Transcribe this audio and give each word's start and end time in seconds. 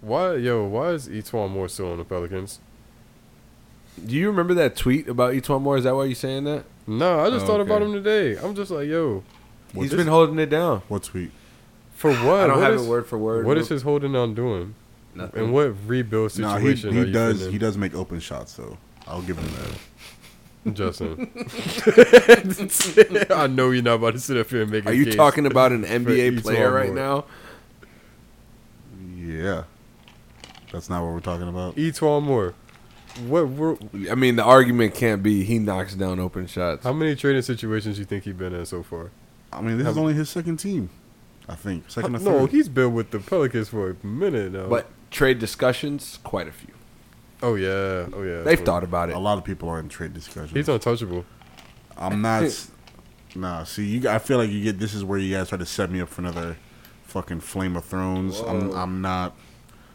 Why, 0.00 0.34
yo? 0.36 0.64
Why 0.64 0.90
is 0.90 1.08
E'Twaun 1.08 1.50
Moore 1.50 1.68
still 1.68 1.92
on 1.92 1.98
the 1.98 2.04
Pelicans? 2.04 2.58
Do 4.06 4.14
you 4.14 4.28
remember 4.28 4.54
that 4.54 4.76
tweet 4.76 5.08
about 5.08 5.34
E'Twaun 5.34 5.60
Moore? 5.62 5.76
Is 5.76 5.84
that 5.84 5.94
why 5.94 6.04
you're 6.04 6.14
saying 6.14 6.44
that? 6.44 6.64
No, 6.86 7.20
I 7.20 7.28
just 7.30 7.44
Oh, 7.44 7.48
thought 7.48 7.60
about 7.60 7.82
him 7.82 7.92
today. 7.92 8.36
I'm 8.38 8.54
just 8.54 8.70
like, 8.70 8.88
yo, 8.88 9.22
What 9.72 9.82
He's 9.82 9.90
this- 9.90 9.98
been 9.98 10.06
holding 10.06 10.38
it 10.38 10.46
down. 10.50 10.82
What 10.88 11.02
tweet? 11.04 11.30
for 11.94 12.10
what? 12.24 12.40
I 12.40 12.46
don't 12.46 12.56
What 12.56 12.64
have 12.64 12.74
is- 12.74 12.86
it 12.86 12.88
word 12.88 13.06
for 13.06 13.18
word. 13.18 13.44
What 13.46 13.58
is 13.58 13.68
his 13.68 13.82
holding 13.82 14.16
on 14.16 14.34
doing? 14.34 14.74
Nothing. 15.14 15.44
And 15.44 15.52
what 15.52 15.74
rebuild 15.86 16.38
No, 16.38 16.56
he, 16.56 16.68
situation 16.68 16.92
he 16.94 17.00
are 17.00 17.04
you 17.06 17.12
does 17.12 17.46
in? 17.46 17.52
he 17.52 17.58
does 17.58 17.76
make 17.76 17.94
open 17.94 18.20
shots, 18.20 18.52
so 18.52 18.78
I'll 19.06 19.22
give 19.22 19.36
him 19.38 19.50
that. 20.64 20.74
Justin. 20.74 21.30
I 23.30 23.46
know 23.48 23.70
you're 23.70 23.82
not 23.82 23.94
about 23.96 24.12
to 24.14 24.20
sit 24.20 24.36
up 24.36 24.48
here 24.50 24.62
and 24.62 24.70
make. 24.70 24.86
Are 24.86 24.92
a 24.92 24.94
you 24.94 25.06
case 25.06 25.16
talking 25.16 25.46
about 25.46 25.72
an 25.72 25.84
NBA 25.84 26.42
player 26.42 26.70
right 26.72 26.92
now? 26.92 27.24
Yeah, 29.16 29.64
that's 30.72 30.88
not 30.88 31.04
what 31.04 31.12
we're 31.12 31.20
talking 31.20 31.48
about. 31.48 31.76
E'Twaun 31.76 32.22
Moore? 32.22 32.54
What? 33.26 33.48
Were, 33.48 33.76
I 34.10 34.14
mean, 34.14 34.36
the 34.36 34.44
argument 34.44 34.94
can't 34.94 35.22
be 35.22 35.44
he 35.44 35.58
knocks 35.58 35.94
down 35.94 36.20
open 36.20 36.46
shots. 36.46 36.84
how 36.84 36.92
many 36.92 37.16
trading 37.16 37.42
situations 37.42 37.98
you 37.98 38.04
think 38.04 38.24
he's 38.24 38.34
been 38.34 38.54
in 38.54 38.66
so 38.66 38.82
far? 38.82 39.10
I 39.52 39.60
mean, 39.60 39.78
this 39.78 39.86
is 39.88 39.94
hmm. 39.94 40.00
only 40.00 40.14
his 40.14 40.30
second 40.30 40.58
team, 40.58 40.90
I 41.48 41.56
think. 41.56 41.90
Second 41.90 42.14
or 42.16 42.20
no, 42.20 42.38
third. 42.40 42.50
he's 42.50 42.68
been 42.68 42.94
with 42.94 43.10
the 43.10 43.18
Pelicans 43.18 43.68
for 43.68 43.90
a 43.90 44.06
minute 44.06 44.52
now. 44.52 44.68
But 44.68 44.88
trade 45.10 45.40
discussions, 45.40 46.20
quite 46.22 46.46
a 46.46 46.52
few. 46.52 46.72
oh 47.42 47.56
yeah, 47.56 48.06
oh 48.12 48.22
yeah, 48.22 48.42
They've 48.42 48.60
thought 48.60 48.84
about 48.84 49.10
it. 49.10 49.16
a 49.16 49.18
lot 49.18 49.38
of 49.38 49.44
people 49.44 49.68
are 49.68 49.80
in 49.80 49.88
trade 49.88 50.14
discussions. 50.14 50.52
He's 50.52 50.68
untouchable. 50.68 51.24
I'm 51.96 52.22
not. 52.22 52.44
s- 52.44 52.70
nah, 53.34 53.64
see, 53.64 53.84
you. 53.86 54.08
I 54.08 54.18
feel 54.18 54.38
like 54.38 54.50
you 54.50 54.62
get. 54.62 54.78
This 54.78 54.94
is 54.94 55.04
where 55.04 55.18
you 55.18 55.34
guys 55.34 55.48
try 55.48 55.58
to 55.58 55.66
set 55.66 55.90
me 55.90 56.00
up 56.00 56.08
for 56.08 56.22
another 56.22 56.56
fucking 57.02 57.40
Flame 57.40 57.76
of 57.76 57.84
Thrones. 57.84 58.40
I'm. 58.40 58.70
I'm 58.72 59.00
not. 59.00 59.36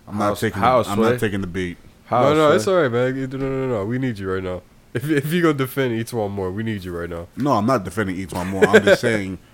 I'm 0.07 0.15
House- 0.15 0.41
not 0.41 0.47
taking. 0.47 0.59
house, 0.61 0.85
the, 0.85 0.91
I'm 0.93 1.01
not 1.01 1.19
taking 1.19 1.41
the 1.41 1.47
bait. 1.47 1.77
How, 2.05 2.21
no, 2.23 2.33
no, 2.35 2.47
Sway? 2.49 2.55
it's 2.57 2.67
all 2.67 2.81
right, 2.81 2.91
man. 2.91 3.29
No, 3.31 3.37
no, 3.37 3.49
no, 3.49 3.67
no. 3.67 3.85
We 3.85 3.97
need 3.97 4.19
you 4.19 4.31
right 4.31 4.43
now. 4.43 4.61
If 4.93 5.09
if 5.09 5.33
you 5.33 5.41
gonna 5.41 5.55
defend 5.55 5.93
E'Twaun 5.99 6.31
Moore, 6.31 6.51
we 6.51 6.63
need 6.63 6.83
you 6.83 6.97
right 6.97 7.09
now. 7.09 7.27
No, 7.35 7.53
I'm 7.53 7.65
not 7.65 7.83
defending 7.83 8.15
E'Twaun 8.15 8.47
Moore. 8.47 8.65
I'm 8.67 8.83
just 8.83 9.01
saying. 9.01 9.37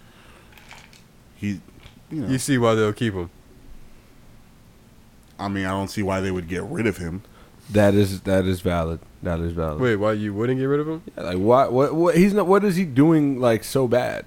He. 1.36 1.60
You 2.12 2.22
know. 2.22 2.28
You 2.28 2.38
see 2.38 2.58
why 2.60 2.76
they'll 2.76 2.94
keep 2.94 3.16
him? 3.16 3.32
I 5.40 5.48
mean, 5.48 5.66
I 5.66 5.72
don't 5.72 5.88
see 5.88 6.04
why 6.04 6.20
they 6.20 6.30
would 6.30 6.48
get 6.48 6.62
rid 6.64 6.86
of 6.86 6.98
him. 6.98 7.24
That 7.72 7.96
is 7.96 8.22
that 8.22 8.46
is 8.46 8.62
valid. 8.62 9.00
That 9.24 9.40
is 9.40 9.54
valid. 9.54 9.80
Wait, 9.82 9.96
why 9.96 10.14
you 10.14 10.34
wouldn't 10.36 10.60
get 10.60 10.66
rid 10.66 10.80
of 10.82 10.88
him? 10.88 11.02
Yeah, 11.18 11.24
like 11.24 11.38
what? 11.38 11.74
What? 11.74 11.96
What? 11.96 12.16
He's 12.16 12.34
not. 12.34 12.46
What 12.46 12.64
is 12.64 12.76
he 12.76 12.86
doing? 12.86 13.40
Like 13.40 13.64
so 13.64 13.88
bad? 13.88 14.26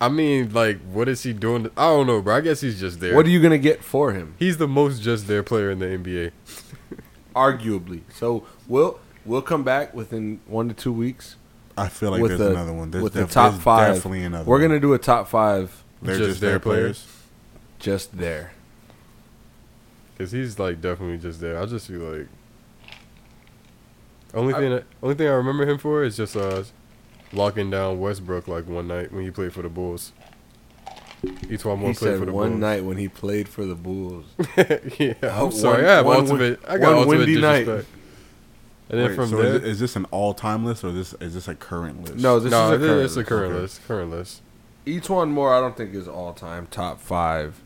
I 0.00 0.08
mean, 0.08 0.52
like, 0.54 0.80
what 0.80 1.08
is 1.08 1.22
he 1.22 1.32
doing? 1.34 1.70
I 1.76 1.86
don't 1.88 2.06
know, 2.06 2.22
bro. 2.22 2.36
I 2.36 2.40
guess 2.40 2.60
he's 2.62 2.80
just 2.80 3.00
there. 3.00 3.14
What 3.14 3.26
are 3.26 3.28
you 3.30 3.40
gonna 3.42 3.58
get 3.58 3.82
for 3.84 4.12
him? 4.12 4.34
He's 4.38 4.56
the 4.56 4.68
most 4.68 5.02
just 5.02 5.26
there 5.26 5.42
player 5.42 5.70
in 5.70 5.78
the 5.78 5.86
NBA. 5.86 6.30
Arguably. 7.36 8.00
So 8.14 8.44
we'll 8.66 8.98
we'll 9.26 9.42
come 9.42 9.62
back 9.62 9.92
within 9.94 10.40
one 10.46 10.68
to 10.68 10.74
two 10.74 10.92
weeks. 10.92 11.36
I 11.76 11.88
feel 11.88 12.10
like 12.10 12.20
With 12.22 12.30
there's 12.32 12.40
the- 12.40 12.50
another 12.50 12.72
one. 12.72 12.90
There's 12.90 13.04
with 13.04 13.12
the 13.12 13.26
top 13.26 13.52
there's 13.52 13.62
five. 13.62 13.94
Definitely 13.94 14.24
another. 14.24 14.44
We're 14.44 14.56
one. 14.56 14.68
gonna 14.68 14.80
do 14.80 14.92
a 14.94 14.98
top 14.98 15.28
five 15.28 15.84
They're 16.02 16.16
just 16.16 16.28
just, 16.30 16.40
their 16.40 16.50
their 16.52 16.58
players. 16.60 17.02
players. 17.02 17.16
just 17.78 18.16
there. 18.18 18.52
Cause 20.18 20.32
he's 20.32 20.58
like 20.58 20.80
definitely 20.80 21.18
just 21.18 21.40
there. 21.40 21.60
I 21.60 21.66
just 21.66 21.86
feel 21.88 22.00
like 22.00 22.26
only 24.34 24.54
I- 24.54 24.58
thing 24.58 24.70
that, 24.70 24.84
only 25.02 25.14
thing 25.14 25.26
I 25.28 25.32
remember 25.32 25.68
him 25.68 25.78
for 25.78 26.04
is 26.04 26.16
just 26.16 26.36
uh 26.36 26.62
locking 27.32 27.70
down 27.70 28.00
Westbrook 28.00 28.48
like 28.48 28.66
one 28.66 28.88
night 28.88 29.12
when 29.12 29.24
he 29.24 29.30
played 29.30 29.52
for 29.52 29.62
the 29.62 29.68
Bulls. 29.68 30.12
E'Twaun 31.22 31.78
Moore 31.78 31.90
He 31.90 31.94
played 31.94 31.96
said 32.12 32.18
for 32.18 32.24
the 32.26 32.32
one 32.32 32.50
Bulls. 32.50 32.60
night 32.60 32.84
when 32.84 32.96
he 32.96 33.08
played 33.08 33.48
for 33.48 33.64
the 33.66 33.74
Bulls. 33.74 34.24
yeah, 34.98 35.14
I'm 35.22 35.28
uh, 35.30 35.42
One- 35.44 35.52
sorry. 35.52 35.86
I 35.86 35.96
have 35.96 36.06
one 36.06 36.16
ultimate. 36.20 36.60
I 36.66 36.78
got 36.78 36.88
one 36.88 36.94
ultimate 36.98 37.18
windy 37.18 37.40
night. 37.40 37.58
disrespect. 37.66 37.88
And 38.88 38.98
then 38.98 39.08
Wait, 39.10 39.14
from 39.16 39.28
so 39.30 39.36
there, 39.36 39.46
is, 39.46 39.54
it, 39.54 39.64
is 39.64 39.78
this 39.80 39.94
an 39.96 40.04
all-time 40.06 40.64
list 40.64 40.82
or 40.82 40.90
this 40.90 41.14
is 41.20 41.34
this 41.34 41.46
a 41.46 41.54
current 41.54 42.02
list? 42.02 42.16
No, 42.16 42.40
this 42.40 42.50
no, 42.50 42.72
is 42.72 42.82
a 42.82 42.86
current. 42.86 43.04
it's 43.04 43.16
a 43.16 43.24
current 43.24 43.52
Okay. 43.52 43.60
list. 43.62 43.86
Current 43.86 44.10
list. 44.10 44.42
E'Twaun 44.86 45.28
Moore, 45.30 45.54
I 45.54 45.60
don't 45.60 45.76
think 45.76 45.94
is 45.94 46.08
all 46.08 46.32
time 46.32 46.66
top 46.70 47.00
five. 47.00 47.60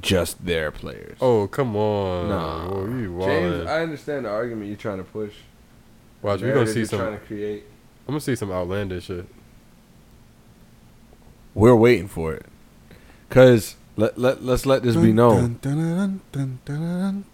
Just 0.00 0.44
their 0.44 0.70
players. 0.70 1.16
Oh 1.20 1.48
come 1.48 1.74
on, 1.74 2.28
no, 2.28 3.10
Whoa, 3.16 3.26
James. 3.26 3.66
I 3.66 3.80
understand 3.80 4.26
the 4.26 4.28
argument 4.28 4.68
you're 4.68 4.76
trying 4.76 4.98
to 4.98 5.04
push. 5.04 5.32
Watch, 6.22 6.42
we're 6.42 6.52
gonna 6.54 6.66
see 6.66 6.80
you're 6.80 6.86
some. 6.86 6.98
Trying 7.00 7.18
to 7.18 7.24
create. 7.24 7.64
Gonna 8.06 8.20
see 8.20 8.36
some 8.36 8.52
outlandish 8.52 9.04
shit. 9.04 9.26
We're 11.54 11.74
waiting 11.74 12.06
for 12.08 12.34
it, 12.34 12.46
cause 13.30 13.76
let 13.96 14.18
let 14.18 14.44
let's 14.44 14.66
let 14.66 14.82
this 14.82 14.94
be 14.94 15.12
known. 15.12 15.58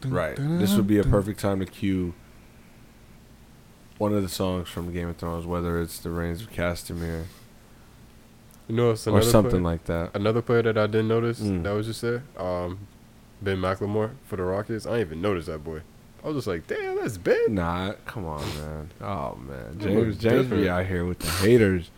Right. 0.04 0.36
This 0.36 0.74
would 0.76 0.86
be 0.86 0.98
a 0.98 1.04
perfect 1.04 1.40
time 1.40 1.58
to 1.58 1.66
cue 1.66 2.14
one 3.98 4.14
of 4.14 4.22
the 4.22 4.28
songs 4.28 4.68
from 4.68 4.92
Game 4.92 5.08
of 5.08 5.16
Thrones, 5.16 5.44
whether 5.44 5.80
it's 5.80 5.98
The 5.98 6.10
Rains 6.10 6.40
of 6.42 6.50
Castamere 6.50 7.24
You 8.68 8.76
know, 8.76 8.92
it's 8.92 9.06
or 9.06 9.22
something 9.22 9.50
player, 9.50 9.62
like 9.62 9.84
that. 9.84 10.10
another 10.14 10.40
player 10.42 10.62
that 10.62 10.78
I 10.78 10.86
didn't 10.86 11.08
notice 11.08 11.40
Mm. 11.40 11.62
that 11.64 11.72
was 11.72 11.86
just 11.86 12.00
there. 12.02 12.22
Um, 12.38 12.78
Ben 13.42 13.58
McLemore 13.58 14.12
for 14.24 14.36
the 14.36 14.44
Rockets. 14.44 14.86
I 14.86 14.90
didn't 14.98 15.06
even 15.08 15.20
notice 15.22 15.46
that 15.46 15.62
boy. 15.64 15.82
I 16.24 16.28
was 16.28 16.36
just 16.36 16.46
like, 16.46 16.66
damn, 16.68 16.96
that's 17.00 17.18
Ben. 17.18 17.36
Nah, 17.54 17.94
come 18.06 18.24
on, 18.26 18.40
man. 18.56 18.90
Oh 19.00 19.36
man, 19.46 19.78
James 19.78 20.16
James 20.18 20.46
be 20.46 20.68
out 20.68 20.86
here 20.86 21.04
with 21.04 21.18
the 21.18 21.28
haters. 21.28 21.90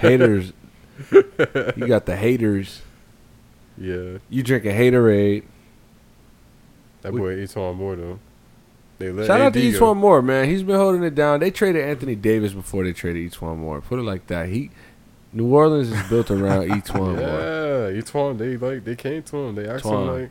haters. 0.00 0.52
You 1.12 1.86
got 1.86 2.06
the 2.06 2.16
haters. 2.16 2.82
Yeah, 3.76 4.18
You 4.28 4.42
drink 4.42 4.64
a 4.64 4.72
haterade. 4.72 5.44
that 7.02 7.12
We- 7.12 7.20
boy 7.20 7.36
E'Twaun 7.36 7.76
Moore 7.76 7.96
though. 7.96 8.18
They 8.98 9.12
let 9.12 9.26
Shout 9.28 9.40
out 9.40 9.52
to 9.52 9.68
AD 9.76 9.80
one 9.80 9.98
more, 9.98 10.20
man. 10.22 10.48
He's 10.48 10.64
been 10.64 10.74
holding 10.74 11.04
it 11.04 11.14
down. 11.14 11.38
They 11.38 11.52
traded 11.52 11.84
Anthony 11.84 12.16
Davis 12.16 12.52
before 12.52 12.82
they 12.82 12.92
traded 12.92 13.30
E'Twaun 13.30 13.58
Moore. 13.58 13.80
Put 13.80 14.00
it 14.00 14.02
like 14.02 14.26
that. 14.26 14.48
He 14.48 14.70
New 15.32 15.46
Orleans 15.54 15.92
is 15.92 16.08
built 16.08 16.30
around 16.32 16.64
each 16.76 16.90
one 16.92 17.12
more. 17.16 17.20
Yeah. 17.20 17.90
They 17.90 18.56
like 18.56 18.84
they 18.84 18.96
came 18.96 19.22
to 19.24 19.36
him. 19.36 19.54
They 19.54 19.68
asked 19.68 19.84
him 19.84 20.06
like, 20.06 20.30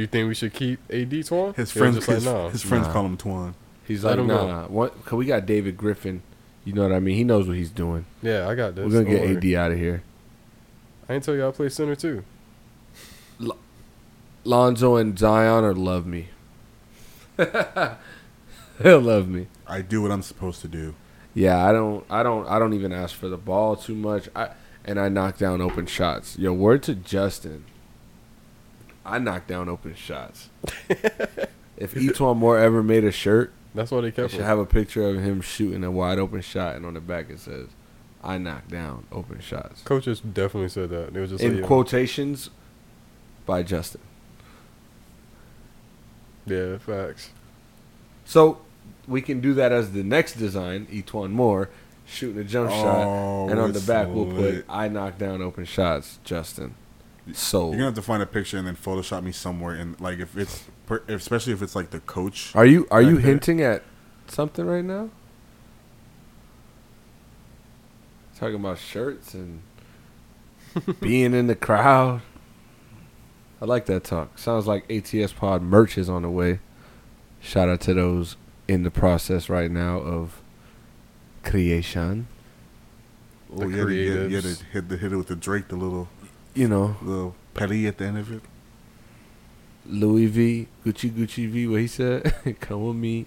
you 0.00 0.06
think 0.06 0.28
we 0.28 0.34
should 0.34 0.52
keep 0.52 0.80
AD 0.90 1.10
Twan?" 1.10 1.54
His 1.56 1.70
friends, 1.70 1.96
just 1.96 2.08
like, 2.08 2.14
his, 2.16 2.24
"Nah." 2.24 2.48
his 2.50 2.62
friends 2.62 2.86
Nah. 2.86 2.92
call 2.92 3.06
him 3.06 3.16
Twan. 3.16 3.54
He's 3.86 4.04
Let 4.04 4.10
like, 4.12 4.20
him 4.20 4.26
go. 4.28 4.46
nah. 4.46 4.66
What? 4.66 5.04
Cause 5.04 5.14
we 5.14 5.24
got 5.26 5.46
David 5.46 5.76
Griffin. 5.76 6.22
You 6.64 6.72
know 6.74 6.82
what 6.82 6.92
I 6.92 7.00
mean? 7.00 7.16
He 7.16 7.24
knows 7.24 7.48
what 7.48 7.56
he's 7.56 7.70
doing. 7.70 8.04
Yeah, 8.22 8.46
I 8.48 8.54
got 8.54 8.74
this. 8.74 8.84
We're 8.84 9.02
gonna 9.02 9.04
Don't 9.04 9.26
get 9.28 9.42
worry. 9.42 9.54
AD 9.54 9.64
out 9.64 9.72
of 9.72 9.78
here. 9.78 10.02
I 11.08 11.14
ain't 11.14 11.24
tell 11.24 11.34
you 11.34 11.46
I 11.46 11.50
play 11.50 11.68
center 11.70 11.96
too. 11.96 12.22
Lonzo 14.44 14.96
and 14.96 15.18
Zion 15.18 15.64
are 15.64 15.74
love 15.74 16.06
me. 16.06 16.28
They'll 17.36 19.00
love 19.00 19.28
me. 19.28 19.48
I 19.66 19.82
do 19.82 20.02
what 20.02 20.10
I'm 20.10 20.22
supposed 20.22 20.60
to 20.62 20.68
do. 20.68 20.94
Yeah, 21.34 21.64
I 21.64 21.72
don't, 21.72 22.04
I 22.10 22.22
don't, 22.22 22.46
I 22.48 22.58
don't 22.58 22.72
even 22.72 22.92
ask 22.92 23.14
for 23.14 23.28
the 23.28 23.36
ball 23.36 23.76
too 23.76 23.94
much. 23.94 24.28
I 24.34 24.50
and 24.84 24.98
I 24.98 25.08
knock 25.10 25.36
down 25.36 25.60
open 25.60 25.86
shots. 25.86 26.38
Yo, 26.38 26.52
word 26.52 26.82
to 26.84 26.94
Justin. 26.94 27.64
I 29.10 29.18
knock 29.18 29.46
down 29.46 29.68
open 29.68 29.94
shots. 29.94 30.48
if 31.76 31.94
E'Twaun 31.94 32.36
Moore 32.36 32.58
ever 32.58 32.82
made 32.82 33.04
a 33.04 33.12
shirt, 33.12 33.52
That's 33.74 33.90
what 33.90 34.04
I 34.04 34.10
kept 34.10 34.30
should 34.30 34.40
him. 34.40 34.46
have 34.46 34.58
a 34.58 34.66
picture 34.66 35.06
of 35.08 35.16
him 35.22 35.40
shooting 35.40 35.84
a 35.84 35.90
wide 35.90 36.18
open 36.18 36.40
shot, 36.40 36.76
and 36.76 36.84
on 36.86 36.94
the 36.94 37.00
back 37.00 37.30
it 37.30 37.40
says, 37.40 37.68
"I 38.22 38.38
knock 38.38 38.68
down 38.68 39.06
open 39.12 39.40
shots." 39.40 39.82
Coaches 39.82 40.20
definitely 40.20 40.68
said 40.70 40.90
that. 40.90 41.12
They 41.14 41.20
was 41.20 41.30
just 41.30 41.42
In 41.42 41.52
like, 41.54 41.60
yeah. 41.62 41.66
quotations, 41.66 42.50
by 43.46 43.62
Justin. 43.62 44.00
Yeah, 46.46 46.78
facts. 46.78 47.30
So 48.24 48.58
we 49.06 49.22
can 49.22 49.40
do 49.40 49.54
that 49.54 49.72
as 49.72 49.92
the 49.92 50.02
next 50.02 50.34
design. 50.34 50.86
E'Twaun 50.90 51.30
Moore 51.30 51.68
shooting 52.06 52.40
a 52.40 52.44
jump 52.44 52.70
shot, 52.70 53.04
Oh, 53.06 53.48
and 53.48 53.58
on 53.60 53.72
the 53.72 53.78
it's 53.78 53.86
back 53.86 54.08
we'll 54.08 54.26
put 54.26 54.64
"I 54.68 54.88
knock 54.88 55.18
down 55.18 55.42
open 55.42 55.64
shots." 55.64 56.18
Justin. 56.24 56.74
So 57.32 57.66
You're 57.68 57.72
gonna 57.72 57.84
have 57.86 57.94
to 57.94 58.02
find 58.02 58.22
a 58.22 58.26
picture 58.26 58.58
and 58.58 58.66
then 58.66 58.76
Photoshop 58.76 59.22
me 59.22 59.32
somewhere. 59.32 59.74
And 59.74 60.00
like 60.00 60.18
if 60.18 60.36
it's, 60.36 60.64
especially 61.08 61.52
if 61.52 61.62
it's 61.62 61.76
like 61.76 61.90
the 61.90 62.00
coach. 62.00 62.54
Are 62.54 62.66
you 62.66 62.86
are 62.90 63.02
you 63.02 63.14
there. 63.14 63.26
hinting 63.26 63.60
at 63.62 63.82
something 64.26 64.64
right 64.64 64.84
now? 64.84 65.10
Talking 68.38 68.56
about 68.56 68.78
shirts 68.78 69.34
and 69.34 69.62
being 71.00 71.34
in 71.34 71.46
the 71.46 71.56
crowd. 71.56 72.22
I 73.60 73.66
like 73.66 73.86
that 73.86 74.04
talk. 74.04 74.38
Sounds 74.38 74.66
like 74.66 74.90
ATS 74.90 75.34
Pod 75.34 75.62
merch 75.62 75.98
is 75.98 76.08
on 76.08 76.22
the 76.22 76.30
way. 76.30 76.60
Shout 77.40 77.68
out 77.68 77.82
to 77.82 77.94
those 77.94 78.36
in 78.66 78.82
the 78.82 78.90
process 78.90 79.48
right 79.50 79.70
now 79.70 79.98
of 79.98 80.40
creation. 81.42 82.28
Oh, 83.52 83.58
The 83.58 83.66
you 83.68 83.76
had, 83.76 83.86
to, 83.88 83.94
you, 83.94 84.12
had, 84.12 84.30
you 84.30 84.36
had 84.36 84.44
to 84.44 84.64
hit 84.72 84.88
the 84.88 84.96
hit 84.96 85.12
it 85.12 85.16
with 85.16 85.26
the 85.26 85.36
Drake, 85.36 85.68
the 85.68 85.76
little 85.76 86.08
You 86.54 86.68
know, 86.68 86.96
little 87.02 87.34
petty 87.54 87.86
at 87.86 87.98
the 87.98 88.06
end 88.06 88.18
of 88.18 88.32
it. 88.32 88.42
Louis 89.86 90.26
V, 90.26 90.68
Gucci 90.84 91.10
Gucci 91.10 91.48
V, 91.48 91.66
what 91.66 91.80
he 91.80 91.86
said. 91.86 92.34
Come 92.60 92.86
with 92.86 92.96
me. 92.96 93.26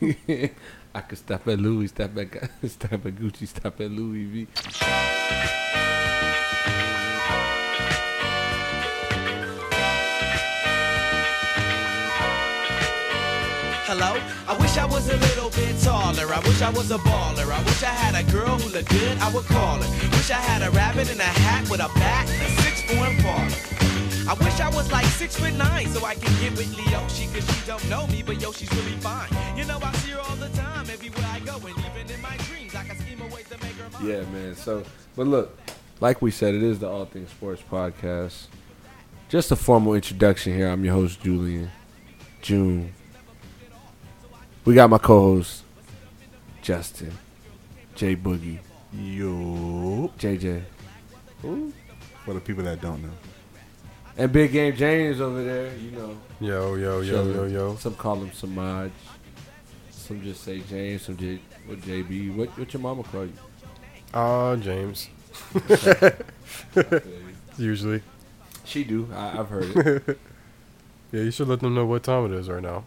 I 0.94 1.00
could 1.00 1.18
stop 1.18 1.46
at 1.48 1.58
Louis, 1.58 1.88
stop 1.88 2.16
at 2.18 2.28
stop 2.70 2.92
at 2.92 3.14
Gucci, 3.16 3.46
stop 3.46 3.80
at 3.80 3.90
Louis 3.90 4.24
V. 4.24 5.99
Hello? 13.90 14.14
I 14.46 14.56
wish 14.62 14.78
I 14.78 14.86
was 14.86 15.08
a 15.08 15.16
little 15.16 15.50
bit 15.50 15.76
taller. 15.82 16.32
I 16.32 16.38
wish 16.46 16.62
I 16.62 16.70
was 16.70 16.92
a 16.92 16.98
baller. 16.98 17.50
I 17.50 17.58
wish 17.64 17.82
I 17.82 17.90
had 17.90 18.14
a 18.14 18.22
girl 18.30 18.56
who 18.56 18.70
looked 18.70 18.88
good, 18.88 19.18
I 19.18 19.34
would 19.34 19.44
call 19.46 19.82
her. 19.82 19.90
Wish 20.14 20.30
I 20.30 20.38
had 20.38 20.62
a 20.62 20.70
rabbit 20.70 21.10
in 21.10 21.18
a 21.18 21.24
hat 21.42 21.68
with 21.68 21.80
a 21.80 21.90
bat 21.98 22.30
and 22.30 22.40
a 22.40 22.62
six 22.62 22.82
four 22.86 23.02
parlor. 23.18 24.30
I 24.30 24.34
wish 24.44 24.60
I 24.60 24.68
was 24.68 24.92
like 24.92 25.06
six 25.06 25.34
foot 25.34 25.54
nine 25.54 25.88
so 25.88 26.04
I 26.04 26.14
can 26.14 26.30
get 26.38 26.56
with 26.56 26.72
Leoshi 26.76 27.34
cause 27.34 27.44
she 27.50 27.66
don't 27.66 27.82
know 27.90 28.06
me, 28.06 28.22
but 28.22 28.40
yo, 28.40 28.52
she's 28.52 28.72
really 28.74 28.96
fine. 29.02 29.28
You 29.58 29.64
know, 29.64 29.80
I 29.82 29.90
see 29.94 30.12
her 30.12 30.20
all 30.20 30.36
the 30.36 30.50
time 30.50 30.88
everywhere 30.88 31.26
I 31.26 31.40
go, 31.40 31.56
and 31.56 31.76
even 31.76 32.14
in 32.14 32.22
my 32.22 32.36
dreams, 32.46 32.76
I 32.76 32.84
can 32.84 32.96
scheme 32.96 33.20
a 33.22 33.34
way 33.34 33.42
to 33.42 33.58
make 33.58 33.74
her 33.74 33.90
mine. 33.90 34.06
Yeah, 34.06 34.22
man. 34.30 34.54
So, 34.54 34.84
but 35.16 35.26
look, 35.26 35.58
like 35.98 36.22
we 36.22 36.30
said, 36.30 36.54
it 36.54 36.62
is 36.62 36.78
the 36.78 36.88
All 36.88 37.06
Things 37.06 37.30
Sports 37.30 37.64
podcast. 37.68 38.46
Just 39.28 39.50
a 39.50 39.56
formal 39.56 39.94
introduction 39.94 40.54
here. 40.54 40.68
I'm 40.68 40.84
your 40.84 40.94
host, 40.94 41.20
Julian. 41.20 41.72
June. 42.40 42.94
We 44.64 44.74
got 44.74 44.90
my 44.90 44.98
co-host, 44.98 45.64
Justin, 46.62 47.16
J 47.94 48.16
Boogie, 48.16 48.58
Yo. 48.92 50.10
JJ, 50.18 50.62
For 52.24 52.34
the 52.34 52.40
people 52.40 52.64
that 52.64 52.80
don't 52.80 53.02
know. 53.02 53.10
and 54.16 54.32
Big 54.32 54.52
Game 54.52 54.74
James 54.76 55.20
over 55.20 55.42
there. 55.42 55.74
You 55.76 55.90
know, 55.92 56.16
Yo, 56.40 56.74
yo, 56.74 57.00
yo, 57.00 57.24
yo, 57.32 57.44
yo. 57.46 57.76
Some 57.76 57.94
call 57.94 58.16
him 58.16 58.32
Samaj. 58.32 58.90
Some 59.90 60.22
just 60.22 60.42
say 60.42 60.60
James. 60.60 61.02
Some 61.02 61.16
J, 61.16 61.40
what 61.66 61.80
JB. 61.80 62.36
What 62.36 62.48
what 62.58 62.72
your 62.72 62.82
mama 62.82 63.02
call 63.04 63.24
you? 63.26 63.32
Ah, 64.12 64.56
James. 64.56 65.08
Usually. 67.56 68.02
She 68.64 68.84
do. 68.84 69.08
I, 69.14 69.38
I've 69.40 69.48
heard 69.48 69.76
it. 69.76 70.18
Yeah, 71.12 71.22
you 71.22 71.32
should 71.32 71.48
let 71.48 71.58
them 71.58 71.74
know 71.74 71.84
what 71.86 72.04
time 72.04 72.26
it 72.26 72.30
is 72.38 72.48
right 72.48 72.62
now. 72.62 72.84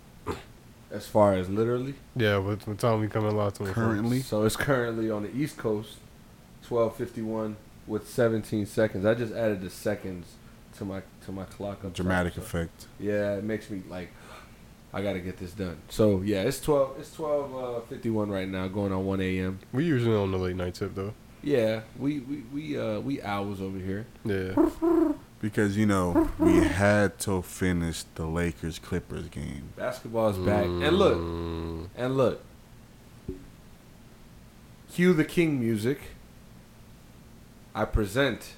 As 0.94 1.08
far 1.08 1.34
as 1.34 1.50
literally. 1.50 1.96
Yeah, 2.16 2.38
what, 2.38 2.66
what 2.68 2.78
time 2.78 3.02
we 3.02 3.08
coming 3.08 3.36
live 3.36 3.54
to 3.56 3.66
Currently. 3.66 4.22
So 4.22 4.44
it's 4.44 4.56
currently 4.56 5.10
on 5.10 5.24
the 5.24 5.36
East 5.36 5.58
Coast, 5.58 5.98
twelve 6.64 6.96
fifty 6.96 7.22
one 7.22 7.58
with 7.88 8.08
seventeen 8.08 8.66
seconds. 8.66 9.06
I 9.06 9.16
just 9.16 9.34
added 9.34 9.62
the 9.62 9.70
seconds 9.70 10.28
to 10.78 10.86
my 10.86 11.02
to 11.26 11.32
my 11.32 11.46
clock. 11.46 11.78
up 11.78 11.82
top, 11.84 11.94
Dramatic 11.94 12.36
so- 12.36 12.42
effect. 12.42 12.88
Yeah, 13.00 13.34
it 13.36 13.44
makes 13.44 13.70
me 13.70 13.82
like 13.90 14.10
I 14.94 15.02
gotta 15.02 15.20
get 15.20 15.38
this 15.38 15.52
done. 15.52 15.78
So 15.90 16.22
yeah, 16.22 16.44
it's 16.44 16.62
twelve 16.62 16.96
it's 17.00 17.14
twelve 17.14 17.56
uh, 17.56 17.82
fifty 17.82 18.12
one 18.12 18.30
right 18.30 18.48
now, 18.48 18.68
going 18.68 18.94
on 18.94 19.06
one 19.06 19.20
AM. 19.20 19.60
We 19.74 19.86
usually 19.86 20.16
on 20.16 20.32
the 20.32 20.38
late 20.38 20.56
night 20.56 20.76
tip 20.76 20.94
though. 20.94 21.14
Yeah, 21.42 21.82
we 22.00 22.20
we 22.20 22.38
we 22.54 22.80
uh 22.80 23.00
we 23.00 23.22
owls 23.22 23.60
over 23.60 23.80
here. 23.80 24.06
Yeah. 24.24 24.54
Because, 25.44 25.76
you 25.76 25.86
know, 25.86 26.30
we 26.40 26.54
had 26.64 27.20
to 27.20 27.42
finish 27.42 28.04
the 28.16 28.26
Lakers 28.26 28.80
Clippers 28.80 29.28
game. 29.28 29.74
Basketball 29.76 30.30
is 30.30 30.38
back, 30.38 30.64
and 30.64 30.98
look, 30.98 31.18
Mm, 31.18 31.90
and 31.98 32.16
look. 32.16 32.42
Cue 34.94 35.12
the 35.12 35.26
King 35.26 35.60
music. 35.60 36.00
I 37.76 37.84
present 37.84 38.54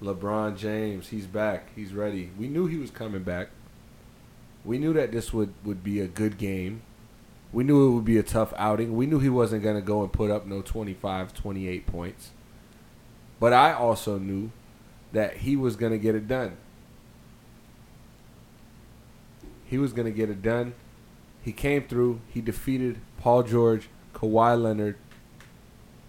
LeBron 0.00 0.56
James. 0.56 1.08
He's 1.08 1.26
back. 1.26 1.70
He's 1.74 1.92
ready. 1.92 2.30
We 2.38 2.46
knew 2.46 2.68
he 2.68 2.76
was 2.76 2.92
coming 2.92 3.24
back. 3.24 3.48
We 4.64 4.78
knew 4.78 4.92
that 4.92 5.10
this 5.10 5.32
would, 5.32 5.52
would 5.64 5.82
be 5.82 5.98
a 5.98 6.06
good 6.06 6.38
game. 6.38 6.82
We 7.52 7.64
knew 7.64 7.88
it 7.88 7.90
would 7.90 8.04
be 8.04 8.18
a 8.18 8.22
tough 8.22 8.54
outing. 8.56 8.96
We 8.96 9.06
knew 9.06 9.18
he 9.18 9.28
wasn't 9.30 9.64
going 9.64 9.74
to 9.74 9.82
go 9.82 10.02
and 10.04 10.12
put 10.12 10.30
up 10.30 10.46
no 10.46 10.62
25, 10.62 11.34
28 11.34 11.86
points. 11.88 12.30
But 13.40 13.52
I 13.52 13.72
also 13.72 14.16
knew 14.20 14.52
that 15.14 15.38
he 15.38 15.56
was 15.56 15.76
going 15.76 15.92
to 15.92 15.98
get 15.98 16.14
it 16.14 16.28
done. 16.28 16.56
He 19.64 19.78
was 19.78 19.92
going 19.92 20.06
to 20.06 20.12
get 20.12 20.28
it 20.28 20.42
done. 20.42 20.74
He 21.42 21.52
came 21.52 21.84
through. 21.84 22.20
He 22.28 22.40
defeated 22.40 23.00
Paul 23.18 23.44
George, 23.44 23.88
Kawhi 24.14 24.60
Leonard, 24.60 24.96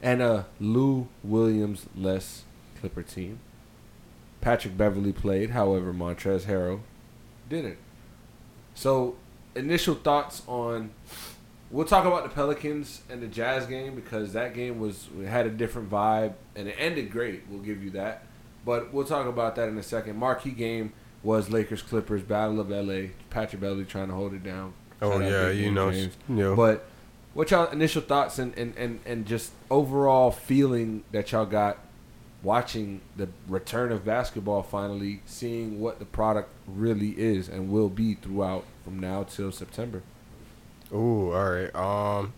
and 0.01 0.21
a 0.21 0.47
Lou 0.59 1.07
Williams 1.23 1.85
less 1.95 2.43
Clipper 2.79 3.03
team. 3.03 3.39
Patrick 4.41 4.77
Beverley 4.77 5.13
played, 5.13 5.51
however, 5.51 5.93
Montrezl 5.93 6.45
Harrell 6.45 6.81
didn't. 7.49 7.77
So, 8.73 9.15
initial 9.55 9.95
thoughts 9.95 10.41
on. 10.47 10.91
We'll 11.71 11.85
talk 11.85 12.05
about 12.05 12.23
the 12.23 12.29
Pelicans 12.29 13.01
and 13.09 13.21
the 13.21 13.27
Jazz 13.27 13.65
game 13.65 13.95
because 13.95 14.33
that 14.33 14.53
game 14.53 14.79
was 14.79 15.07
had 15.25 15.47
a 15.47 15.49
different 15.49 15.89
vibe 15.89 16.33
and 16.55 16.67
it 16.67 16.75
ended 16.77 17.11
great. 17.11 17.43
We'll 17.49 17.61
give 17.61 17.83
you 17.83 17.89
that, 17.91 18.24
but 18.65 18.91
we'll 18.93 19.05
talk 19.05 19.27
about 19.27 19.55
that 19.55 19.69
in 19.69 19.77
a 19.77 19.83
second. 19.83 20.17
Marquee 20.17 20.51
game 20.51 20.91
was 21.23 21.49
Lakers 21.49 21.81
Clippers 21.81 22.23
Battle 22.23 22.59
of 22.59 22.69
LA. 22.69 23.09
Patrick 23.29 23.61
Beverley 23.61 23.85
trying 23.85 24.07
to 24.07 24.13
hold 24.13 24.33
it 24.33 24.43
down. 24.43 24.73
Oh 25.01 25.19
yeah, 25.19 25.49
you 25.49 25.71
know. 25.71 25.91
But 26.55 26.87
what 27.33 27.51
y'all 27.51 27.69
initial 27.69 28.01
thoughts 28.01 28.39
and, 28.39 28.57
and, 28.57 28.75
and, 28.77 28.99
and 29.05 29.25
just 29.25 29.51
overall 29.69 30.31
feeling 30.31 31.03
that 31.11 31.31
y'all 31.31 31.45
got 31.45 31.77
watching 32.41 33.01
the 33.17 33.27
return 33.47 33.91
of 33.91 34.05
basketball 34.05 34.63
finally, 34.63 35.21
seeing 35.25 35.79
what 35.81 35.99
the 35.99 36.05
product 36.05 36.49
really 36.67 37.09
is 37.17 37.49
and 37.49 37.69
will 37.69 37.89
be 37.89 38.13
throughout 38.13 38.63
from 38.83 38.99
now 38.99 39.23
till 39.23 39.51
September. 39.51 40.01
Ooh, 40.93 41.33
all 41.33 41.49
right. 41.51 41.75
Um, 41.75 42.33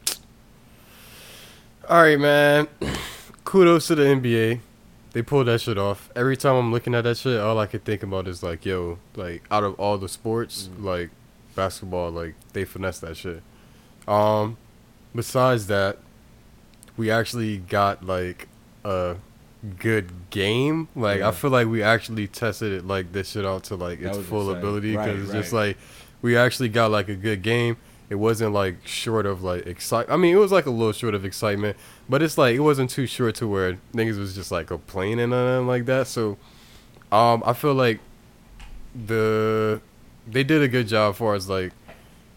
all 1.87 2.01
right, 2.01 2.19
man. 2.19 2.67
Kudos 3.43 3.87
to 3.87 3.95
the 3.95 4.03
NBA. 4.03 4.61
They 5.17 5.23
pulled 5.23 5.47
that 5.47 5.61
shit 5.61 5.79
off. 5.79 6.11
Every 6.15 6.37
time 6.37 6.53
I'm 6.53 6.71
looking 6.71 6.93
at 6.93 7.03
that 7.05 7.17
shit, 7.17 7.41
all 7.41 7.57
I 7.57 7.65
can 7.65 7.79
think 7.79 8.03
about 8.03 8.27
is 8.27 8.43
like, 8.43 8.67
yo, 8.67 8.99
like 9.15 9.41
out 9.49 9.63
of 9.63 9.73
all 9.79 9.97
the 9.97 10.07
sports, 10.07 10.69
like 10.77 11.09
basketball, 11.55 12.11
like 12.11 12.35
they 12.53 12.65
finessed 12.65 13.01
that 13.01 13.17
shit. 13.17 13.41
Um, 14.07 14.57
besides 15.15 15.65
that, 15.65 15.97
we 16.97 17.09
actually 17.09 17.57
got 17.57 18.05
like 18.05 18.47
a 18.85 19.15
good 19.79 20.29
game. 20.29 20.87
Like 20.95 21.21
Yeah. 21.21 21.29
I 21.29 21.31
feel 21.31 21.49
like 21.49 21.67
we 21.67 21.81
actually 21.81 22.27
tested 22.27 22.71
it 22.71 22.85
like 22.85 23.11
this 23.11 23.31
shit 23.31 23.43
out 23.43 23.63
to 23.63 23.75
like 23.75 23.99
its 23.99 24.19
full 24.19 24.51
exciting. 24.51 24.57
ability 24.59 24.95
Right, 24.95 25.15
because 25.15 25.23
it's 25.23 25.33
just 25.33 25.51
like 25.51 25.79
we 26.21 26.37
actually 26.37 26.69
got 26.69 26.91
like 26.91 27.09
a 27.09 27.15
good 27.15 27.41
game. 27.41 27.77
It 28.11 28.15
wasn't 28.15 28.53
like 28.53 28.85
short 28.85 29.25
of 29.25 29.41
like 29.41 29.65
excite. 29.65 30.11
I 30.11 30.15
mean, 30.15 30.35
it 30.35 30.39
was 30.39 30.51
like 30.51 30.67
a 30.67 30.69
little 30.69 30.93
short 30.93 31.15
of 31.15 31.25
excitement, 31.25 31.75
but 32.09 32.21
it's 32.21 32.37
like 32.37 32.55
it 32.55 32.59
wasn't 32.59 32.89
too 32.89 33.05
short 33.07 33.35
to 33.35 33.47
where 33.47 33.77
niggas 33.93 34.17
was 34.17 34.35
just 34.35 34.51
like 34.51 34.67
complaining 34.67 35.33
or 35.33 35.45
nothing 35.53 35.67
like 35.67 35.85
that. 35.85 36.07
So, 36.07 36.37
um, 37.11 37.43
I 37.45 37.53
feel 37.53 37.73
like 37.73 37.99
the 38.95 39.81
they 40.27 40.43
did 40.43 40.61
a 40.61 40.67
good 40.67 40.87
job 40.87 41.15
for 41.15 41.35
us 41.35 41.47
like 41.47 41.71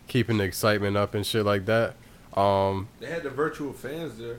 keeping 0.08 0.38
the 0.38 0.44
excitement 0.44 0.96
up 0.96 1.14
and 1.14 1.24
shit 1.24 1.44
like 1.44 1.66
that. 1.66 1.94
Um, 2.36 2.88
They 3.00 3.06
had 3.06 3.22
the 3.22 3.30
virtual 3.30 3.72
fans 3.72 4.18
there. 4.18 4.36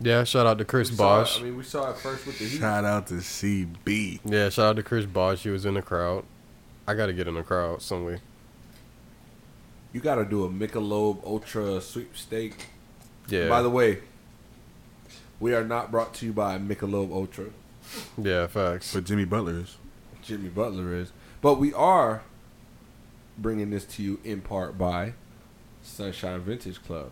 yeah, 0.00 0.24
shout 0.24 0.46
out 0.46 0.58
to 0.58 0.64
Chris 0.64 0.90
We 0.90 0.96
saw 0.96 1.20
it- 1.20 1.24
Bosh. 1.24 1.40
I 1.40 1.42
mean, 1.44 1.56
we 1.56 1.62
saw 1.64 1.90
it 1.90 1.98
first 1.98 2.26
with 2.26 2.38
the 2.38 2.44
Heat. 2.46 2.58
Shout 2.58 2.84
out 2.84 3.06
to 3.08 3.14
CB. 3.14 4.20
Yeah, 4.24 4.48
shout 4.48 4.66
out 4.66 4.76
to 4.76 4.82
Chris 4.82 5.04
Bosh. 5.06 5.42
He 5.42 5.50
was 5.50 5.66
in 5.66 5.74
the 5.74 5.82
crowd. 5.82 6.24
I 6.86 6.94
gotta 6.94 7.12
get 7.12 7.26
in 7.28 7.34
the 7.34 7.42
crowd 7.42 7.82
some 7.82 8.04
way. 8.04 8.20
You 9.92 10.00
got 10.00 10.16
to 10.16 10.24
do 10.26 10.44
a 10.44 10.48
Michelob 10.50 11.24
Ultra 11.24 11.80
sweepstake. 11.80 12.66
Yeah. 13.28 13.48
By 13.48 13.62
the 13.62 13.70
way, 13.70 13.98
we 15.40 15.54
are 15.54 15.64
not 15.64 15.90
brought 15.90 16.14
to 16.14 16.26
you 16.26 16.32
by 16.32 16.58
Michelob 16.58 17.12
Ultra. 17.12 17.46
yeah, 18.16 18.46
facts. 18.46 18.94
But 18.94 19.04
Jimmy 19.04 19.24
Butler 19.24 19.60
is. 19.60 19.76
Jimmy 20.22 20.48
Butler 20.48 20.94
is. 20.94 21.12
But 21.40 21.58
we 21.58 21.72
are 21.72 22.22
bringing 23.36 23.70
this 23.70 23.84
to 23.84 24.02
you 24.02 24.18
in 24.24 24.40
part 24.40 24.76
by 24.76 25.12
Sunshine 25.82 26.40
Vintage 26.40 26.82
Club. 26.82 27.10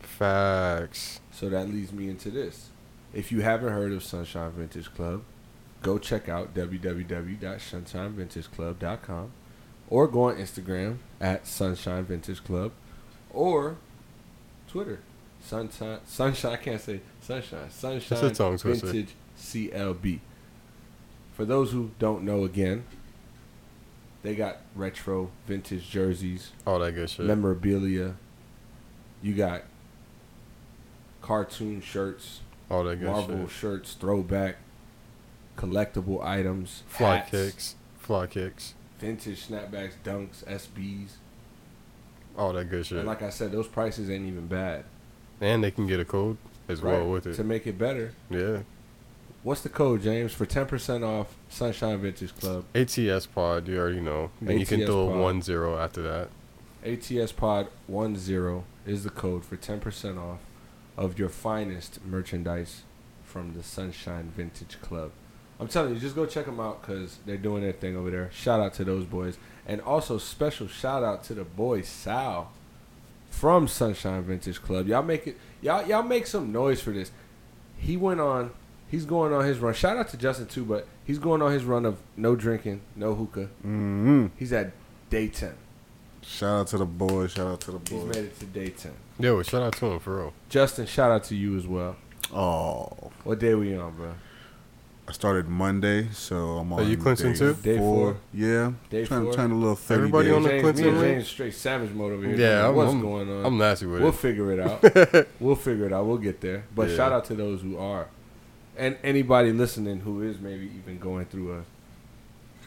Facts. 0.00 1.20
So 1.32 1.48
that 1.48 1.68
leads 1.68 1.92
me 1.92 2.08
into 2.08 2.30
this. 2.30 2.68
If 3.12 3.32
you 3.32 3.42
haven't 3.42 3.72
heard 3.72 3.92
of 3.92 4.02
Sunshine 4.02 4.52
Vintage 4.52 4.92
Club, 4.94 5.22
go 5.82 5.98
check 5.98 6.28
out 6.28 6.54
www.sunshinevintageclub.com 6.54 9.30
or 9.90 10.08
go 10.08 10.22
on 10.24 10.36
Instagram 10.36 10.98
at 11.20 11.46
Sunshine 11.46 12.04
Vintage 12.04 12.42
Club 12.44 12.72
or 13.30 13.76
Twitter. 14.68 15.00
Sunshine, 15.42 15.98
sunshine. 16.06 16.52
I 16.52 16.56
can't 16.56 16.80
say 16.80 17.00
sunshine. 17.24 17.70
Sunshine 17.70 18.24
a 18.24 18.30
tongue 18.30 18.58
twister. 18.58 18.86
Vintage 18.86 19.14
CLB. 19.38 20.20
For 21.34 21.44
those 21.44 21.72
who 21.72 21.90
don't 21.98 22.22
know, 22.24 22.44
again, 22.44 22.84
they 24.22 24.34
got 24.34 24.58
retro 24.76 25.30
vintage 25.46 25.88
jerseys, 25.90 26.52
All 26.66 26.78
that 26.78 26.92
good 26.92 27.10
shit. 27.10 27.26
memorabilia. 27.26 28.14
You 29.22 29.34
got 29.34 29.62
cartoon 31.22 31.80
shirts, 31.80 32.40
All 32.70 32.84
that 32.84 33.00
good 33.00 33.08
Marvel 33.10 33.40
shit. 33.48 33.50
shirts, 33.50 33.92
throwback, 33.94 34.56
collectible 35.56 36.22
items, 36.24 36.82
Fly 36.86 37.16
hats, 37.16 37.30
kicks. 37.30 37.74
Fly 37.98 38.26
kicks. 38.26 38.74
vintage 38.98 39.46
snapbacks, 39.48 39.94
dunks, 40.04 40.44
SBs. 40.44 41.12
All 42.36 42.52
that 42.52 42.68
good 42.68 42.84
shit. 42.86 42.98
And 42.98 43.06
like 43.06 43.22
I 43.22 43.30
said, 43.30 43.52
those 43.52 43.68
prices 43.68 44.10
ain't 44.10 44.26
even 44.26 44.46
bad. 44.46 44.84
and 45.40 45.64
they 45.64 45.70
can 45.70 45.86
get 45.86 45.98
a 46.00 46.04
code 46.04 46.36
as 46.68 46.82
well 46.82 47.00
right? 47.00 47.08
with 47.08 47.26
it. 47.26 47.34
To 47.34 47.44
make 47.44 47.66
it 47.66 47.78
better. 47.78 48.12
Yeah. 48.30 48.60
What's 49.42 49.60
the 49.60 49.68
code, 49.68 50.02
James, 50.02 50.32
for 50.32 50.46
10% 50.46 51.06
off 51.06 51.34
Sunshine 51.50 51.98
Vintage 51.98 52.34
Club? 52.36 52.64
ATS 52.74 53.26
pod, 53.26 53.68
you 53.68 53.78
already 53.78 54.00
know. 54.00 54.30
Then 54.40 54.58
you 54.58 54.64
can 54.64 54.86
throw 54.86 55.08
a 55.08 55.12
pod. 55.12 55.20
one 55.20 55.42
zero 55.42 55.78
after 55.78 56.00
that. 56.02 56.28
ATS 56.84 57.32
Pod 57.32 57.68
10 57.88 58.62
is 58.86 59.04
the 59.04 59.10
code 59.10 59.44
for 59.44 59.56
10% 59.56 60.18
off 60.18 60.40
of 60.96 61.18
your 61.18 61.30
finest 61.30 62.04
merchandise 62.04 62.82
from 63.24 63.54
the 63.54 63.62
Sunshine 63.62 64.30
Vintage 64.36 64.80
Club. 64.80 65.10
I'm 65.58 65.68
telling 65.68 65.94
you, 65.94 66.00
just 66.00 66.14
go 66.14 66.26
check 66.26 66.46
them 66.46 66.60
out 66.60 66.82
because 66.82 67.18
they're 67.24 67.36
doing 67.36 67.62
their 67.62 67.72
thing 67.72 67.96
over 67.96 68.10
there. 68.10 68.30
Shout 68.32 68.60
out 68.60 68.74
to 68.74 68.84
those 68.84 69.04
boys. 69.04 69.38
And 69.66 69.80
also, 69.80 70.18
special 70.18 70.68
shout 70.68 71.02
out 71.02 71.24
to 71.24 71.34
the 71.34 71.44
boy 71.44 71.82
Sal 71.82 72.52
from 73.38 73.68
Sunshine 73.68 74.22
Vintage 74.22 74.62
Club. 74.62 74.86
Y'all 74.88 75.02
make 75.02 75.26
it, 75.26 75.36
y'all, 75.60 75.86
y'all 75.86 76.02
make 76.02 76.26
some 76.26 76.52
noise 76.52 76.80
for 76.80 76.90
this. 76.90 77.10
He 77.76 77.96
went 77.96 78.20
on, 78.20 78.52
he's 78.88 79.04
going 79.04 79.32
on 79.32 79.44
his 79.44 79.58
run. 79.58 79.74
Shout 79.74 79.96
out 79.96 80.08
to 80.10 80.16
Justin 80.16 80.46
too, 80.46 80.64
but 80.64 80.86
he's 81.04 81.18
going 81.18 81.42
on 81.42 81.52
his 81.52 81.64
run 81.64 81.84
of 81.84 81.98
no 82.16 82.36
drinking, 82.36 82.80
no 82.96 83.14
hookah. 83.14 83.48
Mm-hmm. 83.66 84.26
He's 84.36 84.52
at 84.52 84.72
day 85.10 85.28
10. 85.28 85.54
Shout 86.22 86.60
out 86.60 86.66
to 86.68 86.78
the 86.78 86.86
boys. 86.86 87.32
Shout 87.32 87.46
out 87.46 87.60
to 87.62 87.72
the 87.72 87.78
He's 87.80 87.90
boys. 88.04 88.14
made 88.16 88.24
it 88.24 88.38
to 88.40 88.46
day 88.46 88.68
10. 88.70 88.92
Yo, 89.18 89.42
shout 89.42 89.62
out 89.62 89.74
to 89.76 89.86
him 89.86 89.98
for 90.00 90.16
real. 90.16 90.32
Justin, 90.48 90.86
shout 90.86 91.10
out 91.10 91.24
to 91.24 91.34
you 91.36 91.56
as 91.58 91.66
well. 91.66 91.96
Oh, 92.32 93.10
What 93.24 93.38
day 93.38 93.54
we 93.54 93.76
on, 93.76 93.94
bro? 93.94 94.14
I 95.06 95.12
started 95.12 95.48
Monday, 95.48 96.08
so 96.12 96.58
I'm 96.58 96.72
oh, 96.72 96.76
on. 96.76 96.82
Are 96.82 96.88
you 96.88 96.96
Clemson 96.96 97.32
day 97.32 97.38
too? 97.38 97.54
Day 97.62 97.78
four. 97.78 98.16
Yeah, 98.32 98.72
Day 98.88 99.04
trying, 99.04 99.24
four. 99.24 99.34
trying 99.34 99.50
a 99.50 99.54
little 99.54 99.74
thirty 99.76 99.98
Everybody 100.00 100.28
days. 100.28 100.36
on 100.36 100.42
the 100.44 100.48
James, 100.48 100.62
Clinton 100.62 100.84
me 100.84 100.90
and? 100.90 101.00
James 101.00 101.28
straight 101.28 101.54
savage 101.54 101.90
mode 101.92 102.12
over 102.12 102.26
here. 102.26 102.36
Yeah, 102.36 102.68
I'm, 102.68 102.74
what's 102.74 102.90
I'm- 102.92 103.02
going 103.02 103.30
on? 103.30 103.44
I'm 103.44 103.58
nasty 103.58 103.86
with 103.86 104.00
we'll 104.00 104.10
it. 104.10 104.14
figure 104.14 104.52
it 104.52 104.60
out. 104.60 105.26
we'll 105.40 105.56
figure 105.56 105.86
it 105.86 105.92
out. 105.92 106.06
We'll 106.06 106.16
get 106.16 106.40
there. 106.40 106.64
But 106.74 106.88
Yeah. 106.88 106.96
shout 106.96 107.12
out 107.12 107.26
to 107.26 107.34
those 107.34 107.60
who 107.60 107.76
are, 107.76 108.08
and 108.78 108.96
anybody 109.04 109.52
listening 109.52 110.00
who 110.00 110.22
is 110.22 110.40
maybe 110.40 110.70
even 110.78 110.98
going 110.98 111.26
through 111.26 111.58
a 111.58 111.64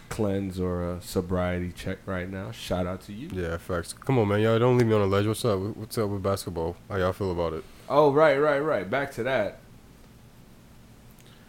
cleanse 0.10 0.60
or 0.60 0.92
a 0.92 1.02
sobriety 1.02 1.72
check 1.76 1.98
right 2.06 2.30
now. 2.30 2.52
Shout 2.52 2.86
out 2.86 3.02
to 3.02 3.14
you. 3.14 3.30
Yeah, 3.34 3.58
facts. 3.58 3.94
Come 3.94 4.20
on, 4.20 4.28
man. 4.28 4.42
Y'all 4.42 4.60
don't 4.60 4.78
leave 4.78 4.88
me 4.88 4.94
on 4.94 5.02
the 5.02 5.08
ledge. 5.08 5.26
What's 5.26 5.44
up? 5.44 5.60
What's 5.76 5.98
up 5.98 6.10
with 6.10 6.22
basketball? 6.22 6.76
How 6.88 6.98
y'all 6.98 7.14
feel 7.14 7.32
about 7.32 7.54
it? 7.54 7.64
Oh, 7.90 8.12
right, 8.12 8.38
right, 8.38 8.60
right. 8.60 8.88
Back 8.90 9.12
to 9.14 9.24
that. 9.24 9.60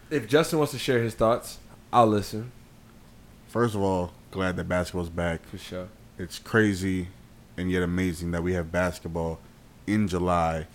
If 0.09 0.27
Justin 0.27 0.57
wants 0.59 0.73
to 0.73 0.79
share 0.79 1.03
his 1.03 1.13
thoughts, 1.13 1.59
I'll 1.93 2.07
listen 2.07 2.51
First 3.49 3.73
of 3.73 3.81
all, 3.81 4.11
glad 4.29 4.57
that 4.57 4.69
basketball's 4.69 5.09
back. 5.09 5.43
for 5.47 5.57
sure. 5.57 5.87
It's 6.19 6.37
crazy 6.37 7.07
and 7.57 7.71
yet 7.71 7.81
amazing 7.81 8.29
that 8.31 8.43
we 8.43 8.53
have 8.53 8.71
basketball 8.71 9.39
in 9.87 10.07
July 10.07 10.67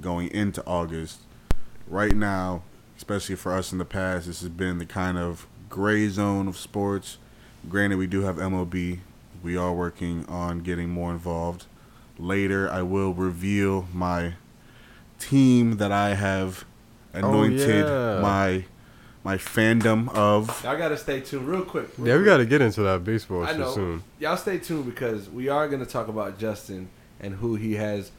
going 0.00 0.28
into 0.32 0.64
August. 0.66 1.20
Right 1.86 2.16
now, 2.16 2.62
especially 2.96 3.36
for 3.36 3.52
us 3.52 3.70
in 3.70 3.78
the 3.78 3.84
past, 3.84 4.26
this 4.26 4.40
has 4.40 4.48
been 4.48 4.78
the 4.78 4.86
kind 4.86 5.18
of 5.18 5.46
gray 5.68 6.08
zone 6.08 6.48
of 6.48 6.56
sports. 6.56 7.18
Granted, 7.68 7.98
we 7.98 8.08
do 8.08 8.22
have 8.22 8.36
MLB. 8.36 8.98
We 9.42 9.56
are 9.56 9.72
working 9.72 10.26
on 10.26 10.60
getting 10.60 10.88
more 10.88 11.12
involved. 11.12 11.66
Later, 12.18 12.68
I 12.68 12.82
will 12.82 13.14
reveal 13.14 13.86
my 13.92 14.34
team 15.20 15.76
that 15.76 15.92
I 15.92 16.14
have 16.14 16.64
oh, 17.14 17.18
anointed 17.18 17.86
yeah. 17.86 18.20
my 18.20 18.64
my 19.26 19.36
fandom 19.36 20.08
of. 20.14 20.62
Y'all 20.62 20.78
got 20.78 20.90
to 20.90 20.96
stay 20.96 21.20
tuned 21.20 21.48
real 21.48 21.62
quick. 21.64 21.88
real 21.98 22.06
Yeah, 22.06 22.14
we 22.14 22.20
quick. 22.20 22.26
got 22.26 22.36
to 22.38 22.46
get 22.46 22.60
into 22.62 22.82
that 22.82 23.02
baseball 23.02 23.42
I 23.44 23.56
know. 23.56 23.72
soon. 23.72 24.04
Y'all 24.20 24.36
stay 24.36 24.58
tuned 24.58 24.86
because 24.86 25.28
we 25.28 25.48
are 25.48 25.66
going 25.68 25.84
to 25.84 25.90
talk 25.90 26.06
about 26.06 26.38
Justin 26.38 26.88
and 27.18 27.34
who 27.34 27.56
he 27.56 27.74
has 27.74 28.12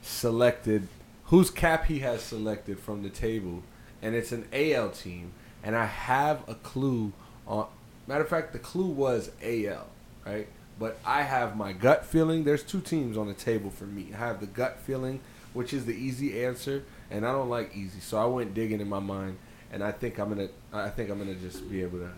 selected, 0.00 0.88
whose 1.24 1.50
cap 1.50 1.84
he 1.86 1.98
has 1.98 2.22
selected 2.22 2.78
from 2.80 3.02
the 3.02 3.10
table, 3.10 3.62
and 4.00 4.14
it's 4.14 4.32
an 4.32 4.46
AL 4.50 4.90
team. 4.90 5.32
And 5.62 5.76
I 5.76 5.84
have 5.84 6.48
a 6.48 6.54
clue 6.54 7.12
on. 7.46 7.66
Matter 8.06 8.22
of 8.22 8.28
fact, 8.30 8.52
the 8.54 8.58
clue 8.58 8.86
was 8.86 9.30
AL, 9.42 9.86
right? 10.24 10.46
But 10.78 10.98
I 11.04 11.22
have 11.22 11.54
my 11.56 11.72
gut 11.72 12.04
feeling. 12.06 12.44
There's 12.44 12.62
two 12.62 12.80
teams 12.80 13.16
on 13.18 13.26
the 13.26 13.34
table 13.34 13.68
for 13.70 13.84
me. 13.84 14.08
I 14.14 14.18
have 14.18 14.40
the 14.40 14.46
gut 14.46 14.78
feeling, 14.78 15.20
which 15.52 15.72
is 15.74 15.84
the 15.86 15.94
easy 15.94 16.42
answer, 16.44 16.84
and 17.10 17.26
I 17.26 17.32
don't 17.32 17.48
like 17.50 17.74
easy, 17.76 18.00
so 18.00 18.16
I 18.16 18.24
went 18.26 18.54
digging 18.54 18.80
in 18.80 18.88
my 18.88 19.00
mind, 19.00 19.38
and 19.76 19.84
I 19.84 19.92
think 19.92 20.18
I'm 20.18 20.30
gonna. 20.30 20.48
I 20.72 20.88
think 20.88 21.10
I'm 21.10 21.18
gonna 21.18 21.34
just 21.34 21.70
be 21.70 21.82
able 21.82 21.98
to 21.98 22.10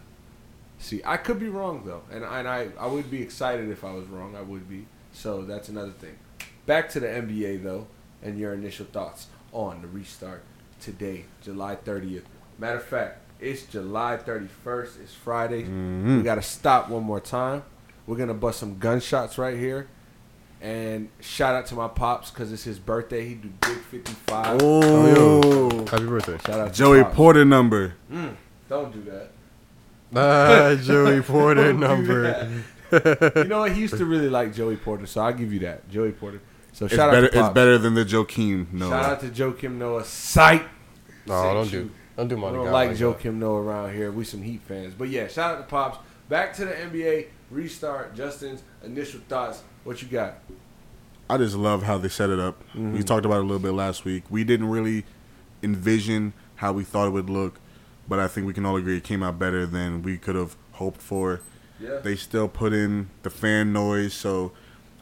See, 0.79 1.03
I 1.05 1.17
could 1.17 1.41
be 1.41 1.49
wrong 1.49 1.83
though, 1.85 2.03
and 2.11 2.25
and 2.25 2.49
I 2.49 2.69
I 2.79 2.87
would 2.87 3.11
be 3.11 3.21
excited 3.21 3.69
if 3.69 3.85
I 3.85 3.93
was 3.93 4.07
wrong. 4.07 4.37
I 4.37 4.43
would 4.43 4.69
be. 4.69 4.87
So 5.13 5.43
that's 5.43 5.69
another 5.69 5.91
thing. 5.91 6.17
Back 6.67 6.89
to 6.91 7.01
the 7.01 7.09
NBA 7.09 7.65
though, 7.65 7.89
and 8.23 8.39
your 8.39 8.55
initial 8.55 8.87
thoughts 8.87 9.27
on 9.53 9.83
the 9.83 9.89
restart 9.89 10.45
today, 10.81 11.25
July 11.43 11.77
30th. 11.77 12.23
Matter 12.59 12.77
of 12.77 12.85
fact, 12.85 13.19
it's 13.41 13.65
July 13.65 14.19
31st. 14.25 15.01
It's 15.03 15.15
Friday. 15.15 15.63
Mm-hmm. 15.63 16.19
We 16.19 16.23
got 16.23 16.37
to 16.37 16.43
stop 16.43 16.89
one 16.89 17.03
more 17.03 17.21
time. 17.21 17.65
We're 18.07 18.17
gonna 18.17 18.35
bust 18.35 18.61
some 18.61 18.79
gunshots 18.79 19.37
right 19.37 19.59
here, 19.59 19.89
and 20.61 21.09
shout 21.21 21.55
out 21.55 21.67
to 21.67 21.75
my 21.75 21.89
pops 21.89 22.31
because 22.31 22.53
it's 22.53 22.65
his 22.65 22.79
birthday. 22.79 23.27
He 23.29 23.35
do 23.35 23.49
big 23.61 23.79
55. 23.79 24.59
Oh, 24.63 25.87
Happy 25.87 26.07
birthday. 26.07 26.39
Shout 26.47 26.61
out 26.61 26.69
to 26.73 26.75
Joey 26.79 27.03
Pops. 27.05 27.17
Porter 27.17 27.45
number. 27.45 27.95
Don't 28.69 28.93
do 28.93 29.03
that. 29.11 29.31
Ah, 30.15 30.75
Joey 30.83 31.23
Porter 31.23 31.73
number. 31.73 32.63
you 32.93 33.45
know 33.45 33.61
what? 33.61 33.73
He 33.73 33.81
used 33.83 33.97
to 33.99 34.05
really 34.05 34.29
like 34.31 34.55
Joey 34.55 34.77
Porter, 34.77 35.07
so 35.07 35.21
I'll 35.21 35.33
give 35.33 35.53
you 35.53 35.61
that. 35.61 35.89
Joey 35.91 36.13
Porter. 36.13 36.41
So 36.73 36.85
It's 36.87 36.95
shout 36.95 37.11
better. 37.11 37.27
out 37.27 37.33
to 37.33 37.41
It's 37.41 37.49
better 37.55 37.79
than 37.79 37.95
the 37.95 38.05
Joakim. 38.05 38.73
No, 38.73 38.89
Shout 38.91 39.05
out 39.05 39.21
to 39.21 39.29
Joakim 39.29 39.73
Noah. 39.73 40.05
Sight. 40.05 40.63
No, 41.27 41.43
Say 41.43 41.53
don't 41.55 41.69
shoot. 41.69 41.83
do, 41.89 41.91
don't 42.17 42.29
do 42.29 42.37
my 42.37 42.51
We 42.51 42.57
don't 42.57 42.73
like 42.73 42.97
Joe 42.97 43.13
that. 43.13 43.21
Kim 43.21 43.39
Noah 43.39 43.63
around 43.63 43.95
here. 43.95 44.11
We 44.11 44.25
some 44.25 44.43
Heat 44.43 44.63
fans. 44.67 44.95
But 44.95 45.09
yeah, 45.09 45.29
shout 45.29 45.57
out 45.57 45.59
to 45.59 45.65
Pops. 45.65 45.99
Back 46.29 46.55
to 46.57 46.65
the 46.67 46.73
NBA. 46.73 47.27
Restart. 47.51 48.15
Justin's 48.15 48.63
initial 48.85 49.21
thoughts. 49.29 49.63
What 49.85 50.03
you 50.03 50.09
got? 50.09 50.39
I 51.31 51.37
just 51.37 51.57
love 51.57 51.83
how 51.83 51.99
they 51.99 52.09
set 52.09 52.31
it 52.31 52.39
up. 52.39 52.63
Mm-hmm. 52.71 52.95
We 52.95 53.03
talked 53.03 53.25
about 53.27 53.37
it 53.39 53.41
a 53.41 53.47
little 53.47 53.59
bit 53.59 53.73
last 53.73 54.05
week. 54.05 54.25
We 54.31 54.45
didn't 54.45 54.69
really 54.69 55.05
envision 55.63 56.33
how 56.57 56.73
we 56.73 56.85
thought 56.85 57.07
it 57.07 57.11
would 57.11 57.29
look, 57.31 57.61
but 58.09 58.19
I 58.19 58.29
think 58.29 58.47
we 58.47 58.53
can 58.55 58.65
all 58.65 58.77
agree 58.77 58.97
it 58.97 59.05
came 59.05 59.23
out 59.23 59.39
better 59.39 59.67
than 59.67 60.03
we 60.03 60.17
could 60.19 60.37
have 60.37 60.57
hoped 60.73 61.03
for. 61.03 61.41
Yeah. 61.81 61.99
They 61.99 62.17
still 62.17 62.49
put 62.49 62.73
in 62.73 63.11
the 63.23 63.31
fan 63.31 63.73
noise, 63.73 64.15
so 64.15 64.53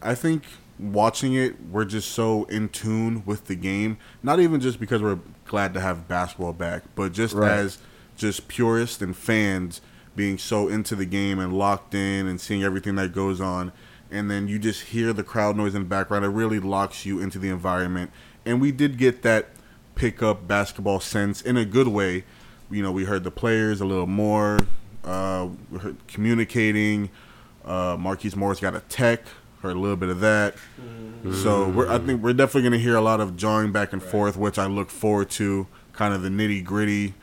I 0.03 0.15
think 0.15 0.45
watching 0.79 1.35
it, 1.35 1.57
we're 1.71 1.85
just 1.85 2.11
so 2.11 2.45
in 2.45 2.69
tune 2.69 3.23
with 3.25 3.47
the 3.47 3.55
game. 3.55 3.97
Not 4.23 4.41
even 4.41 4.61
just 4.61 4.79
because 4.81 5.01
we're 5.01 5.21
glad 5.47 5.73
to 5.75 5.81
have 5.81 6.09
basketball 6.09 6.53
back, 6.53 6.83
but 6.95 7.13
just 7.13 7.35
Right. 7.35 7.51
as 7.51 7.79
just 8.17 8.49
purists 8.49 9.01
and 9.01 9.17
fans 9.17 9.81
being 10.17 10.39
so 10.39 10.69
into 10.69 10.97
the 10.97 11.05
game 11.05 11.39
and 11.39 11.57
locked 11.57 11.95
in 11.95 12.27
and 12.27 12.41
seeing 12.41 12.65
everything 12.65 12.97
that 12.97 13.13
goes 13.13 13.41
on. 13.41 13.71
And 14.11 14.31
then 14.31 14.49
you 14.49 14.59
just 14.59 14.83
hear 14.87 15.13
the 15.13 15.23
crowd 15.23 15.57
noise 15.57 15.75
in 15.75 15.83
the 15.83 15.89
background. 15.89 16.25
It 16.25 16.29
really 16.29 16.59
locks 16.59 17.05
you 17.05 17.21
into 17.21 17.39
the 17.39 17.51
environment. 17.51 18.11
And 18.45 18.61
we 18.61 18.73
did 18.73 18.99
get 18.99 19.23
that 19.23 19.49
pick 19.95 20.23
up 20.23 20.49
basketball 20.49 21.01
sense 21.01 21.43
in 21.43 21.57
a 21.57 21.65
good 21.65 21.89
way. 21.89 22.25
You 22.71 22.83
know, 22.83 22.93
we 22.93 23.05
heard 23.05 23.25
the 23.25 23.31
players 23.31 23.81
a 23.81 23.85
little 23.85 24.07
more, 24.07 24.59
uh, 25.05 25.49
we 25.71 25.79
heard 25.79 25.97
communicating. 26.09 27.11
Uh, 27.65 27.97
Marquise 27.99 28.37
Morris 28.37 28.61
got 28.61 28.75
a 28.75 28.81
tech, 28.81 29.23
heard 29.63 29.77
a 29.77 29.79
little 29.79 29.97
bit 29.97 30.09
of 30.09 30.21
that. 30.21 30.55
So 31.33 31.69
we're, 31.69 31.89
I 31.89 31.99
think 31.99 32.23
we're 32.23 32.33
definitely 32.33 32.63
going 32.63 32.73
to 32.73 32.79
hear 32.79 32.95
a 32.95 33.01
lot 33.01 33.21
of 33.21 33.37
jawing 33.37 33.73
back 33.73 33.93
and 33.93 34.03
forth, 34.03 34.37
which 34.37 34.59
I 34.59 34.67
look 34.67 34.91
forward 34.91 35.31
to. 35.31 35.67
Kind 35.93 36.15
of 36.15 36.23
the 36.23 36.29
nitty 36.29 36.63
gritty 36.63 37.15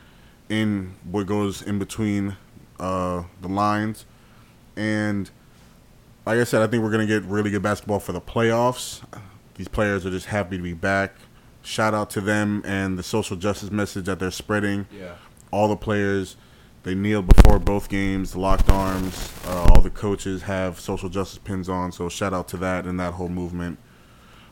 in 0.50 0.94
what 1.10 1.26
goes 1.26 1.62
in 1.62 1.78
between 1.78 2.36
uh, 2.80 3.24
the 3.40 3.48
lines, 3.48 4.04
and 4.76 5.30
like 6.26 6.38
I 6.38 6.44
said, 6.44 6.62
I 6.62 6.66
think 6.66 6.82
we're 6.82 6.90
going 6.90 7.06
to 7.06 7.20
get 7.20 7.28
really 7.28 7.50
good 7.50 7.62
basketball 7.62 8.00
for 8.00 8.12
the 8.12 8.20
playoffs. 8.20 9.02
These 9.56 9.68
players 9.68 10.04
are 10.06 10.10
just 10.10 10.26
happy 10.26 10.56
to 10.56 10.62
be 10.62 10.72
back. 10.72 11.14
Shout 11.62 11.94
out 11.94 12.10
to 12.10 12.20
them 12.20 12.62
and 12.66 12.98
the 12.98 13.02
social 13.02 13.36
justice 13.36 13.70
message 13.70 14.04
that 14.06 14.18
they're 14.18 14.30
spreading 14.30 14.86
Yeah. 14.92 15.14
all 15.50 15.68
the 15.68 15.76
players 15.76 16.36
they 16.82 16.94
kneel 16.94 17.22
before 17.22 17.58
both 17.58 17.88
games 17.88 18.36
locked 18.36 18.68
arms 18.68 19.32
uh, 19.46 19.68
all 19.70 19.80
the 19.80 19.88
coaches 19.88 20.42
have 20.42 20.78
social 20.78 21.08
justice 21.08 21.38
pins 21.38 21.66
on 21.70 21.90
so 21.90 22.10
shout 22.10 22.34
out 22.34 22.46
to 22.48 22.58
that 22.58 22.84
and 22.84 23.00
that 23.00 23.14
whole 23.14 23.30
movement 23.30 23.78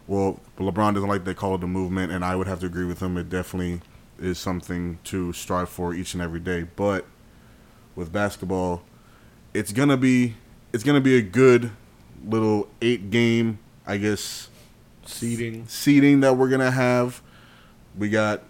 well 0.06 0.40
lebron 0.58 0.94
doesn't 0.94 1.10
like 1.10 1.24
they 1.26 1.34
call 1.34 1.54
it 1.56 1.62
a 1.62 1.66
movement 1.66 2.10
and 2.10 2.24
i 2.24 2.34
would 2.34 2.46
have 2.46 2.60
to 2.60 2.64
agree 2.66 2.86
with 2.86 3.00
him 3.02 3.18
it 3.18 3.28
definitely 3.28 3.82
is 4.18 4.38
something 4.38 4.98
to 5.04 5.30
strive 5.34 5.68
for 5.68 5.92
each 5.92 6.14
and 6.14 6.22
every 6.22 6.40
day 6.40 6.62
but 6.62 7.04
with 7.94 8.12
basketball 8.12 8.82
it's 9.54 9.72
gonna 9.72 9.96
be 9.96 10.34
it's 10.72 10.84
gonna 10.84 11.00
be 11.00 11.16
a 11.16 11.22
good 11.22 11.70
little 12.24 12.68
eight 12.80 13.10
game 13.10 13.58
i 13.86 13.96
guess 13.96 14.48
Seating. 15.04 15.66
seating 15.66 16.20
that 16.20 16.36
we're 16.36 16.48
gonna 16.48 16.70
have. 16.70 17.22
We 17.98 18.08
got 18.08 18.42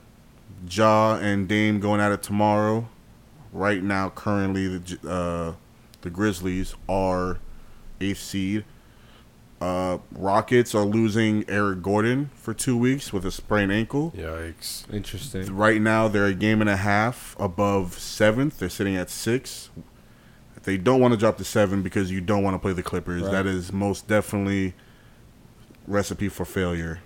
Ja 0.69 1.17
and 1.17 1.49
Dame 1.49 1.81
going 1.81 2.01
at 2.01 2.13
it 2.13 2.23
tomorrow. 2.23 2.89
Right 3.53 3.83
now, 3.83 4.11
currently 4.11 4.79
the 4.79 5.09
uh, 5.09 5.55
the 6.03 6.11
Grizzlies 6.11 6.75
are 6.89 7.39
eighth 8.01 8.19
seed. 8.19 8.65
Uh, 9.63 9.99
Rockets 10.11 10.75
are 10.75 10.85
losing 10.85 11.45
Eric 11.49 11.83
Gordon 11.83 12.31
for 12.35 12.53
two 12.53 12.77
weeks 12.77 13.13
with 13.13 13.25
a 13.25 13.31
sprained 13.31 13.71
ankle. 13.71 14.13
Yikes. 14.17 14.93
Interesting. 14.93 15.55
Right 15.55 15.81
now, 15.81 16.09
they're 16.09 16.27
a 16.27 16.35
game 16.35 16.61
and 16.61 16.69
a 16.69 16.77
half 16.77 17.37
above 17.39 17.97
seventh. 17.97 18.59
They're 18.59 18.69
sitting 18.69 18.97
at 18.97 19.09
six. 19.09 19.71
They 20.65 20.79
don't 20.79 21.01
want 21.01 21.15
to 21.15 21.19
drop 21.19 21.39
to 21.39 21.45
seven 21.45 21.81
because 21.81 22.11
you 22.11 22.21
don't 22.21 22.43
want 22.43 22.55
to 22.55 22.59
play 22.59 22.73
the 22.73 22.83
Clippers. 22.83 23.23
Right. 23.23 23.31
That 23.31 23.47
is 23.47 23.73
most 23.73 24.09
definitely 24.09 24.75
recipe 25.87 26.29
for 26.29 26.45
failure. 26.45 26.99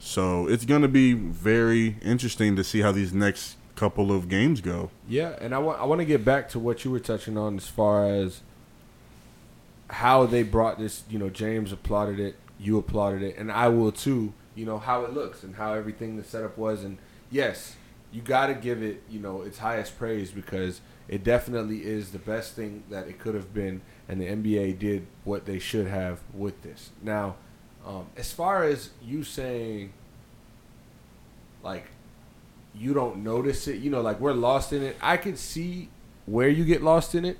So 0.00 0.48
it's 0.48 0.64
going 0.64 0.82
to 0.82 0.88
be 0.88 1.12
very 1.12 1.98
interesting 2.02 2.56
to 2.56 2.64
see 2.64 2.80
how 2.80 2.90
these 2.90 3.12
next 3.12 3.58
couple 3.76 4.10
of 4.10 4.28
games 4.28 4.60
go. 4.60 4.90
Yeah, 5.06 5.36
and 5.40 5.54
I 5.54 5.58
want 5.58 5.80
I 5.80 5.84
want 5.84 6.00
to 6.00 6.04
get 6.04 6.24
back 6.24 6.48
to 6.48 6.58
what 6.58 6.84
you 6.84 6.90
were 6.90 6.98
touching 6.98 7.38
on 7.38 7.58
as 7.58 7.68
far 7.68 8.12
as 8.12 8.40
how 9.92 10.26
they 10.26 10.42
brought 10.42 10.78
this. 10.78 11.04
You 11.08 11.18
know, 11.18 11.30
James 11.30 11.72
applauded 11.72 12.18
it, 12.18 12.36
you 12.58 12.78
applauded 12.78 13.22
it, 13.22 13.36
and 13.36 13.50
I 13.52 13.68
will 13.68 13.92
too. 13.92 14.32
You 14.54 14.66
know 14.66 14.78
how 14.78 15.04
it 15.04 15.14
looks 15.14 15.42
and 15.42 15.56
how 15.56 15.72
everything 15.74 16.16
the 16.16 16.24
setup 16.24 16.58
was, 16.58 16.84
and 16.84 16.98
yes, 17.30 17.76
you 18.12 18.20
got 18.20 18.48
to 18.48 18.54
give 18.54 18.82
it 18.82 19.02
you 19.08 19.18
know 19.18 19.42
its 19.42 19.58
highest 19.58 19.98
praise 19.98 20.30
because 20.30 20.80
it 21.08 21.24
definitely 21.24 21.84
is 21.84 22.12
the 22.12 22.18
best 22.18 22.54
thing 22.54 22.84
that 22.90 23.08
it 23.08 23.18
could 23.18 23.34
have 23.34 23.54
been, 23.54 23.80
and 24.08 24.20
the 24.20 24.26
NBA 24.26 24.78
did 24.78 25.06
what 25.24 25.46
they 25.46 25.58
should 25.58 25.86
have 25.86 26.20
with 26.34 26.62
this. 26.62 26.90
Now, 27.02 27.36
um, 27.86 28.06
as 28.16 28.32
far 28.32 28.64
as 28.64 28.90
you 29.02 29.24
saying, 29.24 29.92
like 31.62 31.86
you 32.74 32.94
don't 32.94 33.18
notice 33.18 33.68
it. 33.68 33.80
You 33.80 33.90
know, 33.90 34.00
like 34.00 34.20
we're 34.20 34.32
lost 34.32 34.72
in 34.72 34.82
it. 34.82 34.96
I 35.00 35.16
can 35.16 35.36
see 35.36 35.88
where 36.26 36.48
you 36.48 36.64
get 36.64 36.82
lost 36.82 37.14
in 37.14 37.24
it, 37.24 37.38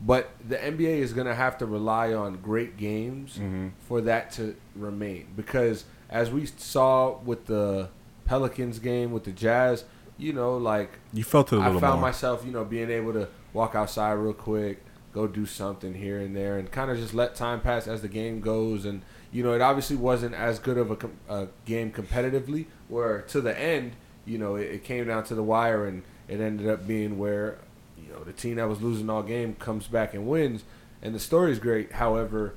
but 0.00 0.30
the 0.48 0.56
NBA 0.56 0.98
is 1.00 1.12
going 1.12 1.26
to 1.26 1.34
have 1.34 1.58
to 1.58 1.66
rely 1.66 2.12
on 2.14 2.36
great 2.40 2.76
games 2.76 3.38
Mhm. 3.38 3.72
for 3.86 4.00
that 4.02 4.30
to 4.32 4.56
remain. 4.74 5.26
Because 5.36 5.84
as 6.08 6.30
we 6.30 6.46
saw 6.46 7.18
with 7.24 7.46
the 7.46 7.88
Pelicans 8.24 8.78
game 8.78 9.12
with 9.12 9.24
the 9.24 9.32
Jazz, 9.32 9.84
you 10.16 10.32
know, 10.32 10.56
like 10.56 10.90
You 11.12 11.24
felt 11.24 11.52
it 11.52 11.56
a 11.56 11.60
I 11.60 11.64
found 11.66 11.80
more. 11.80 11.96
myself, 11.96 12.44
you 12.46 12.52
know, 12.52 12.64
being 12.64 12.90
able 12.90 13.12
to 13.14 13.28
walk 13.52 13.74
outside 13.74 14.12
real 14.12 14.32
quick, 14.32 14.82
go 15.12 15.26
do 15.26 15.44
something 15.44 15.94
here 15.94 16.18
and 16.20 16.36
there, 16.36 16.56
and 16.58 16.70
kind 16.70 16.90
of 16.90 16.96
just 16.96 17.12
let 17.14 17.34
time 17.34 17.60
pass 17.60 17.88
as 17.88 18.00
the 18.02 18.08
game 18.08 18.40
goes. 18.40 18.84
And 18.84 19.02
you 19.32 19.42
know, 19.44 19.52
it 19.52 19.60
obviously 19.60 19.94
wasn't 19.96 20.34
as 20.34 20.58
good 20.58 20.76
of 20.76 20.90
a, 20.90 20.96
com- 20.96 21.12
a 21.28 21.46
game 21.64 21.92
competitively. 21.92 22.66
Where 22.88 23.22
to 23.28 23.40
the 23.40 23.56
end, 23.58 23.92
you 24.24 24.38
know, 24.38 24.56
it, 24.56 24.62
it 24.70 24.84
came 24.84 25.06
down 25.06 25.22
to 25.24 25.34
the 25.36 25.42
wire, 25.42 25.84
and 25.86 26.02
it 26.28 26.40
ended 26.40 26.68
up 26.68 26.86
being 26.86 27.16
where 27.18 27.58
you 28.06 28.12
know 28.12 28.24
the 28.24 28.32
team 28.32 28.56
that 28.56 28.68
was 28.68 28.80
losing 28.80 29.08
all 29.10 29.22
game 29.22 29.54
comes 29.54 29.86
back 29.86 30.14
and 30.14 30.26
wins. 30.26 30.64
And 31.02 31.14
the 31.14 31.18
story 31.18 31.50
is 31.50 31.58
great. 31.58 31.92
However, 31.92 32.54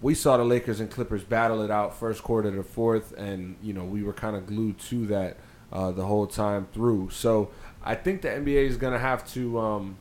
we 0.00 0.14
saw 0.14 0.36
the 0.36 0.44
Lakers 0.44 0.80
and 0.80 0.90
Clippers 0.90 1.24
battle 1.24 1.62
it 1.62 1.70
out 1.70 1.96
first 1.96 2.22
quarter 2.22 2.54
to 2.54 2.62
fourth, 2.62 3.12
and 3.16 3.56
you 3.62 3.72
know 3.72 3.84
we 3.84 4.02
were 4.02 4.12
kind 4.12 4.36
of 4.36 4.46
glued 4.46 4.78
to 4.80 5.06
that 5.06 5.36
uh, 5.72 5.90
the 5.90 6.06
whole 6.06 6.26
time 6.26 6.68
through. 6.72 7.10
So 7.10 7.50
I 7.82 7.94
think 7.94 8.22
the 8.22 8.28
NBA 8.28 8.66
is 8.66 8.76
going 8.76 8.92
to 8.92 8.98
have 8.98 9.30
to 9.32 9.58
um, 9.58 9.96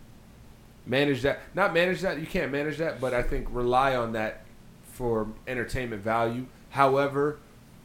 manage 0.85 1.21
that. 1.23 1.39
Not 1.53 1.73
manage 1.73 2.01
that. 2.01 2.19
You 2.19 2.27
can't 2.27 2.51
manage 2.51 2.77
that, 2.77 2.99
but 2.99 3.13
I 3.13 3.23
think 3.23 3.47
rely 3.51 3.95
on 3.95 4.13
that 4.13 4.43
for 4.83 5.27
entertainment 5.47 6.01
value. 6.01 6.45
However, 6.71 7.39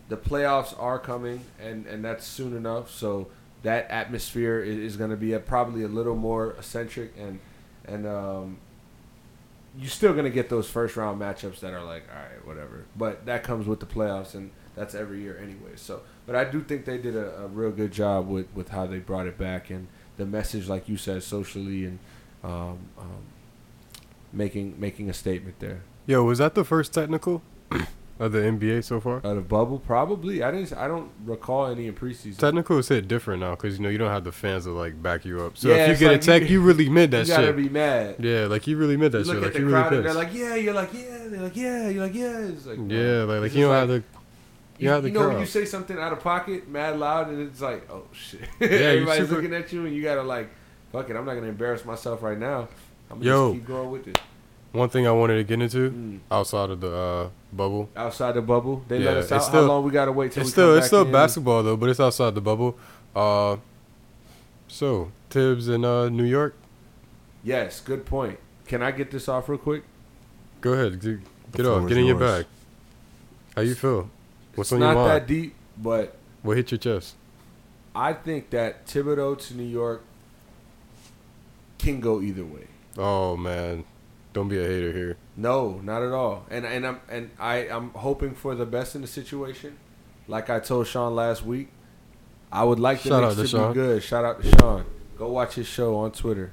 the 0.09 0.17
playoffs 0.17 0.79
are 0.81 0.99
coming, 0.99 1.45
and 1.61 1.87
and 1.87 2.05
that's 2.05 2.27
soon 2.27 2.57
enough. 2.57 2.91
So 2.91 3.29
that 3.63 3.91
atmosphere 3.91 4.61
is, 4.61 4.79
is 4.79 4.97
going 4.97 5.11
to 5.11 5.17
be 5.17 5.33
a, 5.33 5.39
probably 5.39 5.83
a 5.83 5.89
little 5.89 6.17
more 6.17 6.53
eccentric, 6.53 7.15
and 7.19 7.39
and 7.85 8.07
um, 8.07 8.59
you're 9.79 9.91
still 9.91 10.13
going 10.13 10.25
to 10.25 10.31
get 10.31 10.49
those 10.49 10.69
first 10.69 10.97
round 10.97 11.21
matchups 11.21 11.61
that 11.61 11.73
are 11.73 11.85
like, 11.85 12.05
all 12.11 12.23
right, 12.23 12.47
whatever. 12.47 12.85
But 12.97 13.27
that 13.27 13.43
comes 13.43 13.67
with 13.67 13.81
the 13.81 13.87
playoffs, 13.87 14.35
and 14.35 14.51
that's 14.75 14.95
every 14.95 15.21
year 15.21 15.39
anyway. 15.39 15.73
So, 15.77 16.03
but 16.27 16.37
I 16.37 16.45
do 16.45 16.63
think 16.63 16.85
they 16.85 16.99
did 16.99 17.17
a, 17.17 17.45
a 17.45 17.47
real 17.47 17.71
good 17.71 17.93
job 17.93 18.29
with, 18.29 18.47
with 18.55 18.69
how 18.69 18.87
they 18.87 18.99
brought 18.99 19.27
it 19.27 19.39
back 19.39 19.71
and 19.71 19.89
the 20.17 20.27
message, 20.27 20.69
like 20.69 20.89
you 20.89 20.97
said, 20.97 21.23
socially 21.23 21.85
and 21.85 21.99
um, 22.45 22.79
um, 22.99 23.25
making 24.33 24.79
making 24.79 25.09
a 25.09 25.15
statement 25.15 25.59
there. 25.59 25.83
Yo, 26.07 26.23
was 26.25 26.39
that 26.39 26.55
the 26.55 26.65
first 26.65 26.93
technical 26.93 27.43
of 28.23 28.33
the 28.33 28.39
NBA 28.41 28.85
so 28.85 29.01
far? 29.01 29.17
Out 29.19 29.37
of 29.37 29.49
bubble, 29.49 29.79
probably. 29.79 30.43
I 30.43 30.51
didn't. 30.51 30.73
I 30.75 30.87
don't 30.89 31.11
recall 31.25 31.67
any 31.67 31.87
in 31.87 31.95
preseason. 31.95 32.39
Technical 32.39 32.79
is 32.79 32.89
hit 32.89 33.09
different 33.09 33.41
now 33.41 33.51
because 33.57 33.77
you 33.77 33.83
know 33.83 33.89
you 33.89 33.99
don't 33.99 34.11
have 34.11 34.25
the 34.25 34.33
fans 34.33 34.65
to 34.65 34.71
like 34.71 35.03
back 35.03 35.25
you 35.25 35.43
up. 35.43 35.57
So 35.59 35.69
Yeah, 35.69 35.87
if 35.87 36.01
you 36.01 36.07
get 36.07 36.13
like 36.13 36.21
a 36.23 36.25
tech, 36.25 36.43
you- 36.43 36.49
you, 36.49 36.61
really 36.63 36.89
meant 36.89 37.11
that 37.11 37.27
you 37.27 37.33
gotta 37.35 37.47
shit. 37.49 37.57
be 37.57 37.69
mad. 37.69 38.17
yeah, 38.19 38.47
like 38.47 38.67
you 38.67 38.77
really 38.77 38.97
meant 38.97 39.13
that 39.13 39.19
you 39.19 39.25
shit. 39.25 39.35
look 39.35 39.43
Like 39.43 39.49
at 39.49 39.53
the 39.55 39.59
you 39.61 39.67
really 39.67 39.81
crowd 39.83 39.93
and 39.95 40.05
they're 40.07 40.15
like, 40.15 40.33
yeah. 40.35 40.55
You're 40.55 40.75
like, 40.75 40.93
yeah. 40.95 41.19
They're 41.29 41.41
like, 41.43 41.57
yeah. 41.57 41.89
You're 41.89 42.03
like, 42.05 42.15
yeah. 42.15 42.39
It's 42.39 42.67
like, 42.67 42.79
yeah, 42.89 43.23
like, 43.25 43.41
like 43.43 43.55
you 43.55 43.63
don't 43.67 43.71
just 43.73 43.81
have 43.81 43.89
the. 43.89 43.95
You, 44.79 44.91
You 44.91 44.97
you 45.07 45.11
know 45.13 45.21
when 45.21 45.29
crowd. 45.31 45.41
you 45.41 45.47
say 45.47 45.65
something 45.65 45.99
out 45.99 46.13
of 46.13 46.21
pocket, 46.21 46.69
mad 46.69 46.99
loud, 46.99 47.29
and 47.29 47.41
it's 47.49 47.61
like, 47.61 47.89
oh 47.91 48.05
shit. 48.13 48.41
Yeah, 48.61 48.67
Everybody's 48.69 49.25
super- 49.29 49.35
looking 49.43 49.55
at 49.55 49.73
you, 49.73 49.85
and 49.87 49.95
you 49.95 50.03
gotta 50.03 50.23
like, 50.23 50.49
fuck 50.93 51.09
it. 51.11 51.17
I'm 51.17 51.25
not 51.25 51.35
gonna 51.35 51.47
embarrass 51.49 51.85
myself 51.85 52.23
right 52.23 52.39
now. 52.39 52.69
I'm 53.11 53.19
gonna 53.19 53.25
Yo. 53.31 53.53
just 53.53 53.61
keep 53.61 53.69
going 53.69 53.91
with 53.91 54.09
it. 54.09 54.19
One 54.73 54.89
thing 54.89 55.07
I 55.07 55.11
wanted 55.13 55.37
to 55.37 55.45
get 55.45 55.61
into 55.61 55.91
Mm. 55.91 56.19
outside 56.31 56.71
of 56.71 56.81
the 56.81 56.91
uh, 56.95 57.29
bubble. 57.53 57.91
Outside 57.95 58.33
the 58.33 58.41
bubble, 58.43 58.83
they 58.89 58.99
Yeah, 59.01 59.05
let 59.11 59.17
us 59.19 59.25
it's 59.25 59.33
out. 59.33 59.43
still- 59.45 59.61
How 59.63 59.69
long 59.69 59.85
we 59.85 59.91
gotta 59.91 60.13
wait 60.13 60.33
till 60.33 60.41
It's 60.41 60.49
we 60.49 60.53
still 60.53 60.69
come 60.69 60.77
it's 60.79 60.85
back 60.85 60.89
still 60.89 61.03
in? 61.07 61.13
basketball 61.13 61.63
though, 61.63 61.77
but 61.77 61.89
it's 61.91 62.01
outside 62.01 62.35
the 62.35 62.41
bubble. 62.41 62.77
Uh, 63.15 63.57
so 64.69 65.13
Thibs 65.29 65.69
in 65.69 65.85
uh, 65.85 66.09
New 66.09 66.25
York. 66.25 66.55
Yes, 67.45 67.81
good 67.81 68.07
point. 68.07 68.39
Can 68.67 68.83
I 68.83 68.91
get 68.93 69.11
this 69.11 69.29
off 69.29 69.49
real 69.49 69.59
quick? 69.59 69.83
Go 70.63 70.73
ahead, 70.73 71.01
get, 71.01 71.19
get 71.53 71.67
off, 71.67 71.87
get 71.89 71.99
in 71.99 72.07
your 72.07 72.19
bag. 72.19 72.47
How 73.55 73.63
you 73.63 73.75
feel? 73.75 74.09
What's 74.55 74.71
it's 74.73 74.81
on 74.81 74.81
not 74.95 75.05
that 75.07 75.27
deep, 75.27 75.55
but 75.77 76.17
What 76.43 76.57
hit 76.57 76.71
your 76.71 76.79
chest? 76.79 77.17
I 77.95 78.15
think 78.15 78.49
that 78.51 78.87
Thibodeau 78.87 79.39
to 79.49 79.55
New 79.55 79.65
York 79.65 80.03
can 81.79 82.01
go 82.01 82.23
either 82.23 82.45
way. 82.45 82.69
Oh 82.97 83.37
man, 83.37 83.85
don't 84.33 84.49
be 84.49 84.59
a 84.59 84.63
hater 84.67 84.93
here. 84.93 85.17
No, 85.37 85.81
not 85.83 86.03
at 86.03 86.13
all. 86.13 86.47
And 86.51 86.65
and 86.67 86.87
I'm 86.87 87.01
and 87.09 87.31
I 87.39 87.69
I'm 87.69 87.91
hoping 87.91 88.35
for 88.35 88.55
the 88.55 88.67
best 88.67 88.95
in 88.95 89.03
the 89.03 89.07
situation. 89.09 89.79
Like 90.29 90.51
I 90.51 90.61
told 90.61 90.87
Sean 90.87 91.15
last 91.15 91.45
week, 91.45 91.69
I 92.51 92.65
would 92.65 92.79
like 92.81 93.03
the 93.03 93.09
Shout 93.11 93.23
Knicks 93.23 93.33
out 93.33 93.37
to 93.37 93.43
to 93.43 93.49
Sean. 93.49 93.73
be 93.73 93.75
good. 93.75 94.03
Shout 94.03 94.25
out 94.25 94.43
to 94.43 94.51
Sean. 94.59 94.85
Go 95.19 95.29
watch 95.31 95.55
his 95.55 95.67
show 95.67 95.97
on 95.97 96.13
Twitter. 96.13 96.53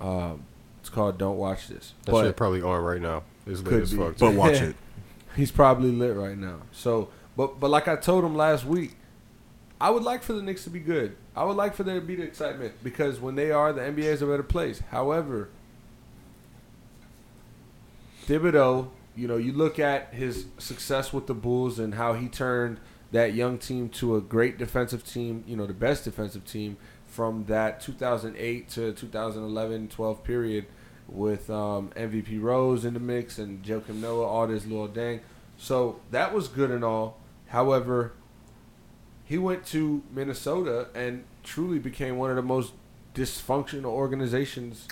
Um, 0.00 0.44
it's 0.80 0.88
called 0.90 1.18
Don't 1.18 1.36
Watch 1.36 1.68
This. 1.68 1.94
That 2.04 2.12
But 2.12 2.24
shit 2.26 2.36
probably 2.36 2.62
on 2.62 2.82
right 2.82 3.00
now. 3.00 3.22
It's 3.46 3.62
lit 3.62 3.82
as 3.82 3.92
fuck. 3.92 4.18
But 4.18 4.34
watch 4.34 4.54
it. 4.60 4.76
he's 5.36 5.50
probably 5.50 5.90
lit 5.90 6.16
right 6.16 6.36
now. 6.36 6.58
So, 6.72 7.08
but 7.36 7.60
but 7.60 7.70
like 7.70 7.88
I 7.88 7.96
told 7.96 8.24
him 8.24 8.34
last 8.34 8.64
week, 8.64 8.96
I 9.80 9.90
would 9.90 10.02
like 10.02 10.22
for 10.22 10.32
the 10.32 10.42
Knicks 10.42 10.64
to 10.64 10.70
be 10.70 10.80
good. 10.80 11.16
I 11.34 11.44
would 11.44 11.56
like 11.56 11.74
for 11.74 11.82
there 11.82 12.00
to 12.00 12.06
be 12.06 12.16
the 12.16 12.22
excitement 12.22 12.74
because 12.82 13.20
when 13.20 13.34
they 13.34 13.50
are, 13.50 13.72
the 13.72 13.82
NBA 13.82 14.04
is 14.04 14.22
a 14.22 14.26
better 14.26 14.42
place. 14.42 14.82
However, 14.90 15.48
Thibodeau, 18.26 18.88
you 19.14 19.28
know, 19.28 19.36
you 19.36 19.52
look 19.52 19.78
at 19.78 20.12
his 20.12 20.46
success 20.58 21.12
with 21.12 21.26
the 21.26 21.34
Bulls 21.34 21.78
and 21.78 21.94
how 21.94 22.14
he 22.14 22.28
turned 22.28 22.80
that 23.12 23.34
young 23.34 23.56
team 23.56 23.88
to 23.88 24.16
a 24.16 24.20
great 24.20 24.58
defensive 24.58 25.04
team, 25.04 25.44
you 25.46 25.56
know, 25.56 25.66
the 25.66 25.72
best 25.72 26.04
defensive 26.04 26.44
team 26.44 26.76
from 27.06 27.44
that 27.44 27.80
2008 27.80 28.68
to 28.68 28.92
2011 28.92 29.88
12 29.88 30.24
period 30.24 30.66
with 31.08 31.48
um, 31.48 31.90
MVP 31.96 32.42
Rose 32.42 32.84
in 32.84 32.94
the 32.94 33.00
mix 33.00 33.38
and 33.38 33.62
Joakim 33.62 34.00
Noah, 34.00 34.26
all 34.26 34.46
this 34.48 34.66
little 34.66 34.88
dang. 34.88 35.20
So 35.56 36.00
that 36.10 36.34
was 36.34 36.48
good 36.48 36.70
and 36.70 36.84
all. 36.84 37.18
However, 37.48 38.12
he 39.24 39.38
went 39.38 39.64
to 39.66 40.02
Minnesota 40.12 40.88
and 40.94 41.24
truly 41.44 41.78
became 41.78 42.16
one 42.18 42.30
of 42.30 42.36
the 42.36 42.42
most 42.42 42.72
dysfunctional 43.14 43.86
organizations 43.86 44.88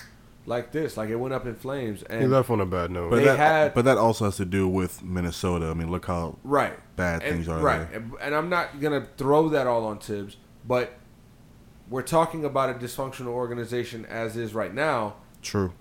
like 0.46 0.72
this. 0.72 0.96
Like 0.96 1.08
it 1.10 1.16
went 1.16 1.32
up 1.34 1.46
in 1.46 1.54
flames. 1.54 2.02
And 2.04 2.20
he 2.22 2.26
left 2.26 2.50
on 2.50 2.60
a 2.60 2.66
bad 2.66 2.90
note. 2.90 3.10
But 3.10 3.16
They 3.16 3.24
that, 3.24 3.38
had- 3.38 3.74
but 3.74 3.84
that 3.86 3.98
also 3.98 4.24
has 4.26 4.36
to 4.36 4.44
do 4.44 4.68
with 4.68 5.02
Minnesota. 5.02 5.66
I 5.66 5.74
mean, 5.74 5.90
look 5.90 6.06
how 6.06 6.36
right. 6.44 6.78
bad 6.96 7.22
And- 7.22 7.32
things 7.36 7.48
are 7.48 7.58
right. 7.60 7.90
there. 7.90 8.00
And, 8.00 8.12
and 8.20 8.34
I'm 8.34 8.48
not 8.48 8.80
gonna 8.80 9.06
throw 9.16 9.48
that 9.50 9.66
all 9.66 9.84
on 9.86 9.98
Thibs, 9.98 10.36
but 10.66 10.94
we're 11.88 12.02
talking 12.02 12.44
about 12.44 12.70
a 12.70 12.74
dysfunctional 12.74 13.28
organization 13.28 14.04
as 14.06 14.36
is 14.36 14.54
right 14.54 14.72
now. 14.74 15.16
True. 15.42 15.72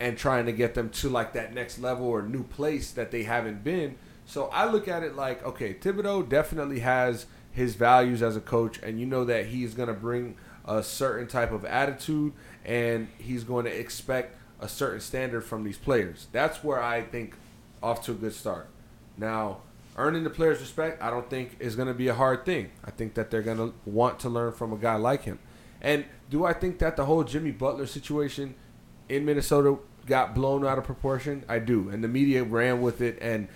and 0.00 0.18
trying 0.18 0.46
to 0.46 0.52
get 0.52 0.74
them 0.74 0.90
to 0.90 1.08
like 1.08 1.32
that 1.34 1.54
next 1.54 1.78
level 1.78 2.06
or 2.08 2.22
new 2.22 2.42
place 2.42 2.90
that 2.90 3.12
they 3.12 3.22
haven't 3.22 3.62
been. 3.62 3.94
So 4.26 4.46
I 4.52 4.64
look 4.68 4.88
at 4.88 5.04
it 5.04 5.14
like, 5.14 5.44
okay, 5.46 5.74
Thibodeau 5.74 6.28
definitely 6.28 6.80
has 6.80 7.26
his 7.52 7.76
values 7.76 8.20
as 8.22 8.34
a 8.36 8.40
coach, 8.40 8.80
and 8.82 8.98
you 8.98 9.06
know 9.06 9.24
that 9.24 9.46
he's 9.46 9.74
going 9.74 9.86
to 9.88 9.94
bring 9.94 10.34
a 10.64 10.82
certain 10.82 11.28
type 11.28 11.52
of 11.52 11.64
attitude, 11.64 12.32
and 12.64 13.08
he's 13.18 13.44
going 13.44 13.64
to 13.64 13.70
expect 13.70 14.36
a 14.60 14.68
certain 14.68 15.00
standard 15.00 15.42
from 15.42 15.64
these 15.64 15.78
players. 15.78 16.28
That's 16.32 16.62
where 16.62 16.80
I 16.80 17.02
think 17.02 17.34
off 17.82 18.04
to 18.04 18.12
a 18.12 18.14
good 18.14 18.34
start. 18.34 18.68
Now, 19.16 19.58
earning 19.96 20.24
the 20.24 20.30
players' 20.30 20.60
respect, 20.60 21.02
I 21.02 21.10
don't 21.10 21.28
think 21.28 21.56
is 21.58 21.76
going 21.76 21.88
to 21.88 21.94
be 21.94 22.08
a 22.08 22.14
hard 22.14 22.44
thing. 22.44 22.70
I 22.84 22.90
think 22.90 23.14
that 23.14 23.30
they're 23.30 23.42
going 23.42 23.58
to 23.58 23.74
want 23.84 24.20
to 24.20 24.28
learn 24.28 24.52
from 24.52 24.72
a 24.72 24.76
guy 24.76 24.96
like 24.96 25.24
him. 25.24 25.38
And 25.80 26.04
do 26.30 26.44
I 26.44 26.52
think 26.52 26.78
that 26.78 26.96
the 26.96 27.04
whole 27.04 27.24
Jimmy 27.24 27.50
Butler 27.50 27.86
situation 27.86 28.54
in 29.08 29.24
Minnesota 29.24 29.78
got 30.06 30.34
blown 30.34 30.64
out 30.64 30.78
of 30.78 30.84
proportion? 30.84 31.44
I 31.48 31.58
do. 31.58 31.88
And 31.88 32.02
the 32.02 32.08
media 32.08 32.44
ran 32.44 32.80
with 32.80 33.00
it. 33.00 33.18
And 33.20 33.48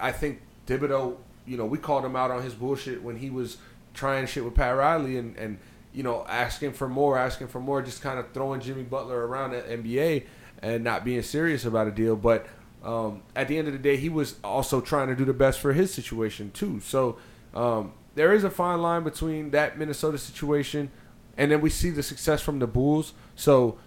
I 0.00 0.10
think 0.12 0.40
Thibodeau, 0.66 1.18
you 1.46 1.58
know, 1.58 1.66
we 1.66 1.76
called 1.76 2.04
him 2.04 2.16
out 2.16 2.30
on 2.30 2.42
his 2.42 2.54
bullshit 2.54 3.02
when 3.02 3.16
he 3.16 3.28
was 3.28 3.58
trying 3.92 4.26
shit 4.26 4.44
with 4.44 4.54
Pat 4.54 4.74
Riley 4.76 5.18
and, 5.18 5.36
and 5.36 5.58
you 5.94 6.02
know, 6.02 6.26
asking 6.28 6.72
for 6.72 6.88
more, 6.88 7.16
asking 7.16 7.46
for 7.46 7.60
more, 7.60 7.80
just 7.80 8.02
kind 8.02 8.18
of 8.18 8.32
throwing 8.32 8.60
Jimmy 8.60 8.82
Butler 8.82 9.26
around 9.26 9.52
the 9.52 9.62
NBA 9.62 10.24
and 10.60 10.82
not 10.82 11.04
being 11.04 11.22
serious 11.22 11.64
about 11.64 11.86
a 11.86 11.92
deal. 11.92 12.16
But 12.16 12.46
um, 12.82 13.22
at 13.36 13.48
the 13.48 13.56
end 13.56 13.68
of 13.68 13.72
the 13.72 13.78
day, 13.78 13.96
he 13.96 14.08
was 14.08 14.36
also 14.42 14.80
trying 14.80 15.08
to 15.08 15.14
do 15.14 15.24
the 15.24 15.32
best 15.32 15.60
for 15.60 15.72
his 15.72 15.94
situation 15.94 16.50
too. 16.50 16.80
So 16.80 17.16
um, 17.54 17.92
there 18.16 18.34
is 18.34 18.42
a 18.42 18.50
fine 18.50 18.82
line 18.82 19.04
between 19.04 19.50
that 19.52 19.78
Minnesota 19.78 20.18
situation, 20.18 20.90
and 21.36 21.50
then 21.50 21.60
we 21.60 21.70
see 21.70 21.90
the 21.90 22.02
success 22.02 22.42
from 22.42 22.58
the 22.58 22.66
Bulls. 22.66 23.14
So 23.36 23.78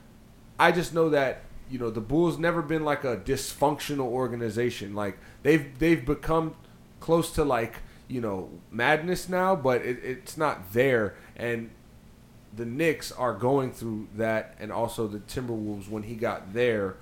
I 0.57 0.71
just 0.71 0.93
know 0.93 1.09
that 1.09 1.41
you 1.69 1.77
know 1.77 1.89
the 1.89 2.01
Bulls 2.01 2.37
never 2.39 2.61
been 2.61 2.85
like 2.85 3.03
a 3.03 3.17
dysfunctional 3.17 4.07
organization. 4.07 4.95
Like 4.95 5.17
they've 5.43 5.77
they've 5.77 6.03
become 6.03 6.55
close 7.01 7.31
to 7.33 7.43
like 7.43 7.77
you 8.07 8.21
know 8.21 8.49
madness 8.71 9.27
now, 9.27 9.55
but 9.55 9.81
it, 9.81 9.99
it's 10.03 10.37
not 10.37 10.73
there. 10.73 11.15
And 11.35 11.69
the 12.57 12.65
Knicks 12.65 13.11
are 13.11 13.33
going 13.33 13.71
through 13.71 14.07
that, 14.15 14.55
and 14.59 14.71
also 14.71 15.07
the 15.07 15.19
Timberwolves 15.19 15.89
when 15.89 16.03
he 16.03 16.15
got 16.15 16.53
there 16.53 16.95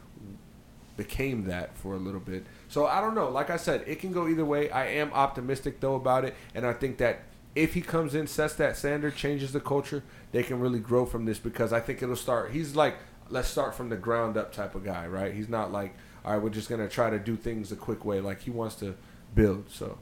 became 0.98 1.46
that 1.46 1.78
for 1.78 1.94
a 1.94 1.98
little 1.98 2.20
bit. 2.20 2.46
So 2.68 2.86
I 2.86 3.02
don't 3.02 3.16
know. 3.16 3.30
Like 3.30 3.50
I 3.50 3.58
said, 3.58 3.84
it 3.88 4.00
can 4.00 4.12
go 4.12 4.28
either 4.28 4.46
way. 4.46 4.70
I 4.70 4.88
am 4.88 5.12
optimistic 5.14 5.80
though 5.80 5.96
about 5.96 6.26
it, 6.26 6.36
and 6.54 6.66
I 6.66 6.74
think 6.74 6.98
that 6.98 7.24
if 7.56 7.74
he 7.74 7.82
comes 7.82 8.16
in, 8.16 8.28
sets 8.28 8.56
that 8.56 8.78
standard, 8.78 9.16
changes 9.16 9.54
the 9.54 9.62
culture, 9.62 10.04
they 10.32 10.44
can 10.44 10.60
really 10.60 10.80
grow 10.80 11.06
from 11.06 11.26
this 11.26 11.40
because 11.40 11.72
I 11.72 11.80
think 11.80 12.04
it'll 12.04 12.16
start. 12.16 12.52
He's 12.52 12.76
like, 12.76 12.98
let's 13.30 13.48
start 13.48 13.76
from 13.76 13.90
the 13.90 13.96
ground 13.96 14.38
up 14.38 14.52
type 14.54 14.76
of 14.76 14.84
guy, 14.84 15.08
right? 15.08 15.34
He's 15.34 15.50
not 15.50 15.72
like, 15.72 15.96
all 16.26 16.34
right, 16.34 16.42
we're 16.42 16.50
just 16.50 16.70
gonna 16.70 16.90
try 16.90 17.10
to 17.10 17.20
do 17.20 17.36
things 17.36 17.72
a 17.72 17.76
quick 17.76 18.04
way. 18.04 18.20
Like 18.20 18.42
he 18.42 18.52
wants 18.52 18.76
to 18.76 18.96
build. 19.34 19.70
So 19.70 19.98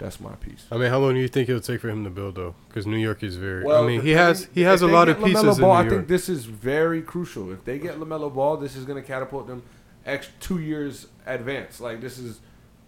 that's 0.00 0.18
my 0.18 0.34
piece. 0.36 0.66
I 0.72 0.78
mean, 0.78 0.88
how 0.90 0.98
long 0.98 1.14
do 1.14 1.20
you 1.20 1.28
think 1.28 1.48
it'll 1.48 1.60
take 1.60 1.80
for 1.80 1.88
him 1.90 2.02
to 2.04 2.10
build 2.10 2.34
though? 2.34 2.54
Because 2.68 2.86
New 2.86 2.96
York 2.96 3.22
is 3.22 3.36
very. 3.36 3.64
Well, 3.64 3.84
I 3.84 3.86
mean, 3.86 4.00
he 4.00 4.10
has 4.12 4.48
he 4.52 4.62
has 4.62 4.82
a 4.82 4.88
lot 4.88 5.08
of 5.08 5.18
get 5.18 5.26
pieces 5.26 5.44
LaMelo 5.44 5.54
in 5.54 5.60
Ball, 5.60 5.72
I 5.72 5.88
think 5.88 6.08
this 6.08 6.28
is 6.28 6.46
very 6.46 7.02
crucial. 7.02 7.52
If 7.52 7.64
they 7.64 7.78
get 7.78 8.00
Lamelo 8.00 8.34
Ball, 8.34 8.56
this 8.56 8.74
is 8.74 8.84
going 8.84 9.00
to 9.00 9.06
catapult 9.06 9.46
them 9.46 9.62
X 10.04 10.28
two 10.40 10.58
years 10.58 11.06
advance. 11.26 11.80
Like 11.80 12.00
this 12.00 12.18
is 12.18 12.40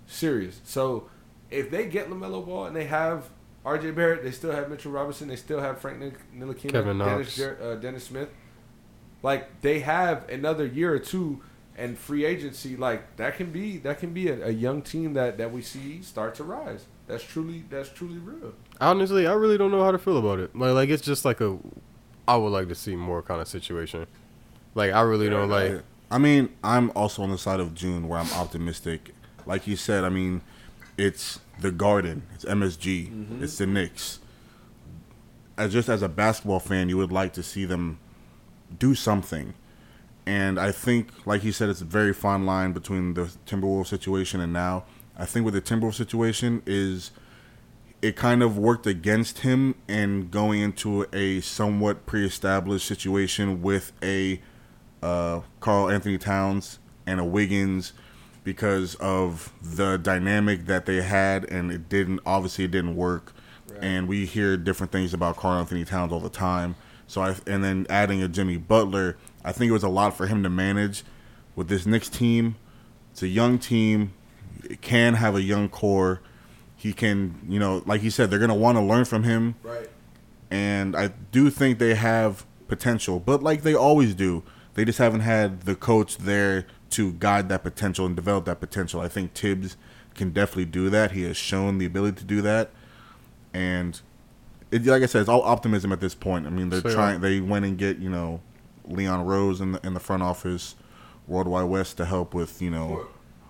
serious. 0.06 0.60
So 0.64 1.08
if 1.50 1.70
they 1.70 1.86
get 1.86 2.10
Lamelo 2.10 2.44
Ball 2.44 2.66
and 2.66 2.74
they 2.74 2.86
have 2.86 3.28
R.J. 3.64 3.92
Barrett, 3.92 4.24
they 4.24 4.32
still 4.32 4.50
have 4.52 4.68
Mitchell 4.70 4.90
Robinson, 4.90 5.28
they 5.28 5.36
still 5.36 5.60
have 5.60 5.78
Frank 5.78 6.00
Nik- 6.00 6.34
Ntilikina, 6.34 6.72
Kevin 6.72 6.98
Knox. 6.98 7.36
Jer- 7.36 7.58
uh, 7.62 7.74
Dennis 7.76 8.04
Smith. 8.04 8.30
Like 9.22 9.60
they 9.60 9.80
have 9.80 10.28
another 10.28 10.66
year 10.66 10.92
or 10.92 10.98
two. 10.98 11.42
And 11.76 11.98
free 11.98 12.24
agency, 12.26 12.76
like 12.76 13.16
that 13.16 13.36
can 13.36 13.50
be 13.50 13.78
that 13.78 13.98
can 13.98 14.12
be 14.12 14.28
a, 14.28 14.48
a 14.48 14.50
young 14.50 14.82
team 14.82 15.14
that, 15.14 15.38
that 15.38 15.52
we 15.52 15.62
see 15.62 16.02
start 16.02 16.34
to 16.34 16.44
rise. 16.44 16.84
That's 17.06 17.24
truly 17.24 17.64
that's 17.70 17.88
truly 17.88 18.18
real. 18.18 18.52
Honestly, 18.80 19.26
I 19.26 19.32
really 19.32 19.56
don't 19.56 19.70
know 19.70 19.82
how 19.82 19.90
to 19.90 19.98
feel 19.98 20.18
about 20.18 20.38
it. 20.38 20.54
Like, 20.54 20.74
like 20.74 20.88
it's 20.90 21.02
just 21.02 21.24
like 21.24 21.40
a. 21.40 21.58
I 22.28 22.36
would 22.36 22.50
like 22.50 22.68
to 22.68 22.74
see 22.74 22.94
more 22.94 23.22
kind 23.22 23.40
of 23.40 23.48
situation. 23.48 24.06
Like, 24.74 24.92
I 24.92 25.00
really 25.00 25.28
don't 25.28 25.48
like. 25.48 25.82
I 26.10 26.18
mean, 26.18 26.50
I'm 26.62 26.92
also 26.94 27.22
on 27.22 27.30
the 27.30 27.38
side 27.38 27.58
of 27.58 27.74
June 27.74 28.06
where 28.06 28.18
I'm 28.18 28.30
optimistic. 28.34 29.14
Like 29.46 29.66
you 29.66 29.76
said, 29.76 30.04
I 30.04 30.10
mean, 30.10 30.42
it's 30.98 31.40
the 31.58 31.72
Garden, 31.72 32.22
it's 32.34 32.44
MSG, 32.44 33.08
mm-hmm. 33.08 33.42
it's 33.42 33.58
the 33.58 33.66
Knicks. 33.66 34.20
As 35.56 35.72
just 35.72 35.88
as 35.88 36.02
a 36.02 36.08
basketball 36.08 36.60
fan, 36.60 36.88
you 36.88 36.96
would 36.98 37.12
like 37.12 37.32
to 37.34 37.42
see 37.42 37.64
them 37.64 37.98
do 38.78 38.94
something. 38.94 39.54
And 40.26 40.58
I 40.58 40.70
think, 40.70 41.08
like 41.26 41.42
he 41.42 41.50
said, 41.50 41.68
it's 41.68 41.80
a 41.80 41.86
very 41.86 42.12
fine 42.12 42.46
line 42.46 42.72
between 42.72 43.14
the 43.14 43.32
Timberwolves 43.46 43.88
situation 43.88 44.40
and 44.40 44.52
now. 44.52 44.84
I 45.16 45.26
think 45.26 45.44
with 45.44 45.54
the 45.54 45.60
Timberwolves 45.60 45.94
situation 45.94 46.62
is 46.64 47.10
it 48.00 48.16
kind 48.16 48.42
of 48.42 48.58
worked 48.58 48.86
against 48.86 49.40
him 49.40 49.76
and 49.88 50.30
going 50.30 50.60
into 50.60 51.06
a 51.12 51.40
somewhat 51.40 52.04
pre-established 52.06 52.86
situation 52.86 53.62
with 53.62 53.92
a 54.02 54.40
uh, 55.02 55.40
Karl-Anthony 55.60 56.18
Towns 56.18 56.78
and 57.06 57.20
a 57.20 57.24
Wiggins 57.24 57.92
because 58.44 58.96
of 58.96 59.52
the 59.62 59.96
dynamic 59.96 60.66
that 60.66 60.86
they 60.86 61.02
had, 61.02 61.44
and 61.50 61.70
it 61.70 61.88
didn't 61.88 62.20
obviously 62.26 62.64
it 62.64 62.70
didn't 62.72 62.96
work. 62.96 63.32
And 63.80 64.08
we 64.08 64.26
hear 64.26 64.56
different 64.56 64.92
things 64.92 65.14
about 65.14 65.36
Karl-Anthony 65.36 65.84
Towns 65.84 66.12
all 66.12 66.20
the 66.20 66.28
time. 66.28 66.74
So 67.06 67.20
I 67.22 67.36
and 67.46 67.62
then 67.62 67.86
adding 67.88 68.22
a 68.22 68.28
Jimmy 68.28 68.56
Butler, 68.56 69.16
I 69.44 69.52
think 69.52 69.68
it 69.70 69.72
was 69.72 69.82
a 69.82 69.88
lot 69.88 70.16
for 70.16 70.26
him 70.26 70.42
to 70.42 70.50
manage 70.50 71.02
with 71.56 71.68
this 71.68 71.84
Knicks 71.86 72.08
team. 72.08 72.56
It's 73.12 73.22
a 73.22 73.28
young 73.28 73.58
team. 73.58 74.12
It 74.64 74.80
can 74.80 75.14
have 75.14 75.34
a 75.34 75.42
young 75.42 75.68
core. 75.68 76.20
He 76.76 76.92
can, 76.92 77.40
you 77.48 77.58
know, 77.58 77.82
like 77.86 78.00
he 78.00 78.10
said, 78.10 78.30
they're 78.30 78.38
gonna 78.38 78.54
want 78.54 78.76
to 78.78 78.82
learn 78.82 79.04
from 79.04 79.22
him 79.24 79.54
Right. 79.62 79.88
and 80.50 80.96
I 80.96 81.08
do 81.30 81.50
think 81.50 81.78
they 81.78 81.94
have 81.94 82.44
potential, 82.68 83.20
but 83.20 83.42
like 83.42 83.62
they 83.62 83.74
always 83.74 84.14
do, 84.14 84.42
they 84.74 84.84
just 84.84 84.98
haven't 84.98 85.20
had 85.20 85.62
the 85.62 85.74
coach 85.74 86.18
there 86.18 86.66
to 86.90 87.12
guide 87.14 87.48
that 87.50 87.62
potential 87.62 88.06
and 88.06 88.16
develop 88.16 88.44
that 88.46 88.60
potential. 88.60 89.00
I 89.00 89.08
think 89.08 89.34
Thibs 89.34 89.76
can 90.14 90.30
definitely 90.30 90.66
do 90.66 90.90
that. 90.90 91.12
He 91.12 91.22
has 91.22 91.36
shown 91.36 91.78
the 91.78 91.86
ability 91.86 92.18
to 92.18 92.24
do 92.24 92.40
that, 92.42 92.70
and 93.54 94.00
it, 94.70 94.84
like 94.86 95.02
I 95.02 95.06
said, 95.06 95.20
it's 95.20 95.28
all 95.28 95.42
optimism 95.42 95.92
at 95.92 96.00
this 96.00 96.14
point. 96.14 96.46
I 96.46 96.50
mean, 96.50 96.70
they're 96.70 96.80
So, 96.80 96.92
trying. 96.94 97.20
They 97.20 97.40
went 97.40 97.64
and 97.64 97.76
get 97.78 97.98
you 97.98 98.08
know 98.10 98.40
Leon 98.86 99.24
Rose 99.24 99.60
in 99.60 99.72
the 99.72 99.86
in 99.86 99.94
the 99.94 100.00
front 100.00 100.22
office, 100.22 100.74
Worldwide 101.26 101.66
Wes 101.68 101.94
to 101.94 102.04
help 102.04 102.34
with 102.34 102.60
you 102.62 102.70
know 102.70 103.06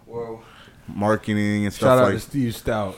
Well, 0.06 0.42
marketing 0.88 1.64
and 1.64 1.72
stuff 1.72 1.98
shout 1.98 1.98
stuff 1.98 2.06
out 2.06 2.12
like. 2.12 2.14
to 2.14 2.20
Steve 2.20 2.52
Stoute. 2.54 2.96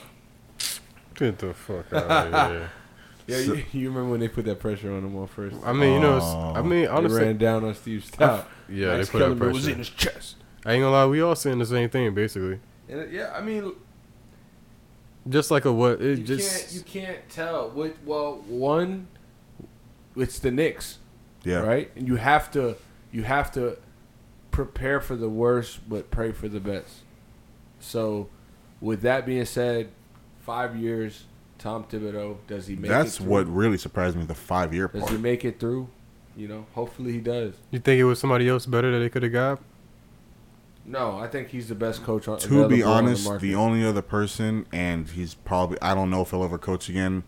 Get 1.15 1.37
the 1.39 1.53
fuck 1.53 1.91
out 1.93 2.33
of 2.33 2.51
here. 2.51 2.69
Yeah, 3.27 3.39
you, 3.39 3.63
you 3.71 3.89
remember 3.89 4.11
when 4.11 4.19
they 4.19 4.27
put 4.27 4.45
that 4.45 4.59
pressure 4.59 4.91
on 4.91 4.99
him 5.03 5.17
on 5.17 5.25
first? 5.25 5.55
I 5.65 5.73
mean, 5.73 5.93
you 5.93 5.99
know, 5.99 6.17
it's, 6.17 6.25
Oh. 6.27 6.53
I 6.57 6.61
mean, 6.61 6.85
honestly, 6.87 7.21
They 7.21 7.25
ran 7.25 7.37
down 7.39 7.63
on 7.65 7.73
Steve 7.73 8.01
Stoute. 8.05 8.45
yeah, 8.69 8.97
Max 8.97 9.07
they 9.07 9.11
put 9.13 9.21
up 9.23 9.27
Kellerman 9.29 9.47
was 9.53 9.63
pressure. 9.63 9.71
in 9.71 9.77
his 9.79 9.89
chest. 9.89 10.35
I 10.63 10.73
ain't 10.73 10.81
gonna 10.83 10.91
lie, 10.91 11.07
we 11.07 11.21
all 11.21 11.35
saying 11.35 11.57
the 11.57 11.65
same 11.65 11.89
thing 11.89 12.13
basically. 12.13 12.59
And 12.87 12.99
uh, 13.01 13.05
yeah, 13.07 13.33
I 13.35 13.41
mean, 13.41 13.71
Just 15.27 15.49
like 15.49 15.65
a 15.65 15.73
what? 15.73 16.01
It 16.03 16.19
you 16.19 16.23
just 16.23 16.51
can't 16.67 16.73
you 16.73 16.81
can't 16.81 17.29
tell. 17.29 17.71
What? 17.71 17.95
Well, 18.05 18.43
one, 18.47 19.07
it's 20.15 20.37
the 20.37 20.51
Knicks, 20.51 20.99
yeah, 21.45 21.59
right? 21.59 21.91
And 21.95 22.07
you 22.07 22.15
have 22.15 22.51
to 22.51 22.75
you 23.11 23.23
have 23.23 23.51
to 23.53 23.77
prepare 24.51 24.99
for 25.01 25.15
the 25.15 25.29
worst, 25.29 25.87
but 25.87 26.11
pray 26.11 26.31
for 26.31 26.47
the 26.47 26.59
best. 26.59 27.03
So, 27.79 28.29
with 28.81 29.01
that 29.01 29.25
being 29.25 29.45
said, 29.45 29.89
five 30.41 30.75
years, 30.75 31.25
Tom 31.57 31.83
Thibodeau, 31.83 32.37
does 32.47 32.67
he 32.67 32.75
make? 32.75 32.89
That's 32.89 33.15
it 33.15 33.23
through? 33.23 33.31
what 33.31 33.47
really 33.47 33.77
surprised 33.77 34.17
me. 34.17 34.25
The 34.25 34.35
five 34.35 34.73
year 34.73 34.87
Does 34.87 35.01
part. 35.01 35.11
he 35.11 35.17
make 35.17 35.43
it 35.43 35.59
through? 35.59 35.89
You 36.37 36.47
know, 36.47 36.65
hopefully 36.73 37.13
he 37.13 37.19
does. 37.19 37.53
You 37.71 37.79
think 37.79 37.99
it 37.99 38.03
was 38.03 38.19
somebody 38.19 38.47
else 38.49 38.65
better 38.65 38.91
that 38.91 38.99
they 38.99 39.09
could 39.09 39.23
have 39.23 39.31
got? 39.31 39.61
No, 40.85 41.17
I 41.17 41.27
think 41.27 41.49
he's 41.49 41.67
the 41.67 41.75
best 41.75 42.03
coach 42.03 42.27
on. 42.27 42.37
to 42.39 42.67
be 42.67 42.81
available 42.81 42.91
on 42.91 43.05
honest, 43.05 43.39
the, 43.39 43.55
only 43.55 43.83
other 43.83 44.03
person, 44.03 44.67
and 44.71 45.09
he's 45.09 45.33
probably 45.33 45.81
I 45.81 45.95
don't 45.95 46.09
know 46.09 46.21
if 46.21 46.31
he'll 46.31 46.43
ever 46.43 46.57
coach 46.57 46.89
again. 46.89 47.23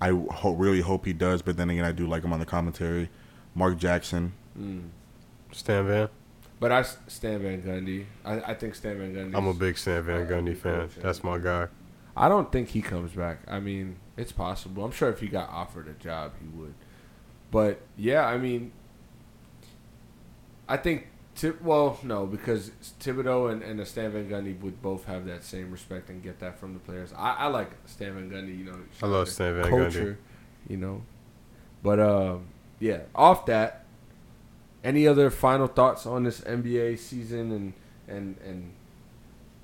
I 0.00 0.10
ho- 0.10 0.52
really 0.52 0.80
hope 0.80 1.04
he 1.06 1.12
does, 1.12 1.42
but 1.42 1.56
then 1.56 1.68
again, 1.70 1.84
I 1.84 1.92
do 1.92 2.06
like 2.06 2.22
him 2.22 2.32
on 2.32 2.38
the 2.38 2.46
commentary. 2.46 3.10
Mark 3.54 3.78
Jackson. 3.78 4.32
Mm. 4.58 4.88
Stan 5.52 5.86
Van. 5.86 6.08
But 6.58 6.72
I 6.72 6.80
s- 6.80 6.98
Stan 7.08 7.40
Van 7.42 7.62
Gundy. 7.62 8.04
I, 8.24 8.40
I 8.50 8.54
think 8.54 8.74
Stan 8.74 8.98
Van 8.98 9.14
Gundy. 9.14 9.34
I'm 9.36 9.46
a 9.46 9.54
big 9.54 9.78
Stan 9.78 10.02
Van 10.02 10.26
Gundy 10.26 10.56
fan. 10.56 10.88
That's 11.00 11.24
my 11.24 11.38
guy. 11.38 11.68
I 12.16 12.28
don't 12.28 12.52
think 12.52 12.68
he 12.68 12.82
comes 12.82 13.12
back. 13.12 13.38
I 13.48 13.60
mean, 13.60 13.96
it's 14.16 14.32
possible. 14.32 14.84
I'm 14.84 14.90
sure 14.90 15.08
if 15.08 15.20
he 15.20 15.28
got 15.28 15.48
offered 15.48 15.88
a 15.88 15.92
job, 15.94 16.32
he 16.40 16.46
would. 16.58 16.74
But 17.50 17.80
yeah, 17.96 18.26
I 18.26 18.36
mean, 18.38 18.72
I 20.68 20.76
think. 20.76 21.06
Tib- 21.36 21.62
well, 21.62 21.98
no, 22.02 22.26
because 22.26 22.70
Thibodeau 23.00 23.50
and, 23.50 23.62
and 23.62 23.86
Stan 23.88 24.10
Van 24.12 24.28
Gundy 24.28 24.60
would 24.60 24.82
both 24.82 25.06
have 25.06 25.24
that 25.26 25.42
same 25.42 25.70
respect 25.70 26.10
and 26.10 26.22
get 26.22 26.38
that 26.40 26.58
from 26.58 26.74
the 26.74 26.80
players. 26.80 27.14
I, 27.16 27.34
I 27.34 27.46
like 27.46 27.70
Stan 27.86 28.12
Van 28.14 28.28
Gundy. 28.30 28.58
You 28.58 28.64
know, 28.64 28.76
I 29.02 29.06
love 29.06 29.28
Stan 29.28 29.54
Van 29.54 29.70
culture, 29.70 30.18
You 30.68 30.76
know, 30.76 31.02
but 31.82 31.98
um, 32.00 32.48
yeah. 32.80 33.00
Off 33.14 33.46
that, 33.46 33.84
any 34.82 35.06
other 35.06 35.30
final 35.30 35.66
thoughts 35.68 36.06
on 36.06 36.24
this 36.24 36.40
NBA 36.40 36.98
season 36.98 37.52
and 37.52 37.72
and 38.08 38.36
and 38.44 38.72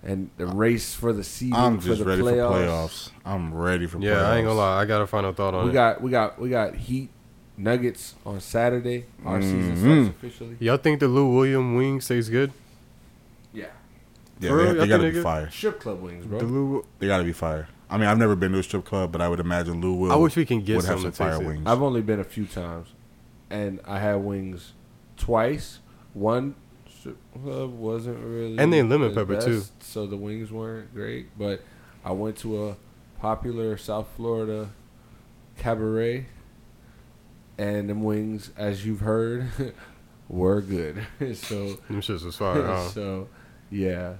and 0.03 0.31
the 0.37 0.47
race 0.47 0.95
for 0.95 1.13
the 1.13 1.25
season 1.25 1.57
I'm 1.57 1.81
for 1.81 1.87
just 1.87 1.99
the 2.01 2.05
ready 2.07 2.23
playoffs? 2.23 2.49
for 2.49 2.55
playoffs. 2.55 3.11
I'm 3.25 3.53
ready 3.55 3.87
for 3.87 3.99
Yeah, 3.99 4.13
playoffs. 4.13 4.25
I 4.27 4.37
ain't 4.37 4.47
gonna 4.47 4.59
lie. 4.59 4.81
I 4.81 4.85
got 4.85 5.03
a 5.03 5.07
final 5.07 5.33
thought 5.33 5.55
on 5.55 5.65
We 5.65 5.71
it. 5.71 5.75
got 5.75 6.01
we 6.03 6.11
got 6.11 6.39
we 6.39 6.49
got 6.51 6.75
Heat 6.77 7.09
Nuggets 7.57 8.15
on 8.25 8.39
Saturday. 8.41 9.07
Our 9.25 9.41
season 9.41 9.75
Mhm. 9.77 9.81
starts 10.05 10.09
officially. 10.19 10.57
Y'all 10.61 10.77
think 10.77 11.01
the 11.01 11.09
Lou 11.09 11.35
William 11.35 11.75
wing 11.75 12.01
stays 12.03 12.29
good? 12.29 12.53
Yeah, 13.53 13.67
Yeah, 14.39 14.51
For 14.51 14.57
they, 14.67 14.73
they 14.81 14.87
gotta 14.87 15.05
be 15.05 15.11
they 15.11 15.23
fire. 15.23 15.49
strip 15.51 15.81
club 15.81 16.03
wings, 16.03 16.27
bro. 16.27 16.39
The 16.41 16.45
Lou. 16.45 16.85
They 16.99 17.07
gotta 17.07 17.25
be 17.25 17.33
fire. 17.33 17.69
I 17.89 17.97
mean, 17.97 18.07
I've 18.09 18.19
never 18.19 18.37
been 18.37 18.53
to 18.53 18.59
a 18.59 18.63
strip 18.63 18.85
club, 18.85 19.11
but 19.13 19.23
I 19.23 19.29
would 19.29 19.41
imagine 19.41 19.81
Lou 19.81 19.95
will. 19.95 20.13
I 20.13 20.17
wish 20.17 20.37
we 20.37 20.45
can 20.45 20.61
get 20.63 20.77
would 20.77 20.85
have 20.85 21.01
some 21.01 21.03
some 21.05 21.13
fire 21.13 21.39
wings. 21.41 21.63
I've 21.67 21.81
only 21.83 22.03
been 22.03 22.21
a 22.21 22.25
few 22.25 22.45
times, 22.47 22.89
and 23.51 23.81
I 23.87 23.99
had 24.01 24.17
wings 24.17 24.73
twice. 25.17 25.81
One 26.15 26.55
club 27.03 27.17
uh, 27.63 27.69
wasn't 27.69 28.19
really, 28.25 28.59
And 28.59 28.73
they 28.73 28.83
lemon 28.83 29.15
the 29.15 29.25
pepper, 29.25 29.41
too. 29.41 29.63
so 29.81 30.07
the 30.07 30.17
wings 30.17 30.51
weren't 30.51 30.93
great. 30.95 31.37
But 31.39 31.61
I 32.05 32.13
went 32.13 32.37
to 32.39 32.69
a 32.69 32.77
popular 33.21 33.77
South 33.77 34.09
Florida 34.17 34.71
cabaret, 35.59 36.27
and 37.59 37.89
them 37.89 38.03
wings, 38.03 38.51
as 38.57 38.85
you've 38.85 39.01
heard, 39.01 39.49
were 40.29 40.61
good. 40.61 41.07
so 41.37 41.75
Them 41.89 42.01
shits 42.01 42.25
was 42.25 42.37
fire, 42.37 42.63
huh? 42.67 42.89
so 42.89 43.29
Yeah. 43.71 44.15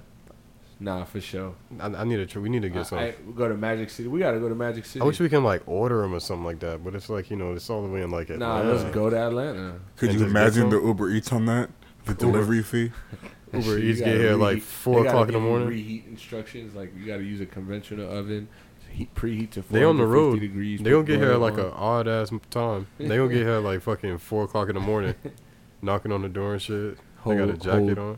Nah, 0.79 1.05
for 1.05 1.19
sure. 1.19 1.55
I, 1.79 1.87
I 1.87 2.03
need 2.03 2.19
a 2.19 2.25
tr- 2.27 2.39
We 2.39 2.49
need 2.49 2.61
to 2.61 2.69
get 2.69 2.81
uh, 2.81 2.83
some. 2.83 2.99
I, 2.99 3.01
I, 3.01 3.05
I- 3.07 3.15
we 3.25 3.33
go 3.33 3.47
to 3.47 3.55
Magic 3.57 3.89
City. 3.89 4.07
We 4.09 4.19
gotta 4.19 4.39
go 4.39 4.47
to 4.47 4.55
Magic 4.55 4.85
City. 4.85 5.01
I 5.01 5.05
wish 5.05 5.19
we 5.19 5.27
can 5.29 5.43
like 5.43 5.63
order 5.67 6.01
them 6.01 6.13
or 6.13 6.19
something 6.19 6.45
like 6.45 6.59
that, 6.59 6.83
but 6.83 6.93
it's 6.93 7.09
like 7.09 7.29
you 7.31 7.35
know 7.35 7.53
it's 7.53 7.69
all 7.69 7.81
the 7.81 7.89
way 7.89 8.01
in 8.03 8.11
like 8.11 8.29
Atlanta. 8.29 8.45
Nah, 8.53 8.59
Atlanta. 8.59 8.83
let's 8.83 8.93
go 8.95 9.09
to 9.09 9.17
Atlanta. 9.17 9.79
Could 9.95 10.09
And 10.11 10.19
you 10.19 10.25
imagine 10.27 10.69
the 10.69 10.79
Uber 10.79 11.09
Eats 11.09 11.31
on 11.31 11.45
that? 11.47 11.69
The 12.05 12.13
delivery 12.13 12.61
fee? 12.63 12.91
Uber 13.53 13.79
you 13.79 13.89
Eats 13.89 13.99
get 13.99 14.05
gotta 14.05 14.17
here 14.19 14.35
like 14.35 14.61
four 14.61 15.05
o'clock 15.05 15.27
in 15.29 15.33
the 15.33 15.39
morning. 15.39 15.67
Reheat 15.69 16.05
instructions 16.07 16.75
like 16.75 16.93
you 16.95 17.05
got 17.07 17.17
to 17.17 17.23
use 17.23 17.41
a 17.41 17.45
conventional 17.45 18.11
oven, 18.11 18.47
heat 18.91 19.13
preheat 19.15 19.49
to 19.51 19.61
They 19.71 19.83
on 19.83 19.97
the 19.97 20.05
road. 20.05 20.39
degrees. 20.41 20.79
They 20.81 20.91
gonna 20.91 21.03
get 21.05 21.17
here 21.19 21.29
butter 21.29 21.37
like 21.39 21.53
on. 21.53 21.59
a 21.59 21.69
odd 21.71 22.07
ass 22.07 22.31
time. 22.51 22.85
They 22.99 23.07
gonna 23.07 23.29
get 23.29 23.37
here 23.47 23.57
like 23.59 23.81
fucking 23.81 24.19
four 24.19 24.43
o'clock 24.43 24.69
in 24.69 24.75
the 24.75 24.81
morning, 24.81 25.15
knocking 25.81 26.11
on 26.11 26.21
the 26.21 26.29
door 26.29 26.53
and 26.53 26.61
shit. 26.61 26.97
They 27.25 27.35
got 27.35 27.49
a 27.49 27.53
jacket 27.53 27.97
hold. 27.97 27.99
on. 27.99 28.17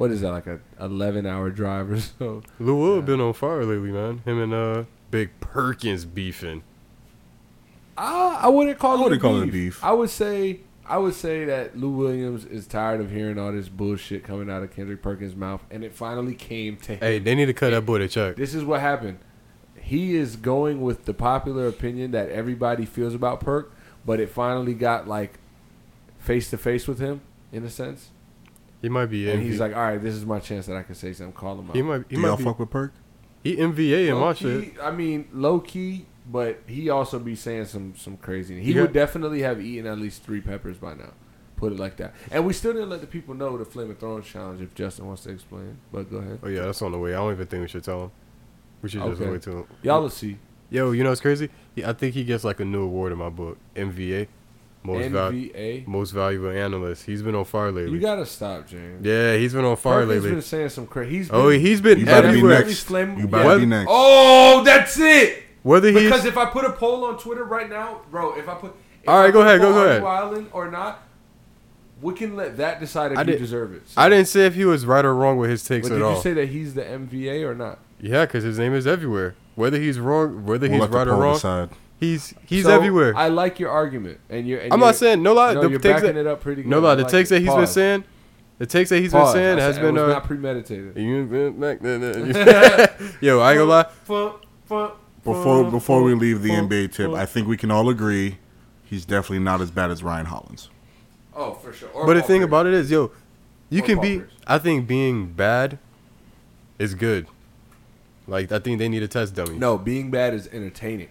What 0.00 0.10
is 0.12 0.22
that 0.22 0.30
like 0.30 0.46
a 0.46 0.60
11 0.80 1.26
hour 1.26 1.50
drive 1.50 1.90
or 1.90 2.00
so? 2.00 2.42
Lil 2.58 2.78
Will 2.78 3.02
been 3.02 3.20
on 3.20 3.34
fire 3.34 3.66
lately, 3.66 3.90
man. 3.92 4.22
Him 4.24 4.40
and 4.40 4.54
uh 4.54 4.84
Big 5.10 5.28
Perkins 5.40 6.06
beefing. 6.06 6.62
I, 7.98 8.40
I 8.44 8.48
wouldn't 8.48 8.78
call 8.78 8.92
I 8.96 9.00
it 9.00 9.02
wouldn't 9.02 9.20
a 9.20 9.22
call 9.22 9.42
it 9.42 9.44
beef. 9.46 9.52
beef. 9.52 9.84
I 9.84 9.92
would 9.92 10.08
say 10.08 10.60
I 10.86 10.96
would 10.96 11.12
say 11.12 11.44
that 11.44 11.76
Lou 11.76 11.90
Williams 11.90 12.46
is 12.46 12.66
tired 12.66 13.02
of 13.02 13.10
hearing 13.10 13.38
all 13.38 13.52
this 13.52 13.68
bullshit 13.68 14.24
coming 14.24 14.48
out 14.48 14.62
of 14.62 14.74
Kendrick 14.74 15.02
Perkins' 15.02 15.36
mouth, 15.36 15.62
and 15.70 15.84
it 15.84 15.94
finally 15.94 16.34
came 16.34 16.78
to 16.78 16.92
him. 16.94 16.98
Hey, 17.00 17.18
they 17.18 17.34
need 17.34 17.46
to 17.46 17.52
cut 17.52 17.70
that 17.72 17.84
boy 17.84 18.00
a 18.00 18.08
check. 18.08 18.36
This 18.36 18.54
is 18.54 18.64
what 18.64 18.80
happened. 18.80 19.18
He 19.78 20.16
is 20.16 20.36
going 20.36 20.80
with 20.80 21.04
the 21.04 21.12
popular 21.12 21.68
opinion 21.68 22.12
that 22.12 22.30
everybody 22.30 22.86
feels 22.86 23.14
about 23.14 23.40
Perk, 23.40 23.70
but 24.06 24.18
it 24.18 24.30
finally 24.30 24.72
got 24.72 25.06
like 25.06 25.38
face 26.18 26.48
to 26.50 26.56
face 26.56 26.88
with 26.88 27.00
him 27.00 27.20
in 27.52 27.64
a 27.64 27.70
sense, 27.70 28.08
He 28.82 28.88
might 28.88 29.06
be 29.06 29.30
and 29.30 29.40
MV. 29.42 29.44
he's 29.44 29.60
like, 29.60 29.74
"All 29.74 29.82
right, 29.82 30.02
this 30.02 30.14
is 30.14 30.24
my 30.24 30.38
chance 30.40 30.66
that 30.66 30.76
I 30.76 30.82
can 30.82 30.94
say 30.94 31.12
something. 31.12 31.32
Call 31.34 31.58
him 31.58 31.68
out." 31.70 31.76
he 31.76 31.82
might 31.82 32.02
he 32.08 32.16
Do 32.16 32.22
might 32.22 32.28
y'all 32.28 32.36
be 32.38 32.44
fuck 32.44 32.58
with 32.58 32.70
Perk? 32.70 32.92
he 33.44 33.56
MVA 33.56 34.08
in 34.08 34.14
my 34.14 34.20
Low 34.20 34.32
shit. 34.34 34.74
I 34.82 34.90
mean, 34.90 35.28
low 35.32 35.60
key, 35.60 36.06
but 36.30 36.60
he 36.66 36.88
also 36.90 37.18
be 37.18 37.34
saying 37.34 37.66
some 37.66 37.94
some 37.96 38.16
crazy. 38.16 38.60
He 38.62 38.72
You 38.72 38.80
would 38.82 38.88
got- 38.88 38.94
definitely 38.94 39.42
have 39.42 39.60
eaten 39.60 39.86
at 39.86 39.98
least 39.98 40.22
three 40.22 40.40
peppers 40.40 40.76
by 40.78 40.94
now. 40.94 41.12
Put 41.56 41.72
it 41.74 41.78
like 41.78 41.98
that. 41.98 42.14
And 42.30 42.46
we 42.46 42.54
still 42.54 42.72
didn't 42.72 42.88
let 42.88 43.02
the 43.02 43.06
people 43.06 43.34
know 43.34 43.58
the 43.58 43.66
Flame 43.66 43.90
of 43.90 43.98
Thrones 43.98 44.26
challenge. 44.26 44.62
If 44.62 44.74
Justin 44.74 45.06
wants 45.06 45.24
to 45.24 45.30
explain, 45.30 45.76
but 45.92 46.10
go 46.10 46.16
ahead. 46.16 46.38
Oh 46.42 46.48
yeah, 46.48 46.62
that's 46.62 46.80
on 46.80 46.92
the 46.92 46.98
way. 46.98 47.12
I 47.12 47.18
don't 47.18 47.32
even 47.34 47.46
think 47.46 47.60
we 47.60 47.68
should 47.68 47.84
tell 47.84 48.04
him. 48.04 48.10
We 48.80 48.88
should 48.88 49.02
just 49.02 49.20
Okay. 49.20 49.30
wait 49.30 49.42
till. 49.42 49.58
Him. 49.58 49.64
Y'all 49.82 50.00
will 50.00 50.08
see. 50.08 50.38
Yo, 50.70 50.92
you 50.92 51.02
know 51.02 51.10
what's 51.10 51.20
crazy? 51.20 51.50
He, 51.74 51.84
I 51.84 51.92
think 51.92 52.14
he 52.14 52.24
gets 52.24 52.44
like 52.44 52.60
a 52.60 52.64
new 52.64 52.82
award 52.84 53.12
in 53.12 53.18
my 53.18 53.28
book. 53.28 53.58
MVA, 53.76 54.28
most 54.82 55.08
val- 55.10 55.30
NVA. 55.32 55.86
most 55.86 56.10
valuable 56.12 56.50
analyst. 56.50 57.04
He's 57.06 57.22
been 57.22 57.34
on 57.34 57.44
fire 57.44 57.70
lately. 57.70 57.92
You 57.92 58.00
gotta 58.00 58.24
stop, 58.26 58.66
James. 58.66 59.04
yeah, 59.04 59.36
he's 59.36 59.52
been 59.52 59.64
on 59.64 59.76
fire 59.76 60.00
Perkins 60.06 60.14
lately. 60.24 60.30
been 60.36 60.42
saying 60.42 60.68
some 60.70 60.86
crazy. 60.86 61.16
He's 61.18 61.30
Oh, 61.30 61.50
been, 61.50 61.60
he's 61.60 61.80
been 61.80 61.98
You 61.98 62.06
better 62.06 62.22
be 62.22 62.38
everywhere. 62.38 62.64
next. 62.64 62.82
Flame- 62.84 63.18
You 63.18 63.28
better 63.28 63.48
Yeah. 63.50 63.58
be 63.58 63.66
next. 63.66 63.88
Oh, 63.90 64.62
that's 64.64 64.98
it. 64.98 65.42
Whether 65.62 65.90
he's 65.90 66.04
Because 66.04 66.24
if 66.24 66.38
I 66.38 66.46
put 66.46 66.64
a 66.64 66.72
poll 66.72 67.04
on 67.04 67.18
Twitter 67.18 67.44
right 67.44 67.68
now, 67.68 68.00
bro, 68.10 68.34
if 68.38 68.48
I 68.48 68.54
put 68.54 68.72
if 69.02 69.08
All 69.08 69.18
right, 69.18 69.26
I 69.28 69.30
go 69.30 69.40
ahead, 69.42 69.60
go- 69.60 69.72
go 69.72 69.84
ahead. 69.84 70.02
Island 70.02 70.46
or 70.52 70.70
not, 70.70 71.02
we 72.02 72.14
can 72.14 72.34
let 72.36 72.56
that 72.56 72.80
decide 72.80 73.12
if 73.12 73.18
I 73.18 73.22
you 73.22 73.26
did- 73.26 73.38
deserve 73.38 73.74
it. 73.74 73.82
I 73.96 74.08
didn't 74.08 74.28
say 74.28 74.46
if 74.46 74.54
he 74.54 74.64
was 74.64 74.86
right 74.86 75.04
or 75.04 75.14
wrong 75.14 75.36
with 75.36 75.50
his 75.50 75.62
takes 75.64 75.88
But 75.88 75.96
at 75.96 75.98
did 76.02 76.10
you 76.16 76.20
say 76.22 76.32
that 76.34 76.48
he's 76.48 76.72
the 76.74 76.82
MVA 76.82 77.44
or 77.44 77.54
not? 77.54 77.78
yeah, 78.00 78.24
because 78.24 78.44
his 78.44 78.58
name 78.58 78.74
is 78.74 78.86
everywhere. 78.86 79.34
Whether 79.56 79.78
he's 79.78 79.98
wrong, 79.98 80.46
whether 80.46 80.66
We'll 80.66 80.72
he's 80.72 80.80
let 80.80 80.90
the 80.90 80.96
right 80.96 81.08
or 81.08 81.16
wrong, 81.16 81.34
decide. 81.34 81.68
He's 82.00 82.34
he's 82.46 82.64
So, 82.64 82.70
everywhere. 82.70 83.14
I 83.16 83.28
like 83.28 83.60
your 83.60 83.70
argument, 83.70 84.18
and 84.28 84.48
you're. 84.48 84.58
And 84.60 84.72
I'm 84.72 84.80
you're- 84.80 84.88
not 84.88 84.96
saying 84.96 85.22
no 85.22 85.34
lie. 85.34 85.54
No, 85.54 85.62
the 85.62 85.70
you're 85.70 85.78
takes 85.78 86.00
backing 86.00 86.14
that, 86.16 86.20
it 86.20 86.26
up 86.26 86.40
pretty 86.40 86.62
good. 86.62 86.68
no 86.70 86.80
lie. 86.80 86.94
The 86.96 87.02
like 87.02 87.12
takes 87.12 87.30
it. 87.30 87.34
that 87.34 87.40
he's 87.42 87.54
been 87.54 87.66
saying, 87.66 88.04
the 88.58 88.66
takes 88.66 88.90
that 88.90 88.98
he's 89.00 89.12
Pause. 89.12 89.34
been 89.34 89.42
saying 89.42 89.58
I 89.58 89.62
has 89.62 89.74
said 89.76 89.82
been 89.82 89.96
it 89.96 90.00
was 90.00 90.10
uh, 90.10 90.14
not 90.14 90.24
premeditated. 90.24 90.96
you 90.96 91.24
been 91.26 91.60
back- 91.60 91.80
Yo, 93.20 93.38
I 93.40 93.52
ain't 93.52 93.58
gonna 93.58 93.64
lie. 93.70 93.84
Fun, 94.04 94.32
fun, 94.64 94.90
Before 95.24 95.70
before 95.70 96.02
we 96.02 96.14
leave 96.14 96.42
the 96.42 96.48
fun, 96.50 96.68
NBA 96.68 96.92
tip. 96.92 97.10
I 97.12 97.26
think 97.26 97.46
we 97.46 97.56
can 97.56 97.70
all 97.70 97.88
agree 97.88 98.38
he's 98.84 99.04
definitely 99.04 99.40
not 99.44 99.60
as 99.60 99.70
bad 99.70 99.90
as 99.90 100.02
Ryan 100.02 100.26
Hollins. 100.26 100.68
Oh, 101.34 101.54
for 101.54 101.72
sure. 101.72 101.88
Or 101.90 102.06
But 102.06 102.14
the 102.14 102.22
thing 102.22 102.40
Pierce. 102.40 102.48
about 102.48 102.66
it 102.66 102.74
is, 102.74 102.90
yo, 102.90 103.12
you 103.70 103.82
Or 103.82 103.86
can 103.86 104.00
be. 104.00 104.18
Pierce. 104.18 104.32
I 104.46 104.58
think 104.58 104.86
being 104.88 105.32
bad 105.32 105.78
is 106.78 106.94
good. 106.94 107.26
Like 108.26 108.50
I 108.52 108.58
think 108.58 108.78
they 108.78 108.88
need 108.88 109.02
a 109.02 109.08
test 109.08 109.34
dummy. 109.34 109.58
no, 109.58 109.78
being 109.78 110.10
bad 110.10 110.34
is 110.34 110.48
entertaining. 110.52 111.08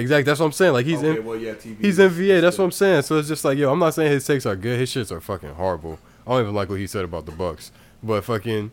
Exactly. 0.00 0.22
That's 0.24 0.40
what 0.40 0.46
I'm 0.46 0.52
saying. 0.52 0.72
Like 0.72 0.86
he's 0.86 0.98
okay, 0.98 1.18
in. 1.18 1.24
well, 1.24 1.36
yeah, 1.36 1.52
TV. 1.54 1.78
He's 1.80 1.98
is- 1.98 2.12
MVA. 2.12 2.20
is 2.30 2.42
That's 2.42 2.56
good. 2.56 2.62
what 2.62 2.64
I'm 2.66 2.72
saying. 2.72 3.02
So 3.02 3.18
it's 3.18 3.28
just 3.28 3.44
like, 3.44 3.56
yo, 3.58 3.72
I'm 3.72 3.78
not 3.78 3.94
saying 3.94 4.10
his 4.12 4.26
takes 4.26 4.46
are 4.46 4.56
good. 4.56 4.78
His 4.78 4.90
shits 4.90 5.10
are 5.12 5.20
fucking 5.20 5.54
horrible. 5.54 5.98
I 6.26 6.32
don't 6.32 6.42
even 6.42 6.54
like 6.54 6.68
what 6.68 6.78
he 6.78 6.86
said 6.86 7.04
about 7.04 7.26
the 7.26 7.32
Bucks. 7.32 7.72
But 8.02 8.22
fucking, 8.24 8.70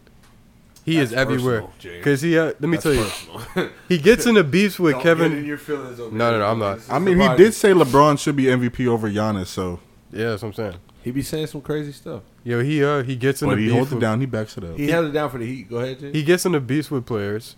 he 0.85 0.97
That's 0.97 1.11
is 1.11 1.17
everywhere. 1.17 1.65
Cause 2.03 2.21
he, 2.21 2.37
uh, 2.37 2.45
let 2.45 2.61
me 2.61 2.77
That's 2.77 2.83
tell 2.83 2.93
you, 2.93 3.69
he 3.89 3.97
gets 3.97 4.25
into 4.25 4.43
beefs 4.43 4.79
with 4.79 4.93
Don't 5.03 5.03
get 5.03 5.11
in 5.21 5.29
Kevin. 5.31 5.45
your 5.45 5.57
feelings 5.57 5.99
over 5.99 6.15
No, 6.15 6.25
no, 6.25 6.31
here. 6.31 6.39
no, 6.39 6.47
I'm 6.51 6.59
not. 6.59 6.79
I 6.89 6.99
mean, 6.99 7.19
he 7.19 7.35
did 7.35 7.53
say 7.53 7.71
LeBron 7.71 8.19
should 8.19 8.35
be 8.35 8.45
MVP 8.45 8.87
over 8.87 9.09
Giannis, 9.09 9.47
so 9.47 9.79
Yeah, 10.11 10.29
that's 10.29 10.43
what 10.43 10.49
I'm 10.49 10.53
saying. 10.53 10.75
He 11.03 11.11
be 11.11 11.21
saying 11.21 11.47
some 11.47 11.61
crazy 11.61 11.91
stuff. 11.93 12.21
Yo, 12.43 12.61
he 12.61 12.83
uh, 12.83 13.01
he 13.03 13.15
gets 13.15 13.41
into 13.41 13.55
but 13.55 13.59
he 13.59 13.65
beef. 13.67 13.73
holds 13.75 13.93
it 13.93 13.99
down. 13.99 14.19
He 14.19 14.25
backs 14.25 14.57
it 14.57 14.63
up. 14.63 14.77
He 14.77 14.89
held 14.89 15.05
it 15.07 15.11
down 15.11 15.29
for 15.29 15.37
the 15.37 15.45
Heat. 15.45 15.69
Go 15.69 15.77
ahead, 15.77 15.99
Jay. 15.99 16.11
He 16.11 16.23
gets 16.23 16.45
into 16.45 16.59
beefs 16.59 16.89
with 16.91 17.05
players. 17.05 17.55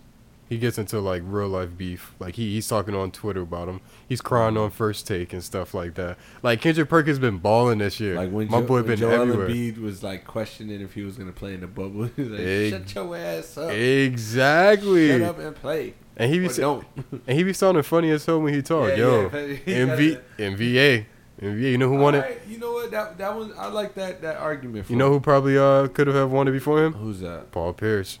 He 0.50 0.58
gets 0.58 0.76
into 0.78 0.98
like 1.00 1.22
real 1.24 1.46
life 1.48 1.76
beef. 1.78 2.12
Like 2.18 2.34
he, 2.34 2.52
he's 2.54 2.66
talking 2.68 2.92
on 2.94 3.12
Twitter 3.12 3.40
about 3.42 3.68
him. 3.68 3.80
He's 4.08 4.20
crying 4.20 4.56
on 4.56 4.70
first 4.70 5.06
take 5.06 5.32
and 5.32 5.42
stuff 5.44 5.72
like 5.74 5.94
that. 5.94 6.18
Like 6.42 6.60
Kendrick 6.60 6.88
Perkins 6.88 7.18
been 7.20 7.38
balling 7.38 7.78
this 7.78 8.00
year. 8.00 8.16
Like 8.16 8.30
when 8.32 8.48
my 8.50 8.60
jo- 8.60 8.66
boy 8.66 8.74
when 8.78 8.86
been 8.86 8.98
Joel 8.98 9.22
everywhere. 9.22 9.48
Embiid 9.48 9.78
was 9.78 10.02
like 10.02 10.26
questioning 10.26 10.80
if 10.80 10.92
he 10.92 11.02
was 11.02 11.16
gonna 11.16 11.30
play 11.30 11.54
in 11.54 11.60
the 11.60 11.68
bubble. 11.68 12.02
He 12.16 12.22
was 12.22 12.30
like, 12.32 12.40
Ex- 12.40 12.92
"Shut 12.92 12.94
your 12.96 13.16
ass 13.16 13.56
up, 13.58 13.70
Exactly. 13.70 15.08
shut 15.08 15.22
up 15.22 15.38
and 15.38 15.54
play." 15.56 15.94
And 16.16 16.32
he 16.32 16.40
be 16.40 16.48
sa- 16.48 16.62
don't. 16.62 16.86
and 17.26 17.38
he 17.38 17.44
be 17.44 17.52
sounding 17.52 17.82
funny 17.84 18.10
as 18.10 18.26
hell 18.26 18.40
when 18.40 18.52
he 18.52 18.60
talk. 18.60 18.88
Yeah, 18.90 18.96
Yo, 18.96 19.22
yeah. 19.22 19.86
MV, 19.86 20.20
MVA, 20.36 21.04
MVA. 21.40 21.60
You 21.72 21.78
know 21.78 21.88
who 21.88 21.94
won 21.96 22.16
it? 22.16 22.42
You 22.48 22.58
know 22.58 22.72
what? 22.72 22.90
That 22.90 23.16
that 23.18 23.36
was 23.36 23.52
I 23.56 23.68
like 23.68 23.94
that 23.94 24.20
that 24.22 24.36
argument. 24.38 24.86
For 24.86 24.92
You 24.92 24.98
know 24.98 25.10
who 25.10 25.20
probably 25.20 25.56
uh 25.56 25.86
could 25.88 26.08
have 26.08 26.32
won 26.32 26.48
it 26.48 26.52
before 26.52 26.84
him? 26.84 26.94
who's 26.94 27.20
that? 27.20 27.52
Paul 27.52 27.72
Pierce. 27.72 28.18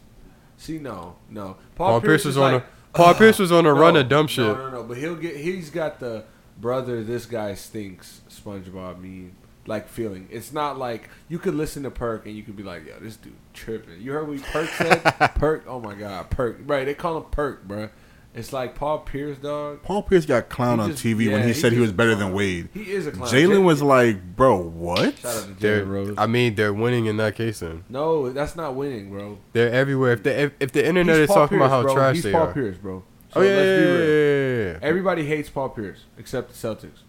See, 0.56 0.78
no, 0.78 1.16
no. 1.30 1.56
Paul, 1.86 2.00
Pierce 2.00 2.24
was 2.24 2.36
on 2.36 2.52
like, 2.52 2.62
a 2.62 2.66
Paul 2.92 3.14
Pierce 3.14 3.38
was 3.38 3.50
on 3.50 3.66
a 3.66 3.72
no, 3.72 3.78
run 3.78 3.96
of 3.96 4.08
dumb 4.08 4.26
shit. 4.26 4.44
No, 4.44 4.54
no, 4.54 4.70
no. 4.70 4.82
But 4.84 4.98
he'll 4.98 5.16
get. 5.16 5.36
He's 5.36 5.70
got 5.70 6.00
the 6.00 6.24
brother. 6.58 7.02
This 7.02 7.26
guy 7.26 7.54
stinks. 7.54 8.20
SpongeBob 8.28 9.00
meme. 9.00 9.32
Like 9.66 9.88
feeling. 9.88 10.28
It's 10.30 10.52
not 10.52 10.78
like 10.78 11.08
you 11.28 11.38
could 11.38 11.54
listen 11.54 11.82
to 11.84 11.90
Perk 11.90 12.26
and 12.26 12.34
you 12.34 12.42
could 12.42 12.56
be 12.56 12.62
like, 12.62 12.86
yo, 12.86 12.98
this 12.98 13.16
dude 13.16 13.34
tripping. 13.52 14.00
You 14.00 14.12
heard 14.12 14.28
what 14.28 14.42
Perk 14.42 14.68
said? 14.70 15.02
Perk. 15.36 15.64
Oh 15.66 15.80
my 15.80 15.94
god, 15.94 16.30
Perk. 16.30 16.60
Right? 16.64 16.84
They 16.84 16.94
call 16.94 17.18
him 17.18 17.24
Perk, 17.30 17.66
bruh. 17.66 17.90
It's 18.32 18.52
like 18.52 18.76
Paul 18.76 19.00
Pierce, 19.00 19.38
dog. 19.38 19.82
Paul 19.82 20.04
Pierce 20.04 20.24
got 20.24 20.48
clown 20.48 20.78
on 20.78 20.90
just- 20.92 21.02
TV 21.02 21.30
when 21.32 21.40
yeah, 21.40 21.46
he 21.46 21.52
said 21.52 21.72
he 21.72 21.80
was 21.80 21.90
better 21.90 22.12
a 22.12 22.14
than. 22.14 22.32
Wade. 22.32 22.68
He 22.72 22.92
is 22.92 23.08
a 23.08 23.10
clown. 23.12 23.28
Jalen 23.28 23.64
was 23.64 23.82
like, 23.82 24.36
bro, 24.36 24.56
what? 24.56 25.18
Shout 25.18 25.36
out 25.36 25.42
to 25.46 25.54
They're, 25.54 25.84
Rose. 25.84 26.14
I 26.16 26.26
mean, 26.26 26.54
they're 26.54 26.72
winning 26.72 27.06
in 27.06 27.16
that 27.16 27.34
case. 27.34 27.58
Then 27.58 27.84
no, 27.88 28.30
that's 28.30 28.54
not 28.54 28.76
winning, 28.76 29.10
bro. 29.10 29.38
they're 29.52 29.72
everywhere. 29.72 30.12
If 30.12 30.22
the 30.22 30.40
if, 30.42 30.52
if 30.60 30.70
the 30.72 30.86
internet 30.86 31.16
He's 31.16 31.22
is 31.24 31.26
Paul 31.28 31.36
talking 31.38 31.56
about 31.58 31.70
Pierce, 31.70 31.72
how 31.80 31.82
bro. 31.82 31.94
trash 31.94 32.14
He's 32.14 32.22
they 32.24 32.32
Paul 32.32 32.42
are. 32.42 32.52
Pierce, 32.52 32.76
bro. 32.78 32.94
Oh, 32.94 33.04
so 33.34 33.40
oh 33.40 33.42
yeah, 33.42 33.50
let's 33.56 33.66
yeah, 33.66 33.76
be 33.76 33.82
yeah, 33.82 33.88
real. 33.90 33.98
yeah, 34.06 34.64
yeah, 34.66 34.72
yeah. 34.74 34.78
Everybody 34.82 35.24
hates 35.26 35.50
Paul 35.50 35.68
Pierce 35.70 36.04
except 36.16 36.48
the 36.50 36.54
Celtics 36.68 37.00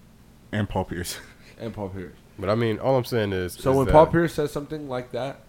And 0.51 0.67
Paul 0.67 0.85
Pierce. 0.85 1.19
and 1.59 1.71
Paul 1.73 1.89
Pierce. 1.89 2.13
But 2.39 2.49
I 2.49 2.55
mean, 2.55 2.79
all 2.79 2.95
I'm 2.97 3.05
saying 3.05 3.31
is, 3.33 3.53
So 3.53 3.69
is 3.71 3.77
when 3.77 3.85
that 3.85 3.91
Paul 3.91 4.07
Pierce 4.07 4.33
says 4.33 4.51
something 4.51 4.89
like 4.89 5.11
that, 5.11 5.41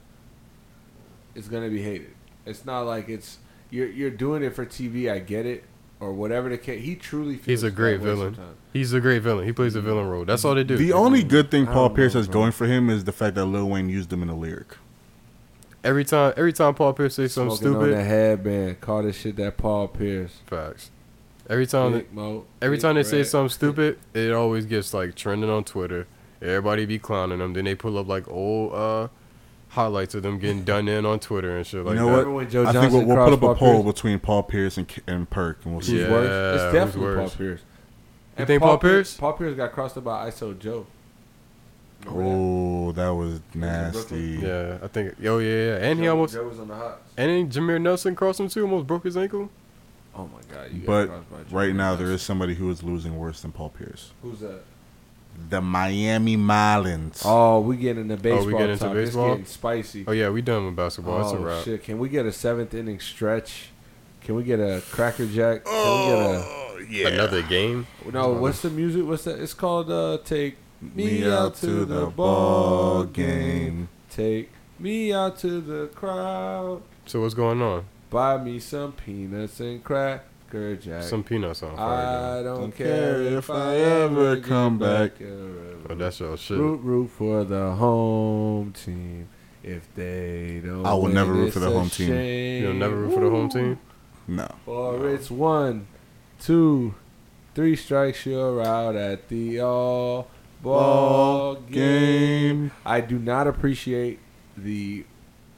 it's 1.35 1.49
gonna 1.49 1.71
be 1.71 1.81
hated. 1.83 2.15
It's 2.45 2.67
not 2.67 2.83
like 2.83 3.09
it's 3.09 3.39
you're 3.73 3.89
you're 3.89 4.11
doing 4.11 4.45
it 4.45 4.55
for 4.55 4.65
TV. 4.65 5.11
I 5.11 5.19
get 5.19 5.47
it, 5.47 5.65
or 5.99 6.13
whatever 6.13 6.49
the 6.49 6.59
case. 6.59 6.85
He 6.85 6.95
truly 6.95 7.35
feels 7.35 7.47
he's 7.47 7.63
a 7.65 7.71
great 7.71 7.99
villain. 8.01 8.35
sometimes. 8.37 8.57
He's 8.73 8.93
a 8.93 9.01
great 9.01 9.23
villain. 9.23 9.45
He 9.47 9.53
plays 9.53 9.75
a 9.75 9.81
villain 9.81 10.07
role. 10.09 10.25
That's 10.25 10.45
all 10.45 10.55
they 10.55 10.63
do. 10.65 10.77
The 10.77 10.93
only 10.93 11.25
good 11.25 11.51
thing 11.51 11.67
Paul 11.67 11.91
Pierce 11.91 12.15
know, 12.15 12.21
has 12.21 12.29
bro. 12.29 12.43
going 12.43 12.53
for 12.53 12.67
him 12.67 12.89
is 12.89 13.05
the 13.05 13.13
fact 13.13 13.35
that 13.35 13.45
Lil 13.47 13.69
Wayne 13.69 13.89
used 13.89 14.13
him 14.13 14.23
in 14.23 14.29
a 14.29 14.37
lyric. 14.37 14.77
every 15.85 16.05
time, 16.05 16.33
every 16.37 16.53
time 16.53 16.75
Paul 16.75 16.93
Pierce 16.93 17.17
says 17.17 17.33
something 17.33 17.57
Smoking 17.57 17.77
on 17.77 17.83
the 17.83 17.89
stupid, 17.97 18.07
headband. 18.07 18.81
Call 18.81 19.03
this 19.03 19.17
shit 19.17 19.37
that 19.37 19.57
Paul 19.57 19.89
Pierce. 19.89 20.39
facts. 20.47 20.91
Every 21.51 21.67
time, 21.67 21.93
Big 21.93 22.13
Mo, 22.13 22.45
every 22.63 22.77
Big 22.77 22.83
time 22.83 22.95
they 22.95 23.03
say 23.03 23.25
something 23.25 23.49
stupid, 23.51 23.99
it 24.15 24.33
always 24.33 24.65
gets 24.65 24.95
like 24.95 25.15
trending 25.17 25.51
on 25.51 25.65
Twitter. 25.65 26.07
Everybody 26.41 26.87
be 26.87 26.99
clowning 26.99 27.39
them. 27.41 27.53
Then 27.53 27.65
they 27.65 27.75
pull 27.75 27.99
up 27.99 28.07
like 28.09 28.29
old 28.29 28.73
uh 28.73 29.09
highlights 29.73 30.15
of 30.15 30.23
them 30.23 30.39
getting 30.39 30.65
done 30.73 30.87
in 30.89 31.05
on 31.05 31.19
Twitter 31.19 31.57
and 31.57 31.67
shit 31.67 31.85
like 31.85 31.97
know 31.97 32.07
that. 32.07 32.13
what? 32.13 32.19
Remember 32.19 32.35
when 32.37 32.51
Joe 32.51 32.67
I 32.67 32.73
think 32.73 32.93
we'll, 32.93 33.05
we'll 33.05 33.17
put 33.25 33.33
up 33.35 33.41
Paul 33.41 33.51
a 33.51 33.55
poll 33.57 33.83
Pierce? 33.83 33.95
between 33.95 34.19
Paul 34.21 34.43
Pierce 34.45 34.77
and, 34.79 34.93
and 35.07 35.29
Perk, 35.31 35.59
and 35.65 35.73
we'll 35.75 35.83
see. 35.83 36.01
Yeah. 36.01 36.11
worse? 36.11 36.55
It's 36.55 36.63
who's 36.65 36.73
definitely 36.73 37.15
Paul 37.15 37.23
worse? 37.25 37.35
Pierce. 37.35 37.61
You 38.39 38.47
think 38.47 38.63
Paul 38.63 38.79
Pierce? 38.79 39.17
Paul 39.17 39.33
Pierce 39.35 39.57
got 39.57 39.73
crossed 39.73 39.97
up 39.99 40.05
by 40.05 40.29
ISO 40.31 40.59
Joe. 40.59 40.87
Remember 42.05 42.23
that? 42.25 42.37
Oh, 42.37 42.93
that 42.93 43.09
was 43.11 43.41
nasty. 43.55 44.41
Yeah, 44.43 44.79
I 44.83 44.89
think. 44.89 45.15
Oh 45.25 45.39
yeah, 45.39 45.49
yeah. 45.67 45.77
And 45.91 46.01
he 46.01 46.09
almost. 46.09 46.35
Joe 46.35 46.49
was 46.49 46.59
on 46.59 46.69
the 46.69 46.75
hot. 46.75 47.01
And 47.17 47.31
then 47.31 47.49
Jameer 47.51 47.81
Nelson 47.81 48.15
crossed 48.17 48.41
him 48.41 48.49
too. 48.49 48.63
Almost 48.65 48.87
broke 48.87 49.05
his 49.05 49.17
ankle. 49.17 49.51
Oh 50.15 50.25
my 50.29 50.41
god! 50.55 50.71
You 50.73 50.81
got 50.81 50.87
But 50.87 51.07
crossed 51.09 51.31
by 51.51 51.57
right 51.57 51.75
now, 51.75 51.91
Johnson. 51.93 52.07
there 52.07 52.15
is 52.15 52.23
somebody 52.23 52.55
who 52.55 52.71
is 52.71 52.83
losing 52.83 53.17
worse 53.19 53.41
than 53.43 53.53
Paul 53.53 53.71
Pierce. 53.71 54.11
Who's 54.23 54.41
that? 54.41 54.63
The 55.49 55.61
Miami 55.61 56.37
Marlins. 56.37 57.23
Oh, 57.25 57.61
we 57.61 57.77
get 57.77 57.99
into 57.99 58.17
baseball. 58.17 58.43
Oh, 58.43 58.47
we 58.47 58.53
get 58.53 58.71
into 58.71 58.85
talk. 58.85 58.95
baseball? 58.95 59.25
It's 59.27 59.33
getting 59.35 59.47
spicy. 59.47 60.05
Oh 60.07 60.13
yeah, 60.13 60.31
we 60.31 60.43
done 60.43 60.67
with 60.67 60.77
basketball. 60.77 61.19
That's 61.21 61.33
a 61.33 61.37
Oh 61.37 61.43
wrap. 61.43 61.65
shit! 61.65 61.83
Can 61.85 61.99
we 61.99 62.09
get 62.09 62.27
a 62.27 62.33
seventh 62.33 62.75
inning 62.75 63.01
stretch? 63.01 63.69
Can 64.23 64.37
we 64.37 64.45
get 64.45 64.61
a 64.61 64.83
cracker 64.91 65.27
jack? 65.27 65.65
Can 65.65 65.73
we 65.73 65.79
Oh, 66.15 66.79
yeah. 66.89 67.09
Another 67.09 67.43
game. 67.43 67.87
no? 68.13 68.29
What's 68.35 68.63
the 68.63 68.71
music? 68.71 69.05
What's 69.07 69.25
that? 69.25 69.41
It's 69.41 69.55
called 69.55 69.91
uh, 69.91 70.19
"Take 70.25 70.57
Me 70.81 71.27
Out 71.29 71.57
to 71.57 71.85
the 71.85 72.07
Ball 72.07 73.05
Game." 73.05 73.89
Take 74.11 74.51
me 74.79 75.13
out 75.13 75.39
to 75.39 75.61
the 75.61 75.87
crowd. 75.89 76.83
So 77.07 77.21
what's 77.21 77.35
going 77.35 77.61
on? 77.63 77.85
Buy 78.11 78.37
me 78.39 78.59
some 78.59 78.93
peanuts 78.93 79.59
and 79.61 79.83
cracker 80.53 80.77
jack. 80.77 81.03
Some 81.03 81.25
peanuts 81.25 81.63
on 81.63 81.73
I 81.73 81.77
fire. 81.77 82.43
don't, 82.45 82.61
Don't 82.61 82.77
care 82.77 82.87
care 82.87 83.23
if 83.23 83.33
if 83.45 83.51
I 83.51 83.55
I 83.73 83.77
ever 83.77 84.27
ever 84.33 84.37
come 84.37 84.43
come 84.49 84.79
back. 84.79 85.19
back. 85.19 85.29
Oh, 85.91 85.95
that's 85.95 86.21
your 86.21 86.37
shit. 86.37 86.59
Root, 86.59 86.81
root 86.83 87.09
for 87.11 87.45
the 87.45 87.73
home 87.73 88.73
team. 88.73 89.29
If 89.63 89.95
they 89.95 90.61
don't, 90.65 90.85
I 90.85 90.93
will 90.95 91.03
win, 91.03 91.15
never 91.15 91.33
root 91.33 91.53
for 91.53 91.61
the 91.61 91.69
a 91.69 91.73
home 91.73 91.89
team. 91.89 92.09
shame. 92.09 92.63
You'll 92.65 92.75
never 92.75 92.97
root 92.97 93.15
for 93.15 93.21
the 93.21 93.31
home 93.31 93.49
team. 93.49 93.79
No. 94.27 94.49
Or 94.67 95.09
it's 95.09 95.31
one, 95.31 95.87
two, 96.41 96.95
three 97.55 97.77
strikes, 97.77 98.27
you're 98.27 98.61
out 98.63 98.97
at 98.97 99.29
the 99.29 99.61
all 99.61 100.29
ball 100.63 101.57
game. 101.57 102.73
I 102.85 103.01
do 103.01 103.19
not 103.19 103.47
appreciate 103.47 104.19
the 104.57 105.05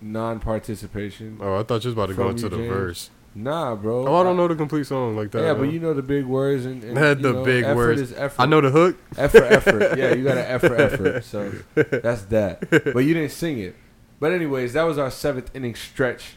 non-participation. 0.01 1.39
Oh, 1.41 1.59
I 1.59 1.63
thought 1.63 1.85
you 1.85 1.89
was 1.89 1.95
about 1.95 2.07
to 2.09 2.15
go 2.15 2.29
into 2.29 2.49
the 2.49 2.57
James. 2.59 2.69
verse. 2.69 3.11
Nah, 3.37 3.75
bro. 3.75 4.07
Oh, 4.07 4.17
I 4.21 4.23
don't 4.23 4.37
know 4.37 4.47
the 4.47 4.55
complete 4.55 4.87
song 4.87 5.17
like 5.17 5.31
that. 5.33 5.43
Yeah, 5.43 5.55
but 5.55 5.65
you 5.73 5.81
know 5.81 5.93
the 5.93 6.03
big 6.03 6.25
words 6.25 6.65
and, 6.67 6.85
and 6.85 6.97
Had 6.97 7.21
the 7.21 7.33
know, 7.33 7.45
big 7.45 7.65
effort 7.65 7.75
words. 7.77 8.01
Is 8.01 8.13
effort. 8.13 8.41
I 8.41 8.47
know 8.47 8.61
the 8.61 8.71
hook. 8.71 8.97
effort, 9.17 9.43
effort. 9.45 9.99
Yeah, 9.99 10.15
you 10.15 10.23
got 10.25 10.37
an 10.39 10.47
effort, 10.47 10.79
effort. 10.81 11.25
So 11.25 11.51
that's 11.75 12.23
that. 12.27 12.71
But 12.71 13.01
you 13.01 13.15
didn't 13.15 13.33
sing 13.33 13.59
it. 13.59 13.75
But 14.21 14.33
anyways, 14.33 14.75
that 14.75 14.85
was 14.85 14.99
our 14.99 15.11
seventh 15.11 15.51
inning 15.55 15.75
stretch. 15.75 16.35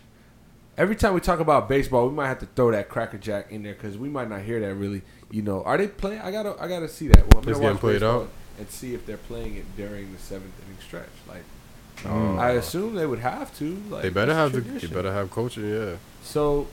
Every 0.77 0.95
time 0.95 1.13
we 1.13 1.21
talk 1.21 1.39
about 1.39 1.69
baseball, 1.69 2.07
we 2.07 2.15
might 2.15 2.27
have 2.27 2.39
to 2.39 2.45
throw 2.47 2.71
that 2.71 2.89
cracker 2.89 3.17
jack 3.17 3.51
in 3.51 3.63
there 3.63 3.73
because 3.73 3.97
we 3.97 4.09
might 4.09 4.29
not 4.29 4.41
hear 4.41 4.59
that 4.59 4.73
really. 4.75 5.01
You 5.29 5.41
know, 5.43 5.63
are 5.63 5.77
they 5.77 5.87
playing? 5.87 6.21
I 6.21 6.31
gotta, 6.31 6.55
I 6.59 6.67
gotta 6.67 6.87
see 6.89 7.07
that. 7.09 7.19
Well, 7.33 7.43
I'm 7.43 7.49
It's 7.49 7.59
gonna 7.59 7.73
watch 7.73 7.79
played 7.81 7.93
baseball 7.95 8.21
out? 8.23 8.29
and 8.59 8.69
see 8.69 8.93
if 8.95 9.05
they're 9.05 9.17
playing 9.17 9.55
it 9.57 9.65
during 9.77 10.11
the 10.13 10.19
seventh 10.19 10.53
inning 10.65 10.77
stretch. 10.81 11.09
Like, 11.27 11.43
Oh. 12.05 12.37
I 12.37 12.51
assume 12.51 12.93
they 12.95 13.07
would 13.07 13.19
have 13.19 13.55
to. 13.57 13.75
Like, 13.89 14.03
They 14.03 14.09
better 14.09 14.33
have 14.33 14.51
the. 14.51 14.61
They 14.61 14.87
better 14.87 15.11
have 15.11 15.31
coaching. 15.31 15.67
Yeah. 15.67 15.95
So, 16.21 16.67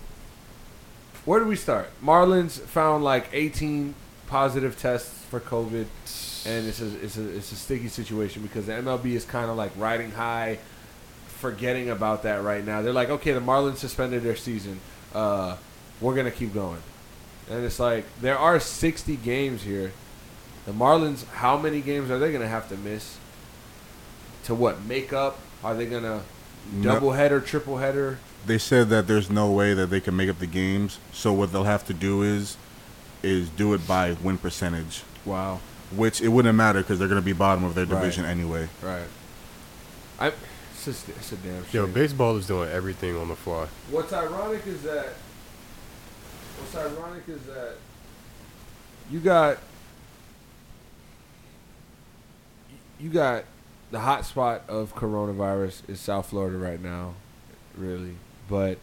where 1.24 1.40
do 1.40 1.46
we 1.46 1.56
start? 1.56 1.88
Marlins 2.02 2.60
found 2.60 3.04
like 3.04 3.28
18 3.32 3.94
positive 4.26 4.78
tests 4.78 5.24
for 5.26 5.40
COVID, 5.40 5.86
and 6.46 6.66
it's 6.66 6.80
a 6.80 6.98
it's 7.02 7.16
a 7.16 7.28
it's 7.36 7.52
a 7.52 7.56
sticky 7.56 7.88
situation 7.88 8.42
because 8.42 8.66
the 8.66 8.72
MLB 8.72 9.06
is 9.06 9.24
kind 9.24 9.50
of 9.50 9.56
like 9.56 9.72
riding 9.76 10.10
high, 10.10 10.58
forgetting 11.26 11.90
about 11.90 12.22
that 12.24 12.42
right 12.42 12.64
now. 12.64 12.82
They're 12.82 12.92
like, 12.92 13.10
okay, 13.10 13.32
the 13.32 13.40
Marlins 13.40 13.76
suspended 13.76 14.22
their 14.22 14.36
season. 14.36 14.80
Uh, 15.14 15.56
we're 16.00 16.14
gonna 16.14 16.30
keep 16.30 16.52
going, 16.52 16.82
and 17.50 17.64
it's 17.64 17.80
like 17.80 18.04
there 18.20 18.38
are 18.38 18.60
60 18.60 19.16
games 19.16 19.62
here. 19.62 19.92
The 20.66 20.72
Marlins, 20.72 21.26
how 21.26 21.58
many 21.58 21.80
games 21.80 22.10
are 22.10 22.18
they 22.18 22.32
gonna 22.32 22.48
have 22.48 22.68
to 22.70 22.76
miss? 22.76 23.18
To 24.44 24.54
what 24.54 24.82
make 24.82 25.12
up? 25.12 25.38
Are 25.62 25.74
they 25.74 25.86
gonna 25.86 26.22
double 26.82 27.12
header, 27.12 27.40
triple 27.40 27.78
header? 27.78 28.18
They 28.46 28.58
said 28.58 28.88
that 28.90 29.06
there's 29.06 29.30
no 29.30 29.50
way 29.50 29.72
that 29.74 29.86
they 29.86 30.00
can 30.00 30.16
make 30.16 30.28
up 30.28 30.38
the 30.38 30.46
games. 30.46 30.98
So 31.12 31.32
what 31.32 31.52
they'll 31.52 31.64
have 31.64 31.86
to 31.86 31.94
do 31.94 32.22
is, 32.22 32.56
is 33.22 33.48
do 33.48 33.72
it 33.74 33.86
by 33.86 34.12
win 34.22 34.36
percentage, 34.38 35.02
Wow. 35.24 35.60
which 35.94 36.20
it 36.20 36.28
wouldn't 36.28 36.54
matter 36.56 36.80
because 36.80 36.98
they're 36.98 37.08
going 37.08 37.20
to 37.20 37.24
be 37.24 37.32
bottom 37.32 37.64
of 37.64 37.74
their 37.74 37.86
Right. 37.86 38.00
division 38.00 38.24
anyway. 38.26 38.68
Right. 38.82 39.06
I. 40.20 40.32
It's, 40.74 40.84
just, 40.84 41.08
it's 41.08 41.32
a 41.32 41.36
damn 41.36 41.64
Yo, 41.72 41.84
shame. 41.86 41.92
baseball 41.94 42.36
is 42.36 42.46
doing 42.46 42.68
everything 42.70 43.16
on 43.16 43.28
the 43.28 43.34
fly. 43.36 43.66
What's 43.90 44.12
ironic 44.12 44.66
is 44.66 44.82
that. 44.82 45.14
What's 46.58 46.76
ironic 46.76 47.22
is 47.26 47.40
that. 47.46 47.76
You 49.10 49.20
got. 49.20 49.56
You 53.00 53.08
got 53.10 53.44
the 53.90 54.00
hot 54.00 54.24
spot 54.24 54.62
of 54.68 54.94
coronavirus 54.94 55.88
is 55.88 56.00
South 56.00 56.26
Florida 56.26 56.56
right 56.58 56.80
now, 56.82 57.14
really, 57.76 58.16
but 58.48 58.78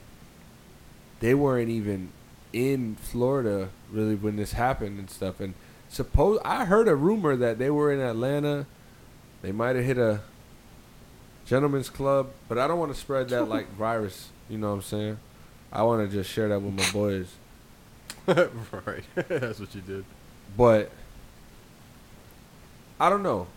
they 1.20 1.34
weren't 1.34 1.70
even 1.70 2.12
in 2.54 2.96
Florida 2.96 3.70
really 3.92 4.16
when 4.16 4.36
this 4.36 4.54
happened 4.54 5.00
and 5.00 5.10
stuff. 5.10 5.40
And 5.40 5.54
suppose 5.90 6.40
I 6.44 6.66
heard 6.66 6.88
a 6.88 6.96
rumor 6.96 7.36
that 7.36 7.60
they 7.60 7.70
were 7.70 7.92
in 7.92 8.00
Atlanta. 8.00 8.66
They 9.42 9.52
might 9.52 9.76
have 9.76 9.86
hit 9.86 9.98
a 9.98 10.22
gentleman's 11.46 11.90
club, 11.90 12.30
but 12.48 12.58
I 12.58 12.68
don't 12.68 12.80
want 12.80 12.94
to 12.94 13.00
spread 13.00 13.30
that 13.30 13.46
like 13.46 13.72
virus. 13.78 14.30
You 14.50 14.58
know 14.58 14.70
what 14.70 14.76
I'm 14.76 14.82
saying? 14.82 15.20
I 15.72 15.84
want 15.84 16.10
to 16.10 16.16
just 16.16 16.30
share 16.30 16.50
that 16.50 16.60
with 16.60 16.74
my 16.74 16.92
boys. 16.92 17.34
right. 18.28 19.04
That's 19.16 19.60
what 19.60 19.74
you 19.74 19.82
did. 19.82 20.06
But 20.58 20.92
I 23.00 23.10
don't 23.10 23.24
know. 23.24 23.48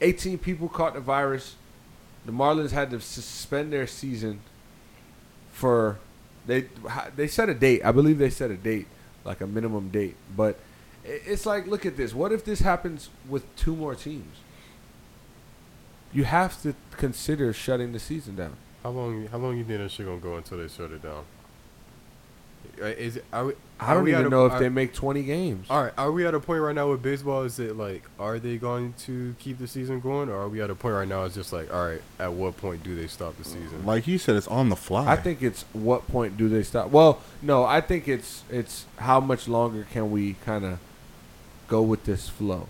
18 0.00 0.38
people 0.38 0.68
caught 0.68 0.94
the 0.94 1.00
virus. 1.00 1.56
The 2.26 2.32
Marlins 2.32 2.72
had 2.72 2.90
to 2.90 3.00
suspend 3.00 3.72
their 3.72 3.86
season 3.86 4.40
for 5.58 5.98
they 6.46 6.66
they 7.16 7.26
set 7.26 7.48
a 7.48 7.54
date. 7.54 7.84
I 7.84 7.90
believe 7.90 8.18
they 8.18 8.30
set 8.30 8.50
a 8.50 8.56
date, 8.56 8.86
like 9.24 9.40
a 9.40 9.46
minimum 9.46 9.88
date. 9.88 10.14
But 10.36 10.56
it's 11.04 11.46
like, 11.46 11.66
look 11.66 11.84
at 11.84 11.96
this. 11.96 12.14
What 12.14 12.30
if 12.30 12.44
this 12.44 12.60
happens 12.60 13.10
with 13.28 13.44
two 13.56 13.74
more 13.74 13.96
teams? 13.96 14.36
You 16.12 16.24
have 16.24 16.62
to 16.62 16.74
consider 16.96 17.52
shutting 17.52 17.92
the 17.92 17.98
season 17.98 18.36
down. 18.36 18.56
How 18.84 18.90
long? 18.90 19.26
How 19.26 19.38
long 19.38 19.58
you 19.58 19.64
think 19.64 19.80
that 19.80 19.90
shit 19.90 20.06
gonna 20.06 20.20
go 20.20 20.36
until 20.36 20.58
they 20.58 20.68
shut 20.68 20.92
it 20.92 21.02
down? 21.02 21.24
Is 22.78 23.16
it? 23.16 23.24
Are 23.32 23.46
we, 23.46 23.52
I 23.80 23.94
don't 23.94 24.02
we 24.04 24.12
at 24.14 24.20
even 24.20 24.26
a- 24.26 24.30
know 24.36 24.46
if 24.46 24.52
are- 24.54 24.58
they 24.60 24.68
make 24.68 24.92
20 24.92 25.22
games. 25.22 25.66
All 25.70 25.84
right, 25.84 25.92
are 25.96 26.10
we 26.12 26.26
at 26.26 26.34
a 26.34 26.40
point 26.40 26.60
right 26.62 26.74
now 26.74 26.90
with 26.90 27.00
baseball? 27.02 27.42
Is 27.44 27.58
it 27.60 27.76
like, 27.76 28.02
are 28.18 28.38
they 28.38 28.56
going 28.56 28.94
to 29.06 29.34
keep 29.38 29.58
the 29.58 29.68
season 29.68 30.00
going, 30.00 30.28
or 30.28 30.34
are 30.36 30.48
we 30.48 30.60
at 30.60 30.68
a 30.70 30.74
point 30.74 30.94
right 30.94 31.06
now? 31.08 31.24
It's 31.24 31.34
just 31.36 31.52
like, 31.52 31.72
all 31.72 31.86
right, 31.86 32.02
at 32.18 32.32
what 32.32 32.56
point 32.56 32.82
do 32.82 32.96
they 32.96 33.06
stop 33.06 33.36
the 33.38 33.44
season? 33.44 33.86
Like 33.86 34.06
you 34.08 34.18
said, 34.18 34.34
it's 34.36 34.48
on 34.48 34.68
the 34.68 34.76
fly. 34.76 35.06
I 35.10 35.16
think 35.16 35.42
it's 35.42 35.64
what 35.72 36.08
point 36.08 36.36
do 36.36 36.48
they 36.48 36.62
stop? 36.64 36.90
Well, 36.90 37.20
no, 37.40 37.64
I 37.64 37.80
think 37.80 38.08
it's 38.08 38.42
it's 38.50 38.86
how 38.96 39.20
much 39.20 39.46
longer 39.48 39.86
can 39.92 40.10
we 40.10 40.34
kind 40.44 40.64
of 40.64 40.78
go 41.68 41.82
with 41.82 42.04
this 42.04 42.28
flow? 42.28 42.66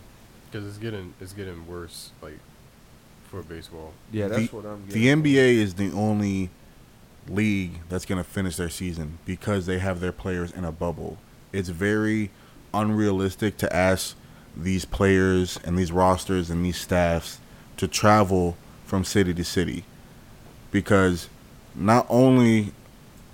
Because 0.51 0.67
it's 0.67 0.79
getting 0.79 1.15
it's 1.21 1.33
getting 1.33 1.67
worse, 1.67 2.11
like 2.23 2.39
for 3.31 3.43
baseball. 3.43 3.93
Yeah, 4.13 4.29
that's 4.29 4.49
The- 4.49 4.57
what 4.57 4.65
I'm. 4.67 4.87
the 4.89 5.01
Getting. 5.03 5.23
NBA 5.23 5.55
is 5.57 5.75
the 5.75 5.91
only 5.93 6.51
league 7.29 7.73
that's 7.89 8.05
going 8.05 8.23
to 8.23 8.29
finish 8.29 8.57
their 8.57 8.69
season 8.69 9.19
because 9.25 9.67
they 9.67 9.79
have 9.79 10.01
their 10.01 10.13
players 10.13 10.51
in 10.53 10.65
a 10.65 10.73
bubble. 10.73 11.19
It's 11.53 11.69
very 11.69 12.31
unrealistic 12.75 13.57
to 13.59 13.75
ask 13.75 14.17
these 14.57 14.85
players 14.85 15.59
and 15.65 15.79
these 15.79 15.93
rosters 15.93 16.51
and 16.51 16.65
these 16.65 16.79
staffs 16.79 17.39
to 17.77 17.87
travel 17.87 18.57
from 18.85 19.05
city 19.05 19.33
to 19.35 19.45
city 19.45 19.85
because 20.71 21.29
not 21.75 22.07
only 22.09 22.73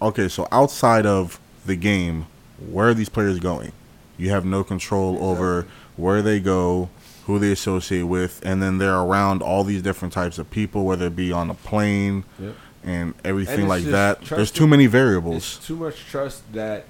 okay, 0.03 0.29
so 0.29 0.47
outside 0.53 1.07
of 1.07 1.41
the 1.65 1.77
game, 1.77 2.27
where 2.59 2.89
are 2.89 2.95
these 2.95 3.09
players 3.09 3.39
going? 3.39 3.73
You 4.19 4.31
have 4.31 4.45
no 4.45 4.63
control 4.63 5.23
over 5.25 5.67
where 5.97 6.21
they 6.21 6.41
go, 6.41 6.91
who 7.27 7.39
they 7.39 7.53
associate 7.53 8.03
with, 8.03 8.41
and 8.45 8.63
then 8.63 8.79
they're 8.79 8.99
around 8.99 9.43
all 9.43 9.65
these 9.65 9.81
different 9.81 10.13
types 10.13 10.39
of 10.39 10.51
people, 10.51 10.85
whether 10.85 11.07
it 11.07 11.17
be 11.17 11.33
on 11.33 11.51
a 11.51 11.55
plane 11.55 12.25
Yep. 12.39 12.55
And 12.85 13.15
everything 13.25 13.61
it's 13.61 13.69
like 13.69 13.85
that. 13.85 14.23
There's 14.23 14.51
too 14.51 14.67
many 14.67 14.87
variables. 14.87 15.59
too 15.59 15.77
much 15.77 16.05
trust 16.07 16.53
that 16.53 16.85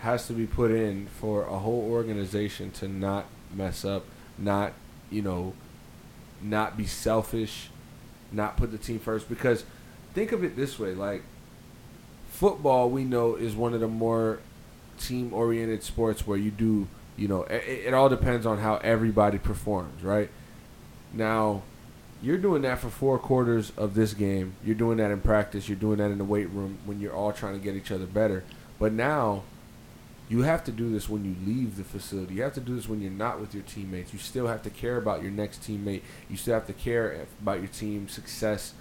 has 0.00 0.26
to 0.26 0.32
be 0.32 0.46
put 0.46 0.70
in 0.70 1.06
for 1.06 1.44
a 1.44 1.58
whole 1.58 1.88
organization 1.90 2.70
to 2.72 2.88
not 2.88 3.26
mess 3.54 3.84
up, 3.84 4.04
not 4.38 4.72
you 5.10 5.22
know, 5.22 5.54
not 6.40 6.76
be 6.76 6.86
selfish, 6.86 7.68
not 8.30 8.56
put 8.56 8.70
the 8.72 8.78
team 8.78 8.98
first. 8.98 9.28
Because 9.28 9.64
think 10.14 10.32
of 10.32 10.44
it 10.44 10.56
this 10.56 10.78
way: 10.78 10.94
like 10.94 11.22
football, 12.28 12.90
we 12.90 13.04
know 13.04 13.34
is 13.34 13.54
one 13.54 13.74
of 13.74 13.80
the 13.80 13.88
more 13.88 14.40
team-oriented 14.98 15.82
sports 15.82 16.26
where 16.26 16.38
you 16.38 16.50
do, 16.50 16.86
you 17.16 17.28
know, 17.28 17.42
it, 17.44 17.86
it 17.86 17.94
all 17.94 18.08
depends 18.08 18.46
on 18.46 18.58
how 18.58 18.76
everybody 18.78 19.38
performs, 19.38 20.02
right? 20.02 20.30
Now, 21.12 21.62
you're 22.22 22.38
doing 22.38 22.62
that 22.62 22.78
for 22.78 22.88
four 22.88 23.18
quarters 23.18 23.72
of 23.76 23.94
this 23.94 24.14
game. 24.14 24.54
You're 24.64 24.76
doing 24.76 24.98
that 24.98 25.10
in 25.10 25.20
practice. 25.20 25.68
You're 25.68 25.76
doing 25.76 25.98
that 25.98 26.10
in 26.10 26.18
the 26.18 26.24
weight 26.24 26.48
room 26.50 26.78
when 26.84 27.00
you're 27.00 27.14
all 27.14 27.32
trying 27.32 27.54
to 27.54 27.58
get 27.58 27.74
each 27.74 27.90
other 27.90 28.06
better. 28.06 28.44
But 28.78 28.92
now, 28.92 29.42
you 30.28 30.42
have 30.42 30.64
to 30.64 30.72
do 30.72 30.90
this 30.90 31.08
when 31.08 31.24
you 31.24 31.34
leave 31.44 31.76
the 31.76 31.84
facility. 31.84 32.34
You 32.34 32.42
have 32.42 32.54
to 32.54 32.60
do 32.60 32.76
this 32.76 32.88
when 32.88 33.02
you're 33.02 33.10
not 33.10 33.40
with 33.40 33.52
your 33.54 33.64
teammates. 33.64 34.12
You 34.12 34.18
still 34.18 34.46
have 34.46 34.62
to 34.62 34.70
care 34.70 34.96
about 34.96 35.22
your 35.22 35.32
next 35.32 35.62
teammate. 35.62 36.02
You 36.30 36.36
still 36.36 36.54
have 36.54 36.66
to 36.68 36.72
care 36.72 37.26
about 37.42 37.58
your 37.58 37.68
team's 37.68 38.12
success 38.12 38.72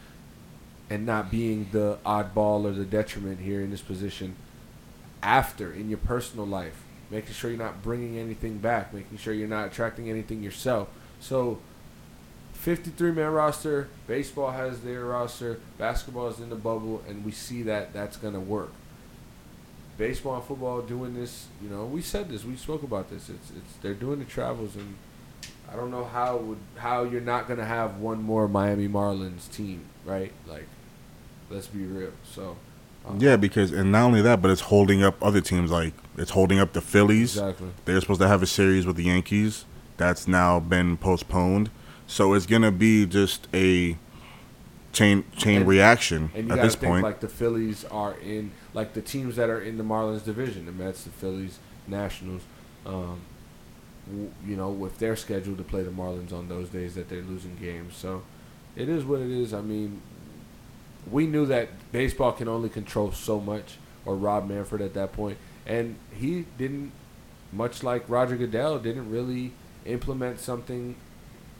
and 0.89 1.05
not 1.05 1.31
being 1.31 1.67
the 1.71 1.97
oddball 2.05 2.65
or 2.65 2.71
the 2.71 2.85
detriment 2.85 3.39
here 3.39 3.61
in 3.61 3.71
this 3.71 3.81
position 3.81 4.35
after 5.23 5.73
in 5.73 5.89
your 5.89 5.97
personal 5.97 6.45
life. 6.45 6.83
Making 7.09 7.33
sure 7.33 7.49
you're 7.49 7.59
not 7.59 7.81
bringing 7.83 8.17
anything 8.17 8.59
back. 8.59 8.93
Making 8.93 9.17
sure 9.17 9.33
you're 9.33 9.47
not 9.47 9.67
attracting 9.67 10.09
anything 10.09 10.43
yourself. 10.43 10.89
So, 11.19 11.59
53 12.61 13.11
man 13.11 13.31
roster. 13.31 13.89
Baseball 14.05 14.51
has 14.51 14.81
their 14.81 15.05
roster. 15.05 15.59
Basketball 15.79 16.27
is 16.27 16.39
in 16.39 16.49
the 16.49 16.55
bubble, 16.55 17.01
and 17.07 17.25
we 17.25 17.31
see 17.31 17.63
that 17.63 17.91
that's 17.91 18.17
gonna 18.17 18.39
work. 18.39 18.71
Baseball 19.97 20.35
and 20.35 20.43
football 20.43 20.81
doing 20.81 21.15
this. 21.15 21.47
You 21.61 21.69
know, 21.69 21.85
we 21.85 22.01
said 22.03 22.29
this. 22.29 22.45
We 22.45 22.55
spoke 22.55 22.83
about 22.83 23.09
this. 23.09 23.29
It's 23.29 23.49
it's 23.49 23.73
they're 23.81 23.95
doing 23.95 24.19
the 24.19 24.25
travels, 24.25 24.75
and 24.75 24.95
I 25.71 25.75
don't 25.75 25.89
know 25.89 26.05
how 26.05 26.37
would 26.37 26.59
how 26.75 27.03
you're 27.03 27.19
not 27.19 27.47
gonna 27.47 27.65
have 27.65 27.97
one 27.97 28.21
more 28.21 28.47
Miami 28.47 28.87
Marlins 28.87 29.51
team, 29.51 29.81
right? 30.05 30.31
Like, 30.45 30.67
let's 31.49 31.67
be 31.67 31.83
real. 31.83 32.11
So. 32.23 32.57
um, 33.07 33.17
Yeah, 33.19 33.37
because 33.37 33.71
and 33.71 33.91
not 33.91 34.03
only 34.03 34.21
that, 34.21 34.39
but 34.39 34.51
it's 34.51 34.61
holding 34.61 35.01
up 35.01 35.15
other 35.23 35.41
teams. 35.41 35.71
Like 35.71 35.95
it's 36.15 36.31
holding 36.31 36.59
up 36.59 36.73
the 36.73 36.81
Phillies. 36.81 37.37
Exactly. 37.37 37.69
They're 37.85 37.99
supposed 38.01 38.21
to 38.21 38.27
have 38.27 38.43
a 38.43 38.47
series 38.47 38.85
with 38.85 38.97
the 38.97 39.05
Yankees. 39.05 39.65
That's 39.97 40.27
now 40.27 40.59
been 40.59 40.97
postponed. 40.97 41.71
So 42.11 42.33
it's 42.33 42.45
gonna 42.45 42.71
be 42.73 43.05
just 43.05 43.47
a 43.53 43.95
chain 44.91 45.23
chain 45.37 45.59
And- 45.61 45.67
reaction 45.67 46.29
And 46.35 46.49
you 46.49 46.53
at 46.53 46.61
this 46.61 46.75
think 46.75 46.91
point. 46.91 47.03
like 47.03 47.21
the 47.21 47.29
Phillies 47.29 47.85
are 47.85 48.15
in 48.15 48.51
like 48.73 48.93
the 48.93 49.01
teams 49.01 49.37
that 49.37 49.49
are 49.49 49.61
in 49.61 49.77
the 49.77 49.83
Marlins 49.85 50.25
division, 50.25 50.65
the 50.65 50.73
Mets, 50.73 51.05
the 51.05 51.09
Phillies, 51.09 51.59
Nationals. 51.87 52.41
Um, 52.85 53.21
w- 54.09 54.29
you 54.45 54.57
know, 54.57 54.69
with 54.69 54.99
their 54.99 55.15
schedule 55.15 55.55
to 55.55 55.63
play 55.63 55.83
the 55.83 55.91
Marlins 55.91 56.33
on 56.33 56.49
those 56.49 56.67
days 56.67 56.95
that 56.95 57.07
they're 57.07 57.21
losing 57.21 57.55
games, 57.55 57.95
so 57.95 58.23
it 58.75 58.89
is 58.89 59.05
what 59.05 59.21
it 59.21 59.29
is. 59.31 59.53
I 59.53 59.61
mean, 59.61 60.01
we 61.09 61.27
knew 61.27 61.45
that 61.45 61.69
baseball 61.93 62.33
can 62.33 62.49
only 62.49 62.67
control 62.67 63.13
so 63.13 63.39
much, 63.39 63.77
or 64.03 64.17
Rob 64.17 64.49
Manfred 64.49 64.81
at 64.81 64.93
that 64.95 65.13
point, 65.13 65.37
and 65.65 65.95
he 66.11 66.45
didn't, 66.57 66.91
much 67.53 67.83
like 67.83 68.03
Roger 68.09 68.35
Goodell, 68.35 68.79
didn't 68.79 69.09
really 69.09 69.53
implement 69.85 70.39
something 70.41 70.95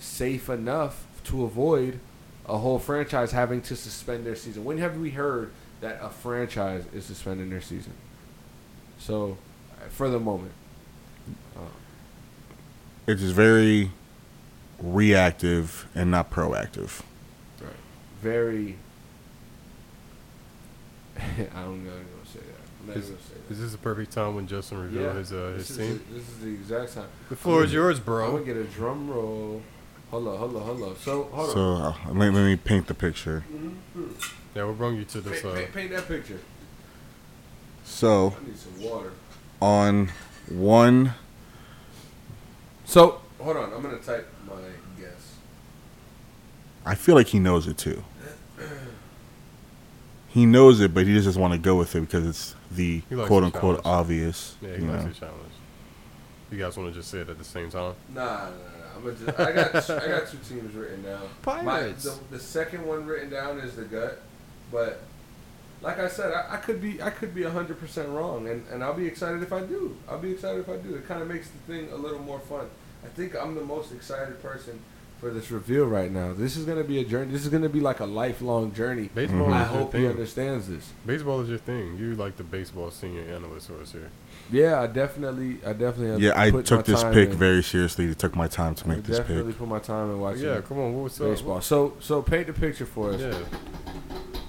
safe 0.01 0.49
enough 0.49 1.05
to 1.25 1.43
avoid 1.43 1.99
a 2.47 2.57
whole 2.57 2.79
franchise 2.79 3.31
having 3.31 3.61
to 3.61 3.75
suspend 3.75 4.25
their 4.25 4.35
season. 4.35 4.65
When 4.65 4.77
have 4.79 4.97
we 4.97 5.11
heard 5.11 5.51
that 5.79 5.99
a 6.01 6.09
franchise 6.09 6.83
is 6.93 7.05
suspending 7.05 7.49
their 7.49 7.61
season? 7.61 7.93
So, 8.99 9.37
for 9.89 10.09
the 10.09 10.19
moment, 10.19 10.53
uh, 11.55 11.61
it's 13.07 13.21
just 13.21 13.33
very 13.35 13.91
reactive 14.79 15.87
and 15.95 16.11
not 16.11 16.31
proactive. 16.31 17.01
right, 17.61 17.71
very. 18.21 18.77
I 21.17 21.21
don't 21.63 21.83
know. 21.85 21.91
I'm 21.91 21.97
gonna 21.97 22.25
say 22.25 22.39
that. 22.39 22.57
I'm 22.81 22.87
not 22.87 22.97
Is- 22.97 23.09
gonna 23.09 23.19
Is 23.49 23.59
this 23.59 23.71
the 23.71 23.77
perfect 23.77 24.11
time 24.11 24.35
when 24.35 24.47
Justin 24.47 24.81
revealed 24.81 25.15
his 25.15 25.31
uh, 25.31 25.53
his 25.57 25.67
this 25.67 25.77
team? 25.77 25.91
Is 25.91 25.99
the, 25.99 26.13
this 26.13 26.29
is 26.29 26.39
the 26.39 26.49
exact 26.49 26.93
time. 26.95 27.07
The 27.29 27.35
floor 27.35 27.63
is 27.63 27.71
I'm 27.71 27.75
yours, 27.75 27.99
bro. 27.99 28.25
I'm 28.25 28.31
gonna 28.33 28.45
get 28.45 28.57
a 28.57 28.63
drum 28.65 29.09
roll. 29.09 29.61
Hold 30.11 30.27
on, 30.27 30.37
hold 30.37 30.55
on, 30.57 30.61
hold 30.63 30.83
on. 30.83 30.95
So, 30.97 31.23
hold 31.31 31.51
So 31.51 31.59
on. 31.59 31.81
uh, 31.81 32.13
let, 32.13 32.33
let 32.33 32.43
me 32.45 32.55
paint 32.57 32.87
the 32.87 32.93
picture. 32.93 33.43
Yeah, 34.55 34.65
what 34.65 34.77
brought 34.77 34.89
you 34.91 35.05
to 35.05 35.21
this? 35.21 35.41
Paint, 35.41 35.53
Uh, 35.53 35.57
paint, 35.57 35.73
paint 35.73 35.91
that 35.91 36.07
picture. 36.07 36.39
So 37.85 38.35
I 38.39 38.45
need 38.45 38.57
some 38.57 38.81
water. 38.81 39.11
on 39.61 40.09
one, 40.49 41.13
So, 42.85 43.21
hold 43.39 43.55
on. 43.57 43.71
I'm 43.73 43.81
gonna 43.81 43.97
type 43.99 44.27
my 44.45 44.55
guess. 44.99 45.35
I 46.85 46.95
feel 46.95 47.15
like 47.15 47.27
he 47.27 47.39
knows 47.39 47.67
it 47.67 47.77
too. 47.77 48.03
He 50.29 50.45
knows 50.45 50.79
it, 50.79 50.93
but 50.93 51.05
he 51.05 51.13
just 51.13 51.25
doesn't 51.25 51.41
want 51.41 51.53
to 51.55 51.59
go 51.59 51.75
with 51.75 51.93
it 51.93 51.99
because 52.01 52.25
it's 52.25 52.55
the 52.71 53.01
quote 53.01 53.43
unquote 53.43 53.83
challenge. 53.83 53.85
obvious. 53.85 54.55
yeah, 54.61 54.69
you 54.69 54.75
he 54.75 54.81
likes 54.85 55.03
know. 55.03 55.09
the 55.09 55.15
challenge. 55.15 55.53
You 56.49 56.57
guys 56.57 56.77
want 56.77 56.89
to 56.93 56.97
just 56.97 57.11
say 57.11 57.17
it 57.19 57.27
at 57.27 57.37
the 57.37 57.43
same 57.43 57.69
time? 57.69 57.95
Nah, 58.13 58.23
nah, 58.23 58.49
nah. 58.49 58.80
I'm 59.03 59.15
gonna 59.15 59.25
just, 59.25 59.39
I 59.39 59.51
got 59.51 60.03
I 60.03 60.07
got 60.07 60.27
two 60.29 60.37
teams 60.47 60.73
written 60.75 61.03
down. 61.03 61.21
My, 61.45 61.61
Pirates. 61.63 62.03
the, 62.03 62.17
the 62.31 62.39
second 62.39 62.85
one 62.85 63.05
written 63.05 63.29
down 63.29 63.59
is 63.59 63.75
the 63.75 63.83
gut, 63.83 64.21
but 64.71 65.01
like 65.81 65.97
I 65.99 66.07
said, 66.07 66.33
I, 66.33 66.53
I 66.53 66.57
could 66.57 66.81
be 66.81 67.01
I 67.01 67.09
could 67.09 67.33
be 67.33 67.43
hundred 67.43 67.79
percent 67.79 68.09
wrong, 68.09 68.47
and, 68.47 68.65
and 68.71 68.83
I'll 68.83 68.93
be 68.93 69.07
excited 69.07 69.41
if 69.41 69.51
I 69.51 69.61
do. 69.61 69.95
I'll 70.07 70.19
be 70.19 70.31
excited 70.31 70.59
if 70.61 70.69
I 70.69 70.77
do. 70.77 70.95
It 70.95 71.07
kind 71.07 71.21
of 71.21 71.27
makes 71.27 71.49
the 71.49 71.57
thing 71.73 71.91
a 71.91 71.95
little 71.95 72.19
more 72.19 72.39
fun. 72.39 72.67
I 73.03 73.07
think 73.07 73.35
I'm 73.35 73.55
the 73.55 73.63
most 73.63 73.91
excited 73.91 74.41
person 74.43 74.79
for 75.19 75.31
this 75.31 75.49
reveal 75.51 75.85
right 75.85 76.11
now. 76.11 76.33
This 76.33 76.55
is 76.57 76.65
gonna 76.65 76.83
be 76.83 76.99
a 76.99 77.03
journey. 77.03 77.31
This 77.31 77.41
is 77.43 77.49
gonna 77.49 77.69
be 77.69 77.79
like 77.79 77.99
a 77.99 78.05
lifelong 78.05 78.73
journey. 78.73 79.09
Baseball 79.13 79.47
Mhm. 79.47 79.53
I 79.53 79.63
is 79.65 79.71
your 79.71 79.79
hope 79.81 79.93
he 79.93 79.99
thing. 80.01 80.07
understands 80.09 80.67
this. 80.67 80.91
Baseball 81.05 81.41
is 81.41 81.49
your 81.49 81.57
thing. 81.59 81.97
You 81.97 82.15
like 82.15 82.37
the 82.37 82.43
baseball 82.43 82.91
senior 82.91 83.23
analyst 83.23 83.67
for 83.67 83.79
us 83.81 83.91
here. 83.91 84.09
Yeah, 84.51 84.81
I 84.81 84.87
definitely, 84.87 85.59
I 85.65 85.73
definitely. 85.73 86.25
Yeah, 86.25 86.33
I 86.35 86.51
took 86.51 86.85
this 86.85 87.01
time 87.01 87.13
pick 87.13 87.29
in. 87.29 87.37
very 87.37 87.63
seriously. 87.63 88.09
I 88.09 88.13
took 88.13 88.35
my 88.35 88.47
time 88.47 88.75
to 88.75 88.85
I 88.85 88.95
make 88.95 89.03
this 89.03 89.17
definitely 89.17 89.53
pick. 89.53 89.59
put 89.59 89.67
my 89.67 89.79
time 89.79 90.11
in 90.11 90.19
watching 90.19 90.43
yeah, 90.43 90.61
come 90.61 90.79
on. 90.79 91.01
What's 91.01 91.19
up? 91.21 91.27
baseball. 91.27 91.61
So, 91.61 91.93
so 91.99 92.21
paint 92.21 92.47
the 92.47 92.53
picture 92.53 92.85
for 92.85 93.11
us. 93.13 93.21
Yeah. 93.21 93.37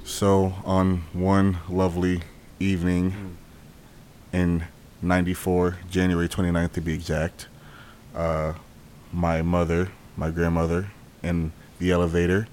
So 0.04 0.54
on 0.64 1.04
one 1.12 1.58
lovely 1.68 2.22
evening 2.58 3.36
in 4.32 4.64
94 5.02 5.78
january 5.90 6.28
29th 6.28 6.72
to 6.72 6.80
be 6.80 6.94
exact 6.94 7.48
uh, 8.14 8.52
my 9.12 9.42
mother 9.42 9.90
my 10.16 10.30
grandmother 10.30 10.90
in 11.22 11.52
the 11.78 11.90
elevator 11.90 12.46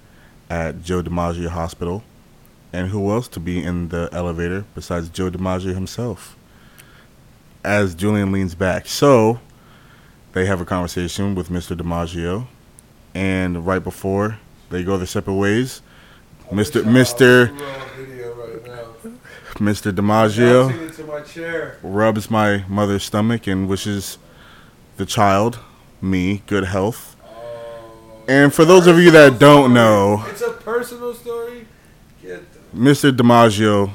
at 0.48 0.82
joe 0.82 1.02
dimaggio 1.02 1.48
hospital 1.48 2.02
and 2.72 2.88
who 2.88 3.10
else 3.10 3.28
to 3.28 3.38
be 3.38 3.62
in 3.62 3.88
the 3.88 4.08
elevator 4.12 4.64
besides 4.74 5.08
joe 5.08 5.30
dimaggio 5.30 5.72
himself 5.74 6.36
as 7.64 7.94
julian 7.94 8.32
leans 8.32 8.54
back 8.54 8.86
so 8.86 9.38
they 10.32 10.46
have 10.46 10.60
a 10.60 10.64
conversation 10.64 11.34
with 11.34 11.48
mr 11.48 11.76
dimaggio 11.76 12.46
and 13.14 13.66
right 13.66 13.84
before 13.84 14.38
they 14.70 14.82
go 14.82 14.96
their 14.96 15.06
separate 15.06 15.34
ways 15.34 15.82
mr 16.50 16.82
mr 16.82 17.48
mr 19.54 19.92
dimaggio 19.92 20.90
my 21.06 21.72
rubs 21.82 22.30
my 22.30 22.64
mother's 22.68 23.04
stomach 23.04 23.46
and 23.46 23.68
wishes 23.68 24.18
the 25.00 25.06
child, 25.06 25.58
me, 26.02 26.42
good 26.46 26.64
health. 26.64 27.16
And 28.28 28.52
for 28.52 28.64
those 28.66 28.86
of 28.86 28.98
you 28.98 29.10
that 29.12 29.38
don't 29.38 29.72
know, 29.72 30.24
it's 30.28 30.42
a 30.42 30.50
personal 30.50 31.14
story. 31.14 31.66
Mr. 32.74 33.10
DiMaggio 33.10 33.90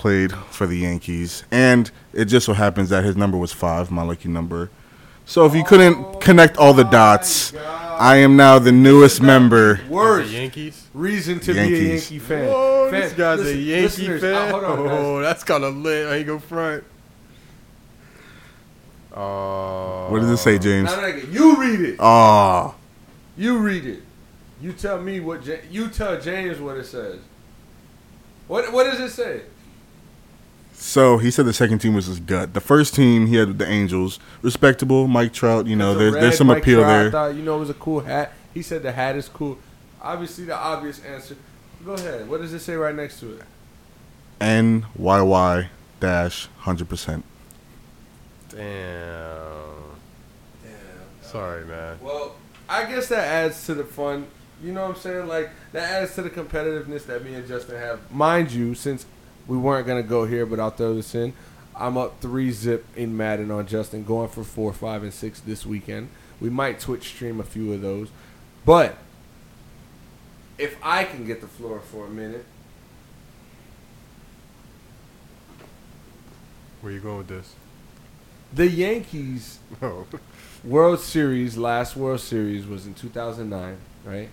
played 0.00 0.32
for 0.32 0.66
the 0.66 0.78
Yankees, 0.78 1.44
and 1.50 1.90
it 2.14 2.24
just 2.24 2.46
so 2.46 2.54
happens 2.54 2.88
that 2.88 3.04
his 3.04 3.16
number 3.16 3.36
was 3.36 3.52
five, 3.52 3.90
my 3.90 4.02
lucky 4.02 4.28
number. 4.30 4.70
So 5.26 5.44
if 5.44 5.54
you 5.54 5.62
couldn't 5.62 6.20
connect 6.20 6.56
all 6.56 6.72
the 6.72 6.84
dots, 6.84 7.52
I 7.54 8.16
am 8.16 8.34
now 8.34 8.58
the 8.58 8.72
newest 8.72 9.20
member. 9.20 9.76
The 9.76 9.88
worst 9.92 10.30
Yankees. 10.32 10.86
reason 10.94 11.38
to 11.40 11.52
be 11.52 11.58
a 11.60 11.88
Yankee 11.94 12.18
fan. 12.18 12.48
Whoa, 12.48 12.90
Fan- 12.90 13.00
this 13.02 13.12
guy's 13.12 13.40
a 13.40 13.54
Yankee 13.56 13.82
listeners, 13.82 14.24
uh, 14.24 14.26
fan. 14.34 14.50
hold 14.50 14.64
on, 14.64 14.78
oh, 14.88 15.20
that's 15.20 15.44
kind 15.44 15.64
of 15.64 15.76
lit. 15.76 16.08
I 16.08 16.16
ain't 16.16 16.26
go 16.26 16.38
front. 16.38 16.82
Uh, 19.14 20.08
What 20.08 20.20
does 20.20 20.30
it 20.30 20.36
say, 20.38 20.58
James? 20.58 20.90
Now, 20.90 20.96
nigga, 20.98 21.32
you 21.32 21.56
read 21.60 21.80
it. 21.80 21.96
Ah, 22.00 22.74
You 23.36 23.58
read 23.58 23.84
it. 23.84 24.02
You 24.62 24.72
tell 24.72 25.00
me 25.00 25.20
what. 25.20 25.44
Ja- 25.46 25.56
you 25.70 25.88
tell 25.88 26.20
James 26.20 26.58
what 26.58 26.76
it 26.76 26.86
says. 26.86 27.18
What 28.48 28.72
What 28.72 28.84
does 28.90 29.00
it 29.00 29.10
say? 29.10 29.42
So 30.80 31.18
he 31.18 31.30
said 31.30 31.44
the 31.44 31.52
second 31.52 31.78
team 31.80 31.94
was 31.94 32.06
his 32.06 32.18
gut. 32.20 32.54
The 32.54 32.60
first 32.60 32.94
team 32.94 33.26
he 33.26 33.36
had 33.36 33.58
the 33.58 33.68
Angels, 33.68 34.18
respectable. 34.42 35.06
Mike 35.06 35.32
Trout, 35.32 35.66
you 35.66 35.76
know, 35.76 35.94
there's 35.94 36.14
red 36.14 36.22
there's 36.22 36.38
some 36.38 36.46
Mike 36.46 36.62
appeal 36.62 36.80
Trout. 36.80 36.90
I 36.90 37.02
there. 37.02 37.10
thought, 37.10 37.34
you 37.34 37.42
know, 37.42 37.56
it 37.56 37.60
was 37.60 37.70
a 37.70 37.74
cool 37.74 38.00
hat. 38.00 38.32
He 38.54 38.62
said 38.62 38.82
the 38.82 38.92
hat 38.92 39.14
is 39.14 39.28
cool. 39.28 39.58
Obviously, 40.02 40.44
the 40.46 40.56
obvious 40.56 41.04
answer. 41.04 41.36
Go 41.84 41.92
ahead. 41.92 42.28
What 42.28 42.40
does 42.40 42.52
it 42.52 42.60
say 42.60 42.74
right 42.74 42.94
next 42.94 43.20
to 43.20 43.34
it? 43.34 43.42
NYY 44.40 45.68
dash 46.00 46.48
hundred 46.58 46.88
percent. 46.88 47.24
Damn. 48.48 48.56
Damn. 50.62 51.22
Sorry, 51.22 51.64
man. 51.66 51.98
Well, 52.00 52.34
I 52.68 52.84
guess 52.90 53.08
that 53.08 53.24
adds 53.24 53.66
to 53.66 53.74
the 53.74 53.84
fun. 53.84 54.26
You 54.62 54.72
know 54.72 54.82
what 54.82 54.96
I'm 54.96 55.00
saying? 55.00 55.28
Like 55.28 55.50
that 55.72 56.02
adds 56.02 56.14
to 56.16 56.22
the 56.22 56.30
competitiveness 56.30 57.06
that 57.06 57.24
me 57.24 57.34
and 57.34 57.46
Justin 57.46 57.76
have. 57.76 58.10
Mind 58.10 58.50
you, 58.50 58.74
since 58.74 59.06
we 59.50 59.58
weren't 59.58 59.84
gonna 59.86 60.02
go 60.04 60.24
here, 60.26 60.46
but 60.46 60.60
I'll 60.60 60.70
throw 60.70 60.94
this 60.94 61.12
in. 61.14 61.32
I'm 61.76 61.98
up 61.98 62.20
three 62.20 62.52
zip 62.52 62.86
in 62.94 63.16
Madden 63.16 63.50
on 63.50 63.66
Justin, 63.66 64.04
going 64.04 64.28
for 64.28 64.44
four, 64.44 64.72
five, 64.72 65.02
and 65.02 65.12
six 65.12 65.40
this 65.40 65.66
weekend. 65.66 66.08
We 66.40 66.48
might 66.50 66.78
Twitch 66.78 67.08
stream 67.08 67.40
a 67.40 67.42
few 67.42 67.72
of 67.72 67.80
those, 67.82 68.08
but 68.64 68.96
if 70.56 70.76
I 70.82 71.02
can 71.04 71.26
get 71.26 71.40
the 71.40 71.48
floor 71.48 71.80
for 71.80 72.06
a 72.06 72.10
minute, 72.10 72.46
Where 76.80 76.92
are 76.92 76.94
you 76.94 77.00
going 77.02 77.18
with 77.18 77.28
this? 77.28 77.54
the 78.54 78.68
Yankees 78.68 79.58
Oh, 79.82 80.06
World 80.64 81.00
Series, 81.00 81.56
last 81.56 81.96
World 81.96 82.20
Series 82.20 82.66
was 82.66 82.86
in 82.86 82.94
2009, 82.94 83.76
right? 84.04 84.28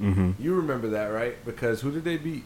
Mm-hmm. 0.00 0.42
You 0.42 0.54
remember 0.54 0.88
that, 0.90 1.06
right? 1.06 1.36
Because 1.44 1.80
who 1.82 1.90
did 1.90 2.04
they 2.04 2.16
beat? 2.16 2.44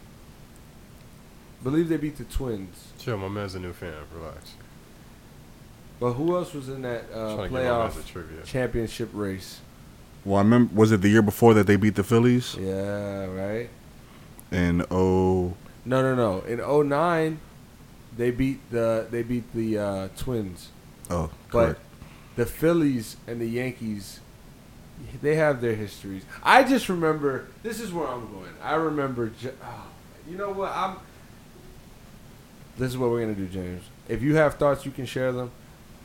Believe 1.62 1.88
they 1.88 1.96
beat 1.96 2.16
the 2.16 2.24
Twins. 2.24 2.92
chill. 2.98 3.16
My 3.16 3.28
man's 3.28 3.54
a 3.54 3.60
new 3.60 3.72
fan. 3.72 3.94
Relax. 4.14 4.54
But 6.00 6.14
who 6.14 6.34
else 6.34 6.52
was 6.52 6.68
in 6.68 6.82
that 6.82 7.04
uh, 7.14 7.36
Trying 7.36 7.50
to 7.52 7.58
get 7.58 7.72
my 7.72 7.78
man's 7.78 7.94
playoff 7.94 8.44
championship 8.44 9.10
race? 9.12 9.60
Well, 10.24 10.38
I 10.38 10.42
remember. 10.42 10.74
Was 10.74 10.92
it 10.92 11.00
the 11.00 11.08
year 11.08 11.22
before 11.22 11.54
that 11.54 11.66
they 11.66 11.76
beat 11.76 11.94
the 11.94 12.04
Phillies? 12.04 12.56
Yeah, 12.58 13.26
right. 13.26 13.68
In 14.50 14.84
oh, 14.90 15.54
No, 15.84 16.02
no, 16.02 16.14
no. 16.14 16.40
In 16.42 16.88
09, 16.88 17.40
they 18.16 18.30
beat 18.30 18.70
the 18.70 19.06
they 19.10 19.22
beat 19.22 19.52
the 19.54 19.78
uh, 19.78 20.08
Twins. 20.16 20.70
oh, 21.10 21.30
correct. 21.48 21.78
But 21.78 21.78
the 22.36 22.46
Phillies 22.46 23.16
and 23.26 23.40
the 23.40 23.46
Yankees, 23.46 24.20
they 25.22 25.36
have 25.36 25.60
their 25.60 25.74
histories. 25.74 26.24
I 26.42 26.64
just 26.64 26.88
remember. 26.88 27.46
This 27.62 27.80
is 27.80 27.92
where 27.92 28.08
I'm 28.08 28.30
going. 28.32 28.52
I 28.62 28.74
remember. 28.74 29.32
Oh, 29.64 29.86
you 30.28 30.36
know 30.36 30.50
what? 30.50 30.72
I'm. 30.72 30.96
This 32.78 32.90
is 32.90 32.98
what 32.98 33.10
we're 33.10 33.20
gonna 33.20 33.34
do, 33.34 33.46
James. 33.46 33.82
If 34.08 34.22
you 34.22 34.34
have 34.36 34.54
thoughts, 34.54 34.84
you 34.84 34.90
can 34.92 35.06
share 35.06 35.32
them. 35.32 35.50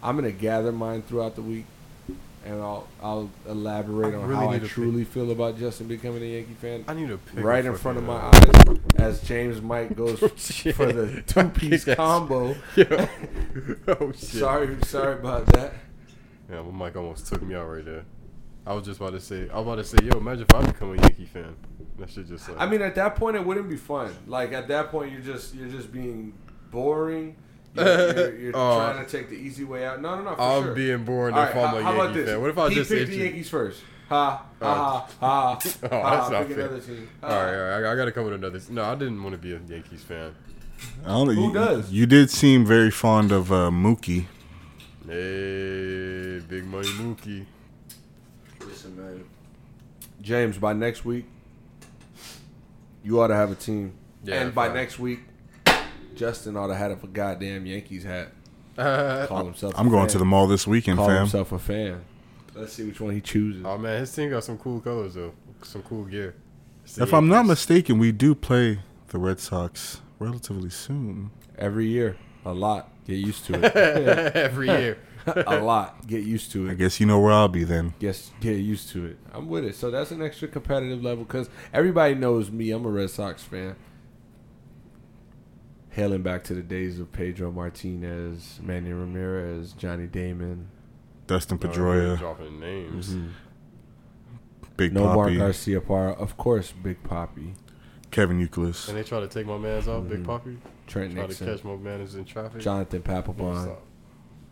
I'm 0.03 0.15
gonna 0.15 0.31
gather 0.31 0.71
mine 0.71 1.01
throughout 1.01 1.35
the 1.35 1.41
week, 1.41 1.65
and 2.45 2.61
I'll 2.61 2.87
I'll 3.01 3.29
elaborate 3.47 4.13
I 4.13 4.17
on 4.17 4.27
really 4.27 4.45
how 4.45 4.49
I 4.51 4.55
to 4.55 4.61
pick- 4.61 4.71
truly 4.71 5.03
feel 5.05 5.31
about 5.31 5.57
Justin 5.57 5.87
becoming 5.87 6.21
a 6.23 6.25
Yankee 6.25 6.53
fan. 6.53 6.83
I 6.87 6.93
need 6.93 7.07
to 7.07 7.17
pick 7.17 7.43
Right 7.43 7.65
in 7.65 7.75
front 7.75 7.97
of 7.97 8.03
my 8.03 8.31
fucking, 8.31 8.79
eyes, 8.99 9.21
as 9.21 9.21
James 9.27 9.61
Mike 9.61 9.95
goes 9.95 10.21
Oh, 10.23 10.27
for 10.27 10.91
the 10.91 11.21
two 11.27 11.49
piece 11.49 11.85
combo. 11.85 12.51
uh, 12.51 13.07
oh 13.87 14.11
shit. 14.11 14.19
Sorry, 14.19 14.77
sorry 14.85 15.13
about 15.19 15.45
that. 15.47 15.73
Yeah, 16.51 16.61
my 16.61 16.85
mic 16.85 16.95
almost 16.95 17.27
took 17.27 17.41
me 17.41 17.55
out 17.55 17.65
right 17.67 17.83
there. 17.83 18.05
I 18.65 18.73
was 18.73 18.85
just 18.85 18.99
about 18.99 19.13
to 19.13 19.19
say. 19.21 19.49
I 19.49 19.59
was 19.59 19.65
about 19.65 19.75
to 19.75 19.83
say, 19.85 19.97
yo, 20.05 20.17
imagine 20.17 20.43
if 20.49 20.53
I 20.53 20.61
become 20.65 20.91
a 20.97 21.01
Yankee 21.01 21.25
fan. 21.25 21.55
That 21.97 22.09
shit 22.09 22.27
just. 22.27 22.47
Like, 22.49 22.59
I 22.59 22.65
mean, 22.69 22.81
at 22.81 22.95
that 22.95 23.15
point, 23.15 23.35
it 23.37 23.45
wouldn't 23.45 23.69
be 23.69 23.77
fun. 23.77 24.13
Like 24.27 24.51
at 24.51 24.67
that 24.67 24.91
point, 24.91 25.11
you're 25.13 25.21
just 25.21 25.55
you're 25.55 25.69
just 25.69 25.91
being 25.91 26.33
boring. 26.77 27.35
You're, 27.77 27.85
you're, 27.85 28.35
you're 28.39 28.51
Oh. 28.55 28.75
trying 28.77 29.05
to 29.05 29.11
take 29.11 29.29
the 29.29 29.35
easy 29.35 29.63
way 29.63 29.85
out. 29.85 30.01
No, 30.01 30.15
no, 30.15 30.23
no. 30.23 30.35
For 30.35 30.41
I'm 30.41 30.63
sure. 30.63 30.73
being 30.75 31.03
boring 31.05 31.35
All 31.35 31.43
if 31.43 31.53
right, 31.55 31.63
I'm 31.63 31.69
how, 31.69 31.77
a 31.77 31.83
how 31.83 31.89
Yankee 31.91 32.01
about 32.01 32.13
this? 32.15 32.29
fan. 32.29 32.41
What 32.41 32.49
if 32.49 32.57
I 32.57 32.69
he 32.69 32.75
just 32.75 32.89
picked 32.91 33.11
the? 33.11 33.17
Yankees 33.17 33.49
first? 33.49 33.81
Ha 34.09 34.45
ha 34.61 35.07
Oh. 35.11 35.15
ha 35.19 35.59
ha. 35.59 35.59
Oh, 35.91 36.01
ha, 36.01 36.17
that's 36.19 36.31
not 36.31 36.47
pick 36.47 36.55
fair. 36.57 36.65
another 36.65 36.79
team. 36.81 37.09
Ha. 37.21 37.27
right, 37.27 37.55
all 37.55 37.81
right. 37.81 37.87
I, 37.87 37.91
I 37.91 37.95
gotta 37.95 38.11
come 38.11 38.23
with 38.25 38.33
another. 38.33 38.59
No, 38.71 38.83
I 38.83 38.95
didn't 38.95 39.21
want 39.21 39.33
to 39.33 39.37
be 39.37 39.53
a 39.53 39.59
Yankees 39.67 40.01
fan. 40.03 40.33
I 41.05 41.09
don't 41.09 41.27
know. 41.27 41.33
Who 41.33 41.47
you, 41.49 41.53
does? 41.53 41.91
You 41.91 42.05
did 42.07 42.29
seem 42.31 42.65
very 42.65 42.89
fond 42.91 43.31
of 43.31 43.51
uh, 43.51 43.69
Mookie. 43.71 44.25
Hey, 45.05 46.39
big 46.47 46.65
money 46.65 46.87
Mookie. 46.89 47.45
Listen, 48.65 48.95
man. 48.97 49.23
James, 50.21 50.57
by 50.57 50.73
next 50.73 51.05
week, 51.05 51.25
you 53.03 53.19
ought 53.21 53.27
to 53.27 53.35
have 53.35 53.51
a 53.51 53.55
team. 53.55 53.93
Yeah, 54.23 54.41
and 54.41 54.53
by 54.55 54.67
fine. 54.67 54.75
next 54.75 54.99
week, 54.99 55.19
Justin 56.17 56.57
ought 56.57 56.67
to 56.67 56.75
have 56.75 57.03
a 57.03 57.07
goddamn 57.07 57.65
Yankees 57.65 58.03
hat. 58.03 58.29
Call 58.75 59.45
himself. 59.45 59.73
I'm 59.77 59.87
a 59.87 59.89
going 59.89 60.03
fan. 60.03 60.09
to 60.13 60.17
the 60.19 60.25
mall 60.25 60.47
this 60.47 60.67
weekend, 60.67 60.97
Call 60.97 61.07
fam. 61.07 61.17
himself 61.17 61.51
a 61.51 61.59
fan. 61.59 62.03
Let's 62.53 62.73
see 62.73 62.83
which 62.83 62.99
one 62.99 63.13
he 63.13 63.21
chooses. 63.21 63.63
oh 63.65 63.77
man, 63.77 63.99
his 63.99 64.13
team 64.13 64.29
got 64.31 64.43
some 64.43 64.57
cool 64.57 64.79
colors 64.81 65.13
though. 65.13 65.33
Some 65.63 65.83
cool 65.83 66.05
gear. 66.05 66.35
It's 66.83 66.95
the 66.95 67.03
If 67.03 67.13
I'm 67.13 67.27
not 67.27 67.45
mistaken, 67.45 67.99
we 67.99 68.11
do 68.11 68.33
play 68.35 68.79
the 69.09 69.17
Red 69.19 69.39
Sox 69.39 70.01
relatively 70.19 70.69
soon. 70.69 71.31
Every 71.57 71.87
year, 71.87 72.17
a 72.45 72.53
lot. 72.53 72.89
Get 73.05 73.15
used 73.15 73.45
to 73.45 73.53
it. 73.63 73.75
every 74.35 74.67
year. 74.67 74.97
a 75.47 75.59
lot. 75.59 76.05
Get 76.07 76.23
used 76.23 76.51
to 76.53 76.67
it. 76.67 76.71
I 76.71 76.73
guess 76.75 76.99
you 76.99 77.05
know 77.05 77.19
where 77.19 77.33
I'll 77.33 77.47
be 77.47 77.63
then. 77.63 77.93
Guess 77.99 78.31
get 78.39 78.57
used 78.57 78.89
to 78.89 79.05
it. 79.05 79.17
I'm 79.33 79.47
with 79.49 79.65
it. 79.65 79.75
So 79.75 79.91
that's 79.91 80.11
an 80.11 80.21
extra 80.21 80.47
competitive 80.47 81.03
level 81.03 81.25
because 81.25 81.49
everybody 81.73 82.15
knows 82.15 82.49
me. 82.49 82.71
I'm 82.71 82.85
a 82.85 82.89
Red 82.89 83.09
Sox 83.09 83.43
fan. 83.43 83.75
Hailing 85.97 86.21
back 86.21 86.43
to 86.43 86.53
the 86.53 86.61
days 86.61 86.99
of 86.99 87.11
Pedro 87.11 87.51
Martinez, 87.51 88.59
Manny 88.61 88.93
Ramirez, 88.93 89.73
Johnny 89.73 90.05
Damon, 90.05 90.67
Dustin 91.25 91.57
No, 91.59 91.67
we're 91.67 91.73
Pedroia, 91.73 92.19
dropping 92.19 92.59
names. 92.59 93.15
Mm-hmm. 93.15 93.27
Big 94.77 94.93
no 94.93 95.05
Mark 95.05 95.29
Poppy, 95.29 95.37
Garciaparra, 95.37 96.15
of 96.19 96.37
course, 96.37 96.71
Big 96.71 97.01
Poppy, 97.01 97.55
Kevin 98.11 98.37
Youkilis. 98.39 98.87
And 98.87 98.95
they 98.95 99.01
try 99.01 99.21
to 99.21 99.27
take 99.27 99.47
my 99.47 99.57
man's 99.57 99.87
off, 99.87 100.07
Big 100.07 100.19
Mhm. 100.19 100.25
Poppy. 100.25 100.57
Trent 100.85 101.15
Try 101.15 101.25
to 101.25 101.45
catch 101.45 101.63
my 101.63 101.75
man's 101.75 102.13
in 102.13 102.25
traffic. 102.25 102.61
Jonathan 102.61 103.01
Don't 103.01 103.25
Papelbon. 103.25 103.75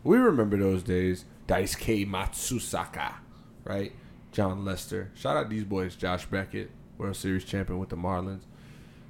We 0.02 0.16
remember 0.18 0.56
those 0.56 0.82
days. 0.82 1.26
Dice 1.46 1.76
K 1.76 2.04
Matsuzaka, 2.04 3.14
right? 3.62 3.92
Jon 4.32 4.64
Lester. 4.64 5.12
Shout 5.14 5.36
out 5.36 5.48
these 5.48 5.62
boys. 5.62 5.94
Josh 5.94 6.26
Beckett, 6.26 6.72
World 6.98 7.14
Series 7.14 7.44
champion 7.44 7.78
with 7.78 7.90
the 7.90 7.96
Marlins. 7.96 8.40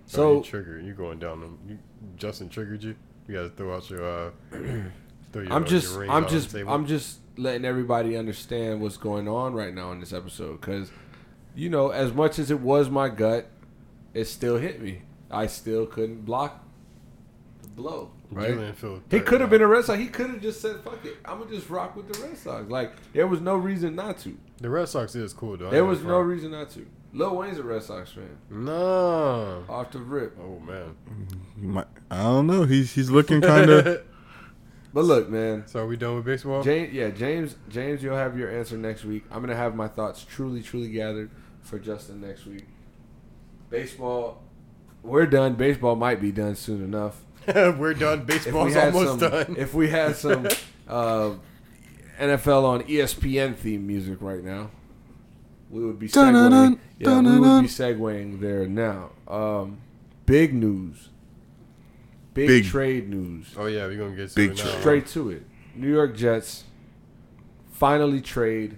So 0.04 0.16
So 0.18 0.36
you 0.36 0.42
trigger, 0.42 0.78
you 0.78 0.92
going 0.92 1.18
down 1.18 1.40
them. 1.40 1.78
Justin 2.16 2.48
triggered 2.48 2.82
you. 2.82 2.96
You 3.28 3.34
got 3.34 3.42
to 3.42 3.48
throw 3.50 3.74
out 3.76 3.90
your. 3.90 4.04
Uh, 4.04 4.30
throw 5.32 5.42
your, 5.42 5.52
I'm 5.52 5.64
just, 5.64 5.94
your 5.94 6.10
I'm 6.10 6.28
just. 6.28 6.54
I'm 6.54 6.86
just 6.86 7.18
letting 7.36 7.64
everybody 7.64 8.16
understand 8.16 8.80
what's 8.80 8.96
going 8.96 9.28
on 9.28 9.54
right 9.54 9.74
now 9.74 9.92
in 9.92 10.00
this 10.00 10.12
episode. 10.12 10.60
Because, 10.60 10.90
you 11.54 11.68
know, 11.68 11.90
as 11.90 12.12
much 12.12 12.38
as 12.38 12.50
it 12.50 12.60
was 12.60 12.88
my 12.88 13.08
gut, 13.08 13.48
it 14.14 14.24
still 14.26 14.56
hit 14.56 14.80
me. 14.80 15.02
I 15.30 15.46
still 15.46 15.86
couldn't 15.86 16.24
block 16.24 16.64
the 17.62 17.68
blow. 17.68 18.12
Right? 18.30 18.74
He 19.10 19.20
could 19.20 19.40
have 19.40 19.50
been 19.50 19.62
a 19.62 19.66
Red 19.66 19.84
Sox. 19.84 19.98
He 20.00 20.08
could 20.08 20.30
have 20.30 20.40
just 20.42 20.60
said, 20.60 20.80
"Fuck 20.80 21.04
it, 21.04 21.16
I'm 21.24 21.38
gonna 21.38 21.50
just 21.50 21.70
rock 21.70 21.94
with 21.94 22.12
the 22.12 22.20
Red 22.26 22.36
Sox." 22.36 22.68
Like 22.68 22.92
there 23.12 23.26
was 23.26 23.40
no 23.40 23.56
reason 23.56 23.94
not 23.94 24.18
to. 24.20 24.36
The 24.58 24.68
Red 24.68 24.88
Sox 24.88 25.14
is 25.14 25.32
cool 25.32 25.56
though. 25.56 25.68
I 25.68 25.70
There 25.70 25.84
was 25.84 26.00
no 26.02 26.08
front. 26.08 26.28
reason 26.28 26.50
not 26.50 26.70
to. 26.70 26.86
Lil 27.16 27.34
Wayne's 27.34 27.58
a 27.58 27.62
Red 27.62 27.82
Sox 27.82 28.12
fan. 28.12 28.36
No. 28.50 29.64
Off 29.68 29.90
the 29.90 30.00
rip. 30.00 30.36
Oh 30.38 30.58
man. 30.60 30.94
You 31.60 31.68
might, 31.68 31.86
I 32.10 32.22
don't 32.22 32.46
know. 32.46 32.64
He's 32.64 32.92
he's 32.92 33.10
looking 33.10 33.40
kind 33.40 33.70
of. 33.70 34.02
But 34.94 35.04
look, 35.04 35.28
man. 35.28 35.64
so 35.66 35.80
are 35.80 35.86
we 35.86 35.98
done 35.98 36.16
with 36.16 36.24
baseball? 36.24 36.62
James, 36.62 36.90
yeah, 36.90 37.10
James, 37.10 37.54
James, 37.68 38.02
you'll 38.02 38.16
have 38.16 38.38
your 38.38 38.50
answer 38.50 38.78
next 38.78 39.04
week. 39.04 39.24
I'm 39.30 39.42
gonna 39.42 39.54
have 39.54 39.74
my 39.74 39.88
thoughts 39.88 40.24
truly, 40.24 40.62
truly 40.62 40.88
gathered 40.88 41.30
for 41.60 41.78
Justin 41.78 42.22
next 42.22 42.46
week. 42.46 42.64
Baseball, 43.68 44.42
we're 45.02 45.26
done. 45.26 45.52
Baseball 45.52 45.96
might 45.96 46.18
be 46.18 46.32
done 46.32 46.54
soon 46.54 46.82
enough. 46.82 47.22
We're 47.46 47.92
done. 47.94 48.24
Baseball's 48.24 48.74
we 48.74 48.80
almost 48.80 49.20
some, 49.20 49.30
done. 49.30 49.56
if 49.58 49.74
we 49.74 49.88
had 49.90 50.16
some 50.16 50.46
uh, 50.88 51.34
NFL 52.18 52.64
on 52.64 52.82
ESPN 52.84 53.54
theme 53.54 53.86
music 53.86 54.16
right 54.20 54.42
now, 54.42 54.70
we 55.70 55.84
would 55.84 55.98
be 55.98 56.08
segueing. 56.08 56.78
Yeah, 56.98 57.20
we 57.20 57.38
would 57.38 57.62
be 57.62 57.68
segueing 57.68 58.40
there 58.40 58.66
now. 58.66 59.10
Um, 59.28 59.78
big 60.24 60.54
news. 60.54 61.10
Big, 62.34 62.48
Big. 62.48 62.64
trade 62.66 63.08
news. 63.08 63.54
oh 63.56 63.64
yeah, 63.66 63.86
we're 63.86 63.96
gonna 63.96 64.14
get 64.14 64.28
to 64.28 64.34
Big 64.34 64.50
it 64.50 64.58
now. 64.64 64.78
Straight 64.80 65.06
to 65.08 65.30
it. 65.30 65.46
New 65.74 65.90
York 65.90 66.14
Jets 66.14 66.64
finally 67.70 68.20
trade 68.20 68.76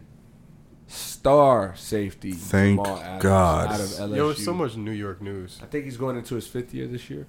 star 0.87 1.75
safety 1.77 2.33
Thank 2.33 2.79
Jamal 2.85 3.01
Adams 3.01 3.23
God. 3.23 3.69
out 3.69 3.81
of 3.81 3.87
LSU. 3.87 4.17
Yo, 4.17 4.29
it's 4.31 4.45
so 4.45 4.55
much 4.55 4.77
New 4.77 4.93
York 4.93 5.21
news. 5.21 5.59
I 5.63 5.67
think 5.67 5.85
he's 5.85 5.97
going 5.97 6.17
into 6.17 6.35
his 6.37 6.47
fifth 6.47 6.73
year 6.73 6.87
this 6.87 7.11
year, 7.11 7.27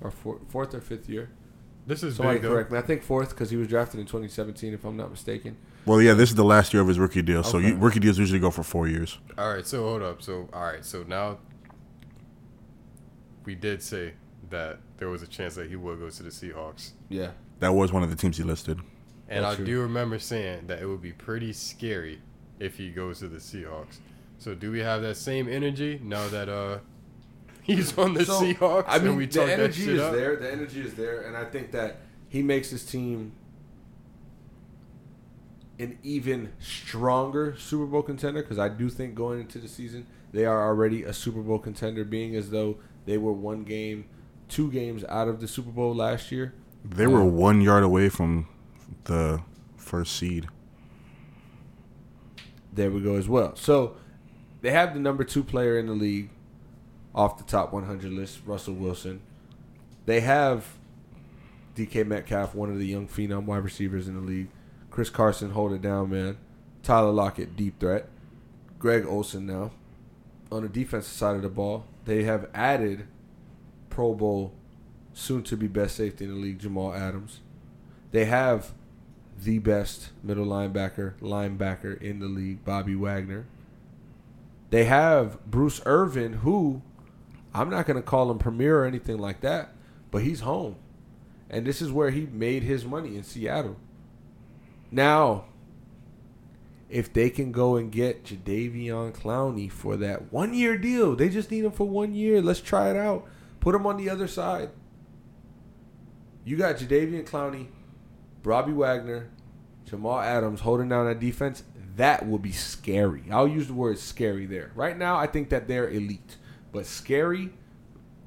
or 0.00 0.10
four, 0.10 0.40
fourth 0.48 0.74
or 0.74 0.80
fifth 0.80 1.08
year. 1.08 1.30
This 1.86 2.02
is 2.02 2.16
Somebody 2.16 2.38
big 2.38 2.42
though. 2.42 2.54
correct 2.54 2.70
me. 2.72 2.78
I 2.78 2.82
think 2.82 3.02
fourth 3.02 3.30
because 3.30 3.50
he 3.50 3.56
was 3.56 3.68
drafted 3.68 3.98
in 4.00 4.06
2017, 4.06 4.74
if 4.74 4.84
I'm 4.84 4.96
not 4.96 5.10
mistaken. 5.10 5.56
Well, 5.88 6.02
yeah, 6.02 6.14
this 6.14 6.28
is 6.28 6.34
the 6.36 6.44
last 6.44 6.72
year 6.74 6.82
of 6.82 6.88
his 6.88 6.98
rookie 6.98 7.22
deal. 7.22 7.42
So 7.42 7.58
Okay. 7.58 7.68
you, 7.68 7.76
rookie 7.76 7.98
deals 8.00 8.18
usually 8.18 8.38
go 8.40 8.50
for 8.50 8.62
four 8.62 8.86
years. 8.88 9.18
All 9.38 9.52
right, 9.52 9.66
so 9.66 9.82
hold 9.82 10.02
up. 10.02 10.22
So 10.22 10.48
all 10.52 10.62
right, 10.62 10.84
so 10.84 11.02
now 11.04 11.38
we 13.44 13.54
did 13.54 13.82
say 13.82 14.14
that 14.50 14.78
there 14.98 15.08
was 15.08 15.22
a 15.22 15.26
chance 15.26 15.54
that 15.54 15.68
he 15.68 15.76
would 15.76 15.98
go 15.98 16.10
to 16.10 16.22
the 16.22 16.30
Seahawks, 16.30 16.90
Yeah, 17.08 17.30
That 17.60 17.72
was 17.74 17.92
one 17.92 18.02
of 18.02 18.10
the 18.10 18.16
teams 18.16 18.36
he 18.36 18.42
listed. 18.42 18.78
and 19.28 19.44
That's 19.44 19.54
I 19.54 19.56
true. 19.56 19.64
do 19.66 19.80
remember 19.82 20.18
saying 20.18 20.66
that 20.68 20.80
it 20.80 20.86
would 20.86 21.02
be 21.02 21.12
pretty 21.12 21.52
scary 21.52 22.20
if 22.58 22.76
he 22.76 22.90
goes 22.90 23.20
to 23.20 23.28
the 23.28 23.38
Seahawks. 23.38 23.98
So 24.38 24.54
do 24.54 24.70
we 24.70 24.80
have 24.80 25.02
that 25.02 25.16
same 25.16 25.48
energy 25.48 26.00
now 26.02 26.28
that 26.28 26.48
uh 26.48 26.78
he's 27.62 27.96
on 27.98 28.14
the 28.14 28.24
So, 28.24 28.40
Seahawks? 28.42 28.84
I 28.88 28.98
mean, 28.98 29.08
and 29.08 29.16
we 29.16 29.26
the 29.26 29.32
talk 29.38 29.46
that 29.48 29.60
energy 29.60 29.84
shit 29.86 29.94
is 29.96 30.00
up? 30.00 30.12
there. 30.12 30.36
The 30.36 30.50
energy 30.52 30.80
is 30.80 30.94
there, 30.94 31.22
and 31.22 31.36
I 31.36 31.44
think 31.44 31.72
that 31.72 32.00
he 32.28 32.42
makes 32.42 32.70
his 32.70 32.84
team 32.84 33.32
an 35.78 35.98
even 36.02 36.52
stronger 36.58 37.56
Super 37.58 37.86
Bowl 37.86 38.02
contender. 38.02 38.42
Because 38.42 38.58
I 38.58 38.68
do 38.68 38.88
think 38.88 39.14
going 39.14 39.40
into 39.40 39.58
the 39.58 39.68
season, 39.68 40.06
they 40.32 40.44
are 40.44 40.66
already 40.66 41.04
a 41.04 41.12
Super 41.12 41.40
Bowl 41.40 41.58
contender, 41.58 42.04
being 42.04 42.34
as 42.36 42.50
though 42.50 42.78
they 43.06 43.18
were 43.18 43.32
one 43.32 43.64
game, 43.64 44.06
two 44.48 44.70
games 44.70 45.04
out 45.08 45.28
of 45.28 45.40
the 45.40 45.48
Super 45.48 45.70
Bowl 45.70 45.94
last 45.94 46.30
year. 46.30 46.54
They 46.84 47.06
were 47.06 47.22
um, 47.22 47.36
one 47.36 47.60
yard 47.60 47.82
away 47.82 48.08
from 48.08 48.48
the 49.04 49.42
first 49.76 50.16
seed. 50.16 50.48
There 52.72 52.90
we 52.90 53.00
go 53.00 53.16
as 53.16 53.28
well. 53.28 53.56
So 53.56 53.96
they 54.60 54.70
have 54.70 54.94
the 54.94 55.00
number 55.00 55.24
two 55.24 55.42
player 55.42 55.78
in 55.78 55.86
the 55.86 55.94
league 55.94 56.30
off 57.14 57.38
the 57.38 57.44
top 57.44 57.72
100 57.72 58.12
list, 58.12 58.40
Russell 58.46 58.74
Wilson. 58.74 59.20
They 60.06 60.20
have 60.20 60.78
DK 61.74 62.06
Metcalf, 62.06 62.54
one 62.54 62.70
of 62.70 62.78
the 62.78 62.86
young 62.86 63.08
phenom 63.08 63.44
wide 63.44 63.64
receivers 63.64 64.08
in 64.08 64.14
the 64.14 64.20
league. 64.20 64.48
Chris 64.98 65.10
Carson, 65.10 65.52
hold 65.52 65.72
it 65.72 65.80
down, 65.80 66.10
man. 66.10 66.36
Tyler 66.82 67.12
Lockett, 67.12 67.54
deep 67.54 67.78
threat. 67.78 68.08
Greg 68.80 69.06
Olsen 69.06 69.46
now. 69.46 69.70
On 70.50 70.64
the 70.64 70.68
defensive 70.68 71.12
side 71.12 71.36
of 71.36 71.42
the 71.42 71.48
ball, 71.48 71.84
they 72.04 72.24
have 72.24 72.50
added 72.52 73.06
Pro 73.90 74.12
Bowl, 74.12 74.54
soon 75.12 75.44
to 75.44 75.56
be 75.56 75.68
best 75.68 75.94
safety 75.94 76.24
in 76.24 76.32
the 76.32 76.36
league, 76.36 76.58
Jamal 76.58 76.92
Adams. 76.92 77.38
They 78.10 78.24
have 78.24 78.72
the 79.40 79.60
best 79.60 80.10
middle 80.24 80.46
linebacker 80.46 81.16
linebacker 81.20 82.02
in 82.02 82.18
the 82.18 82.26
league, 82.26 82.64
Bobby 82.64 82.96
Wagner. 82.96 83.46
They 84.70 84.86
have 84.86 85.40
Bruce 85.46 85.80
Irvin, 85.86 86.32
who 86.32 86.82
I'm 87.54 87.70
not 87.70 87.86
going 87.86 87.98
to 87.98 88.02
call 88.02 88.32
him 88.32 88.38
premier 88.38 88.80
or 88.80 88.84
anything 88.84 89.18
like 89.18 89.42
that, 89.42 89.74
but 90.10 90.24
he's 90.24 90.40
home. 90.40 90.74
And 91.48 91.64
this 91.64 91.80
is 91.80 91.92
where 91.92 92.10
he 92.10 92.26
made 92.26 92.64
his 92.64 92.84
money 92.84 93.14
in 93.14 93.22
Seattle. 93.22 93.76
Now, 94.90 95.44
if 96.88 97.12
they 97.12 97.30
can 97.30 97.52
go 97.52 97.76
and 97.76 97.92
get 97.92 98.24
Jadeveon 98.24 99.14
Clowney 99.14 99.70
for 99.70 99.96
that 99.96 100.32
one 100.32 100.54
year 100.54 100.78
deal, 100.78 101.14
they 101.14 101.28
just 101.28 101.50
need 101.50 101.64
him 101.64 101.72
for 101.72 101.86
one 101.86 102.14
year. 102.14 102.40
Let's 102.40 102.60
try 102.60 102.90
it 102.90 102.96
out. 102.96 103.26
Put 103.60 103.74
him 103.74 103.86
on 103.86 103.96
the 103.96 104.08
other 104.08 104.26
side. 104.26 104.70
You 106.44 106.56
got 106.56 106.76
Jadeveon 106.76 107.28
Clowney, 107.28 107.66
Robbie 108.42 108.72
Wagner, 108.72 109.28
Jamal 109.84 110.20
Adams 110.20 110.60
holding 110.60 110.88
down 110.88 111.06
that 111.06 111.20
defense. 111.20 111.62
That 111.96 112.26
will 112.26 112.38
be 112.38 112.52
scary. 112.52 113.24
I'll 113.30 113.48
use 113.48 113.66
the 113.66 113.74
word 113.74 113.98
scary 113.98 114.46
there. 114.46 114.70
Right 114.74 114.96
now, 114.96 115.16
I 115.16 115.26
think 115.26 115.50
that 115.50 115.68
they're 115.68 115.90
elite, 115.90 116.36
but 116.72 116.86
scary. 116.86 117.50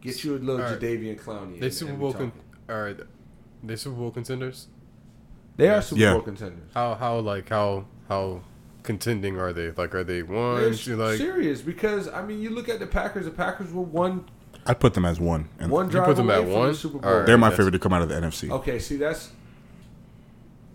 Get 0.02 0.24
you 0.24 0.36
a 0.36 0.38
little 0.38 0.64
All 0.64 0.72
right. 0.72 0.80
Jadeveon 0.80 1.20
Clowney. 1.20 1.60
They 1.60 1.70
Super 1.70 1.94
Bowl. 1.94 2.14
Con- 2.14 2.34
all 2.70 2.82
right, 2.82 2.98
they 3.64 3.76
Super 3.76 3.96
Bowl 3.96 4.12
contenders. 4.12 4.68
They 5.58 5.68
are 5.70 5.82
Super 5.82 6.02
Yeah. 6.02 6.14
Bowl 6.14 6.22
contenders. 6.22 6.70
How 6.74 6.96
how 6.96 7.20
like 7.20 7.50
how 7.50 7.86
how 8.08 8.42
contending 8.84 9.38
are 9.40 9.54
they? 9.54 9.72
Like 9.72 9.94
are 9.94 10.04
they 10.04 10.24
one? 10.24 10.62
They're 10.62 10.74
two, 10.74 10.96
like 10.96 11.18
serious 11.18 11.62
because 11.62 12.08
I 12.08 12.24
mean, 12.24 12.42
you 12.42 12.50
look 12.50 12.70
at 12.70 12.80
the 12.80 12.88
Packers. 12.88 13.26
The 13.26 13.32
Packers 13.32 13.72
were 13.72 13.84
one 13.84 14.26
I'd 14.66 14.80
put 14.80 14.94
them 14.94 15.06
as 15.06 15.20
one. 15.20 15.50
And 15.60 15.72
one 15.72 15.90
You 15.92 16.02
put 16.02 16.16
them 16.16 16.30
away 16.30 16.42
at 16.42 16.48
one? 16.48 16.68
the 16.70 16.76
Super 16.76 17.00
Bowl. 17.00 17.10
All 17.12 17.18
right. 17.18 17.26
they're 17.26 17.38
my 17.38 17.48
That's- 17.50 17.58
favorite 17.58 17.72
to 17.72 17.80
come 17.80 17.94
out 17.94 18.02
of 18.04 18.10
the 18.10 18.16
NFC. 18.16 18.50
Okay, 18.52 18.78
see 18.80 18.96
that's. 18.98 19.32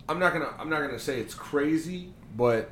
I'm 0.08 0.18
not 0.18 0.32
gonna. 0.32 0.52
I'm 0.58 0.68
not 0.70 0.80
gonna 0.82 0.98
say 0.98 1.20
it's 1.20 1.34
crazy, 1.34 2.12
but 2.36 2.70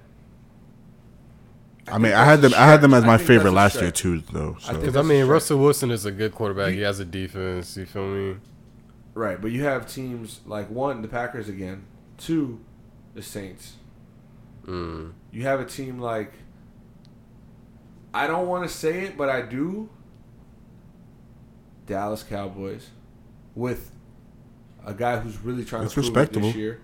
I 1.89 1.99
mean, 1.99 2.13
I 2.13 2.25
had 2.25 2.41
that's 2.41 2.55
them. 2.55 2.63
I 2.63 2.67
had 2.67 2.81
them 2.81 2.95
as 2.95 3.05
my 3.05 3.19
favorite 3.19 3.53
last 3.53 3.81
year 3.81 3.91
too, 3.91 4.23
though. 4.33 4.57
I 4.59 4.61
So 4.61 4.67
think 4.73 4.81
Because 4.81 4.97
I 4.97 5.03
mean, 5.03 5.27
Russell 5.27 5.59
Wilson 5.59 5.91
is 5.91 6.05
a 6.07 6.13
good 6.13 6.33
quarterback. 6.35 6.73
He 6.73 6.81
has 6.81 7.01
a 7.01 7.05
defense. 7.05 7.77
You 7.77 7.87
feel 7.87 8.07
me? 8.07 8.37
right. 9.15 9.41
But 9.41 9.51
you 9.53 9.65
have 9.65 9.87
teams 9.93 10.41
like 10.47 10.71
one, 10.71 11.03
the 11.03 11.09
Packers 11.09 11.49
again. 11.49 11.85
Two, 12.19 12.61
the 13.15 13.23
Saints. 13.23 13.75
Mm. 14.67 15.12
You 15.33 15.43
have 15.43 15.61
a 15.61 15.65
team 15.65 15.99
like. 15.99 16.33
I 18.12 18.27
don't 18.29 18.47
want 18.47 18.62
to 18.69 18.75
say 18.75 19.01
it, 19.05 19.17
but 19.17 19.29
I 19.29 19.43
do. 19.43 19.89
Dallas 21.87 22.23
Cowboys, 22.23 22.89
with 23.55 23.91
a 24.87 24.95
guy 24.95 25.19
who's 25.19 25.39
really 25.41 25.65
trying 25.65 25.83
That's 25.83 25.95
to 25.95 26.01
prove 26.03 26.17
it 26.17 26.33
this 26.33 26.55
year, 26.55 26.81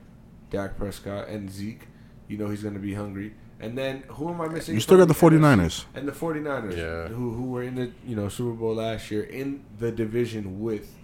Dak 0.51 0.76
Prescott 0.76 1.28
and 1.28 1.51
Zeke. 1.51 1.87
You 2.28 2.37
know 2.37 2.49
he's 2.49 2.62
going 2.62 2.74
to 2.74 2.81
be 2.81 2.95
hungry. 2.95 3.35
And 3.61 3.76
then 3.76 4.05
who 4.09 4.28
am 4.31 4.41
I 4.41 4.49
missing? 4.49 4.74
you 4.74 4.81
still 4.81 4.97
got 4.99 5.09
the 5.09 5.14
from 5.14 5.33
49ers. 5.41 5.85
and 5.95 6.07
the 6.09 6.12
49ers 6.12 6.76
Yeah. 6.76 7.09
who 7.14 7.33
who 7.33 7.45
were 7.45 7.62
in 7.62 7.74
the 7.74 7.91
you 8.07 8.16
know 8.16 8.28
Super 8.28 8.53
Bowl 8.53 8.74
last 8.74 9.11
year 9.11 9.22
in 9.22 9.64
the 9.78 9.91
division 9.93 10.61
with 10.61 10.95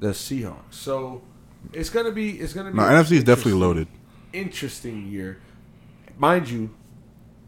the 0.00 0.08
Seahawks. 0.08 0.72
So 0.72 1.22
it's 1.72 1.90
gonna 1.90 2.12
be 2.12 2.38
it's 2.40 2.52
gonna 2.52 2.70
be 2.70 2.76
No, 2.76 2.82
NFC 2.84 3.12
is 3.12 3.24
definitely 3.24 3.54
loaded. 3.60 3.88
Interesting 4.32 5.06
year, 5.06 5.38
mind 6.16 6.48
you. 6.50 6.70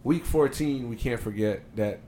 Week 0.03 0.25
14, 0.25 0.89
we 0.89 0.97
can't 0.97 1.21
forget 1.21 1.63
that 1.77 2.01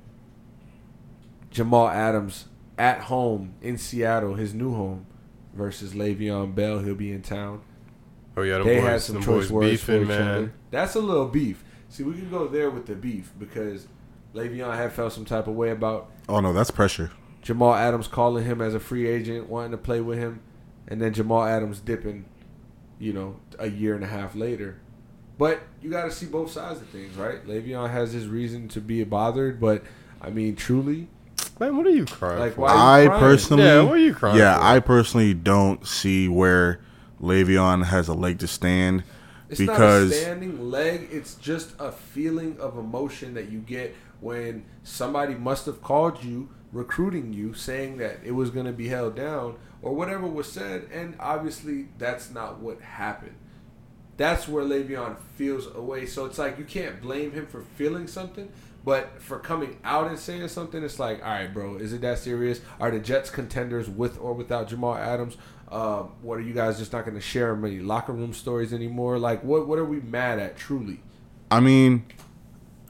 Jamal 1.51 1.89
Adams 1.89 2.47
at 2.79 3.01
home 3.03 3.55
in 3.61 3.77
Seattle, 3.77 4.35
his 4.35 4.55
new 4.55 4.73
home, 4.75 5.07
versus 5.55 5.93
Le'Veon 5.93 6.55
Bell. 6.55 6.79
He'll 6.79 6.95
be 6.95 7.13
in 7.13 7.21
town. 7.23 7.61
Oh 8.37 8.41
yeah, 8.43 8.59
them 8.59 8.67
They 8.67 8.77
boys, 8.81 8.89
had 8.89 9.01
some 9.03 9.15
them 9.17 9.25
choice 9.25 9.49
boys 9.49 9.51
words 9.51 9.83
for 9.83 10.01
each 10.01 10.09
man. 10.09 10.23
other. 10.29 10.53
That's 10.71 10.95
a 10.95 11.01
little 11.01 11.29
beef. 11.29 11.63
See, 11.91 12.03
we 12.03 12.15
can 12.15 12.31
go 12.31 12.49
there 12.49 12.71
with 12.71 12.87
the 12.87 12.95
beef 12.95 13.33
because 13.39 13.87
Le'Veon 14.35 14.75
had 14.75 14.93
felt 14.93 15.13
some 15.13 15.27
type 15.27 15.47
of 15.47 15.55
way 15.55 15.71
about 15.71 16.11
Oh 16.31 16.41
no, 16.41 16.55
that's 16.55 16.71
pressure. 16.71 17.11
Jamal 17.43 17.75
Adams 17.75 18.09
calling 18.09 18.45
him 18.47 18.63
as 18.63 18.73
a 18.75 18.81
free 18.81 19.07
agent, 19.07 19.49
wanting 19.51 19.73
to 19.73 19.77
play 19.77 20.01
with 20.01 20.17
him, 20.19 20.41
and 20.89 21.01
then 21.01 21.13
Jamal 21.13 21.45
Adams 21.45 21.81
dipping, 21.81 22.25
you 22.99 23.13
know, 23.13 23.37
a 23.59 23.69
year 23.69 23.95
and 23.95 24.05
a 24.05 24.09
half 24.09 24.35
later. 24.35 24.79
But 25.39 25.63
you 25.81 25.91
got 25.91 26.05
to 26.05 26.11
see 26.11 26.27
both 26.27 26.51
sides 26.51 26.81
of 26.81 26.89
things, 26.89 27.17
right? 27.17 27.45
Le'Veon 27.47 27.91
has 27.91 28.13
his 28.13 28.27
reason 28.29 28.69
to 28.69 28.81
be 28.81 29.03
bothered, 29.05 29.61
but 29.61 29.83
I 30.21 30.31
mean, 30.31 30.57
truly, 30.57 31.09
Man, 31.61 31.77
what 31.77 31.87
are 31.87 31.91
you 31.91 32.05
crying 32.07 32.39
Like, 32.41 32.55
for? 32.55 32.63
why- 32.63 32.71
Are 32.73 33.03
you 33.03 33.05
I 33.05 33.09
crying? 33.09 33.21
personally, 33.21 33.63
Yeah, 33.65 33.83
what 33.83 33.93
are 33.93 33.97
you 33.99 34.15
crying 34.15 34.39
Yeah, 34.39 34.57
for? 34.59 34.65
I 34.65 34.81
personally 34.81 35.35
don't 35.35 35.87
see 35.87 36.29
where 36.29 36.81
Le'Veon 37.21 37.85
has 37.85 38.09
a 38.09 38.15
leg 38.15 38.39
to 38.41 38.47
stand 38.47 39.05
it's 39.49 39.61
because 39.61 40.11
not 40.11 40.17
a 40.17 40.21
standing 40.21 40.71
leg. 40.71 41.09
It's 41.13 41.35
just 41.35 41.75
a 41.79 41.93
feeling 41.93 42.57
of 42.59 42.77
emotion 42.79 43.35
that 43.35 43.51
you 43.51 43.59
get 43.59 43.95
when 44.21 44.65
somebody 44.83 45.35
must 45.35 45.67
have 45.67 45.83
called 45.83 46.23
you, 46.25 46.49
recruiting 46.73 47.33
you, 47.33 47.53
saying 47.55 47.99
that 47.99 48.21
it 48.25 48.33
was 48.33 48.51
going 48.51 48.67
to 48.67 48.73
be 48.73 48.89
held 48.89 49.15
down 49.15 49.57
or 49.83 49.95
whatever 49.95 50.27
was 50.27 50.51
said, 50.51 50.89
and 50.93 51.17
obviously 51.19 51.89
that's 51.99 52.31
not 52.31 52.61
what 52.61 52.81
happened. 52.81 53.35
That's 54.17 54.47
where 54.47 54.65
Le'Veon 54.65 55.17
feels 55.37 55.67
away. 55.75 56.07
So 56.07 56.25
it's 56.27 56.39
like 56.39 56.59
you 56.59 56.65
can't 56.65 57.01
blame 57.01 57.33
him 57.33 57.47
for 57.47 57.63
feeling 57.77 58.07
something, 58.07 58.49
but 58.85 59.21
for 59.21 59.39
coming 59.39 59.79
out 59.85 60.09
and 60.09 60.19
saying 60.19 60.47
something, 60.49 60.83
it's 60.83 60.99
like, 60.99 61.21
all 61.25 61.31
right, 61.31 61.53
bro, 61.53 61.77
is 61.77 61.93
it 61.93 62.01
that 62.03 62.19
serious? 62.19 62.61
Are 62.81 62.91
the 62.91 63.01
Jets 63.01 63.31
contenders 63.31 63.89
with 63.89 64.19
or 64.21 64.33
without 64.35 64.69
Jamal 64.69 64.97
Adams? 64.97 65.37
Um, 65.71 66.13
what 66.21 66.39
are 66.39 66.43
you 66.43 66.53
guys 66.53 66.79
just 66.79 66.93
not 66.93 67.05
going 67.05 67.15
to 67.15 67.21
share 67.21 67.57
many 67.57 67.79
locker 67.79 68.13
room 68.13 68.33
stories 68.35 68.75
anymore? 68.75 69.19
Like, 69.19 69.43
what 69.43 69.67
what 69.67 69.79
are 69.79 69.85
we 69.85 70.01
mad 70.01 70.39
at? 70.39 70.57
Truly, 70.57 71.01
I 71.51 71.61
mean, 71.61 72.05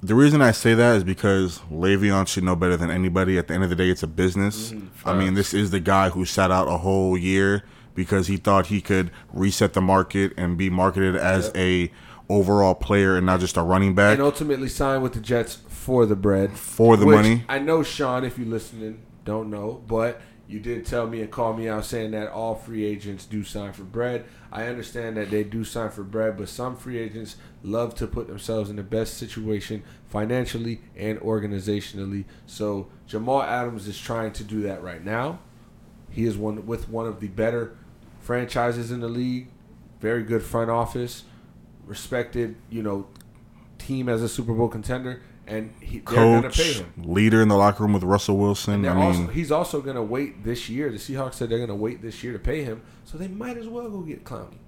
the 0.02 0.14
reason 0.14 0.42
I 0.42 0.50
say 0.50 0.74
that 0.74 0.96
is 0.96 1.04
because 1.04 1.60
Le'Veon 1.70 2.26
should 2.26 2.42
know 2.44 2.56
better 2.56 2.76
than 2.76 2.90
anybody. 2.90 3.38
At 3.38 3.48
the 3.48 3.54
end 3.54 3.62
of 3.62 3.70
the 3.70 3.76
day, 3.76 3.88
it's 3.88 4.02
a 4.02 4.08
business. 4.08 4.72
Mm-hmm. 4.72 5.08
I 5.08 5.14
mean, 5.14 5.34
this 5.34 5.54
is 5.54 5.70
the 5.70 5.80
guy 5.80 6.08
who 6.10 6.24
sat 6.24 6.50
out 6.50 6.66
a 6.66 6.78
whole 6.78 7.16
year 7.16 7.64
because 7.94 8.26
he 8.26 8.36
thought 8.36 8.66
he 8.66 8.80
could 8.80 9.10
reset 9.32 9.74
the 9.74 9.80
market 9.80 10.32
and 10.36 10.56
be 10.58 10.70
marketed 10.70 11.14
as 11.14 11.46
Yep. 11.46 11.56
a 11.56 11.92
overall 12.28 12.74
player 12.74 13.16
and 13.16 13.26
not 13.26 13.40
just 13.40 13.56
a 13.56 13.62
running 13.62 13.94
back 13.94 14.14
and 14.14 14.22
ultimately 14.22 14.68
signed 14.68 15.02
with 15.02 15.12
the 15.12 15.20
Jets 15.20 15.58
for 15.68 16.06
the 16.06 16.16
bread, 16.16 16.52
for 16.56 16.96
the 16.96 17.04
which 17.04 17.16
money. 17.16 17.44
I 17.48 17.58
know 17.58 17.82
Sean, 17.82 18.24
if 18.24 18.38
you're 18.38 18.48
listening, 18.48 19.02
don't 19.24 19.50
know, 19.50 19.82
but 19.86 20.20
you 20.48 20.58
did 20.58 20.86
tell 20.86 21.06
me 21.06 21.20
and 21.20 21.30
call 21.30 21.52
me 21.52 21.68
out 21.68 21.84
saying 21.84 22.12
that 22.12 22.28
all 22.28 22.54
free 22.54 22.84
agents 22.84 23.24
do 23.26 23.44
sign 23.44 23.72
for 23.72 23.84
bread. 23.84 24.24
I 24.50 24.66
understand 24.66 25.16
that 25.16 25.30
they 25.30 25.44
do 25.44 25.64
sign 25.64 25.90
for 25.90 26.02
bread, 26.02 26.36
but 26.36 26.48
some 26.48 26.76
free 26.76 26.98
agents 26.98 27.36
love 27.62 27.94
to 27.96 28.06
put 28.06 28.26
themselves 28.26 28.70
in 28.70 28.76
the 28.76 28.82
best 28.82 29.16
situation 29.16 29.82
financially 30.08 30.80
and 30.96 31.18
organizationally. 31.20 32.24
So 32.46 32.88
Jamal 33.06 33.42
Adams 33.42 33.86
is 33.86 33.98
trying 33.98 34.32
to 34.32 34.44
do 34.44 34.62
that 34.62 34.82
right 34.82 35.04
now. 35.04 35.38
He 36.10 36.24
is 36.24 36.36
one 36.36 36.66
with 36.66 36.88
one 36.88 37.06
of 37.06 37.20
the 37.20 37.28
better 37.28 37.76
franchises 38.20 38.90
in 38.90 39.00
the 39.00 39.08
league. 39.08 39.48
Very 40.00 40.24
good 40.24 40.42
front 40.42 40.70
office, 40.70 41.24
respected, 41.86 42.56
you 42.68 42.82
know, 42.82 43.06
team 43.78 44.08
as 44.08 44.22
a 44.22 44.28
Super 44.28 44.52
Bowl 44.52 44.68
contender, 44.68 45.22
and 45.46 45.72
he, 45.80 45.98
they're 46.00 46.16
going 46.16 46.42
to 46.42 46.50
pay 46.50 46.74
Coach, 46.74 46.82
him. 46.82 46.92
leader 46.98 47.40
in 47.40 47.48
the 47.48 47.56
locker 47.56 47.82
room 47.82 47.92
with 47.92 48.02
Russell 48.02 48.36
Wilson. 48.36 48.84
And 48.84 48.88
I 48.88 48.94
mean, 48.94 49.04
also, 49.04 49.26
he's 49.28 49.52
also 49.52 49.80
going 49.80 49.96
to 49.96 50.02
wait 50.02 50.44
this 50.44 50.68
year. 50.68 50.90
The 50.90 50.98
Seahawks 50.98 51.34
said 51.34 51.50
they're 51.50 51.58
going 51.58 51.68
to 51.68 51.74
wait 51.74 52.02
this 52.02 52.22
year 52.24 52.32
to 52.32 52.38
pay 52.38 52.64
him, 52.64 52.82
so 53.04 53.16
they 53.16 53.28
might 53.28 53.56
as 53.56 53.68
well 53.68 53.88
go 53.88 54.00
get 54.00 54.24
Clowney. 54.24 54.58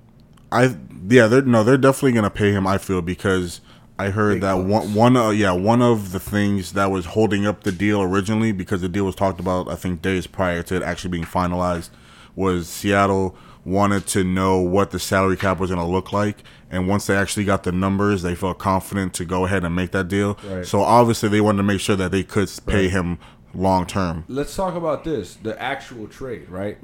I 0.52 0.76
yeah, 1.08 1.26
they're 1.26 1.42
no, 1.42 1.64
they're 1.64 1.76
definitely 1.76 2.12
gonna 2.12 2.30
pay 2.30 2.52
him. 2.52 2.66
I 2.66 2.78
feel 2.78 3.02
because 3.02 3.60
I 3.98 4.10
heard 4.10 4.34
Big 4.36 4.42
that 4.42 4.54
bucks. 4.54 4.68
one 4.68 4.94
one 4.94 5.16
uh, 5.16 5.30
yeah 5.30 5.52
one 5.52 5.82
of 5.82 6.12
the 6.12 6.20
things 6.20 6.72
that 6.72 6.90
was 6.90 7.06
holding 7.06 7.46
up 7.46 7.62
the 7.64 7.72
deal 7.72 8.02
originally 8.02 8.52
because 8.52 8.80
the 8.80 8.88
deal 8.88 9.04
was 9.04 9.14
talked 9.14 9.40
about 9.40 9.68
I 9.68 9.76
think 9.76 10.02
days 10.02 10.26
prior 10.26 10.62
to 10.64 10.76
it 10.76 10.82
actually 10.82 11.10
being 11.10 11.24
finalized 11.24 11.90
was 12.34 12.68
Seattle 12.68 13.36
wanted 13.64 14.06
to 14.08 14.24
know 14.24 14.58
what 14.58 14.90
the 14.90 14.98
salary 14.98 15.36
cap 15.36 15.58
was 15.58 15.70
gonna 15.70 15.86
look 15.88 16.12
like 16.12 16.38
and 16.70 16.88
once 16.88 17.06
they 17.06 17.16
actually 17.16 17.44
got 17.44 17.62
the 17.62 17.72
numbers 17.72 18.22
they 18.22 18.34
felt 18.34 18.58
confident 18.58 19.14
to 19.14 19.24
go 19.24 19.44
ahead 19.46 19.64
and 19.64 19.74
make 19.76 19.92
that 19.92 20.08
deal. 20.08 20.38
Right. 20.44 20.66
So 20.66 20.80
obviously 20.82 21.28
they 21.28 21.40
wanted 21.40 21.58
to 21.58 21.62
make 21.62 21.80
sure 21.80 21.96
that 21.96 22.10
they 22.10 22.24
could 22.24 22.50
pay 22.66 22.82
Right. 22.84 22.90
him 22.90 23.18
long 23.54 23.86
term. 23.86 24.24
Let's 24.28 24.56
talk 24.56 24.74
about 24.74 25.04
this: 25.04 25.36
the 25.36 25.60
actual 25.62 26.08
trade, 26.08 26.48
right? 26.50 26.76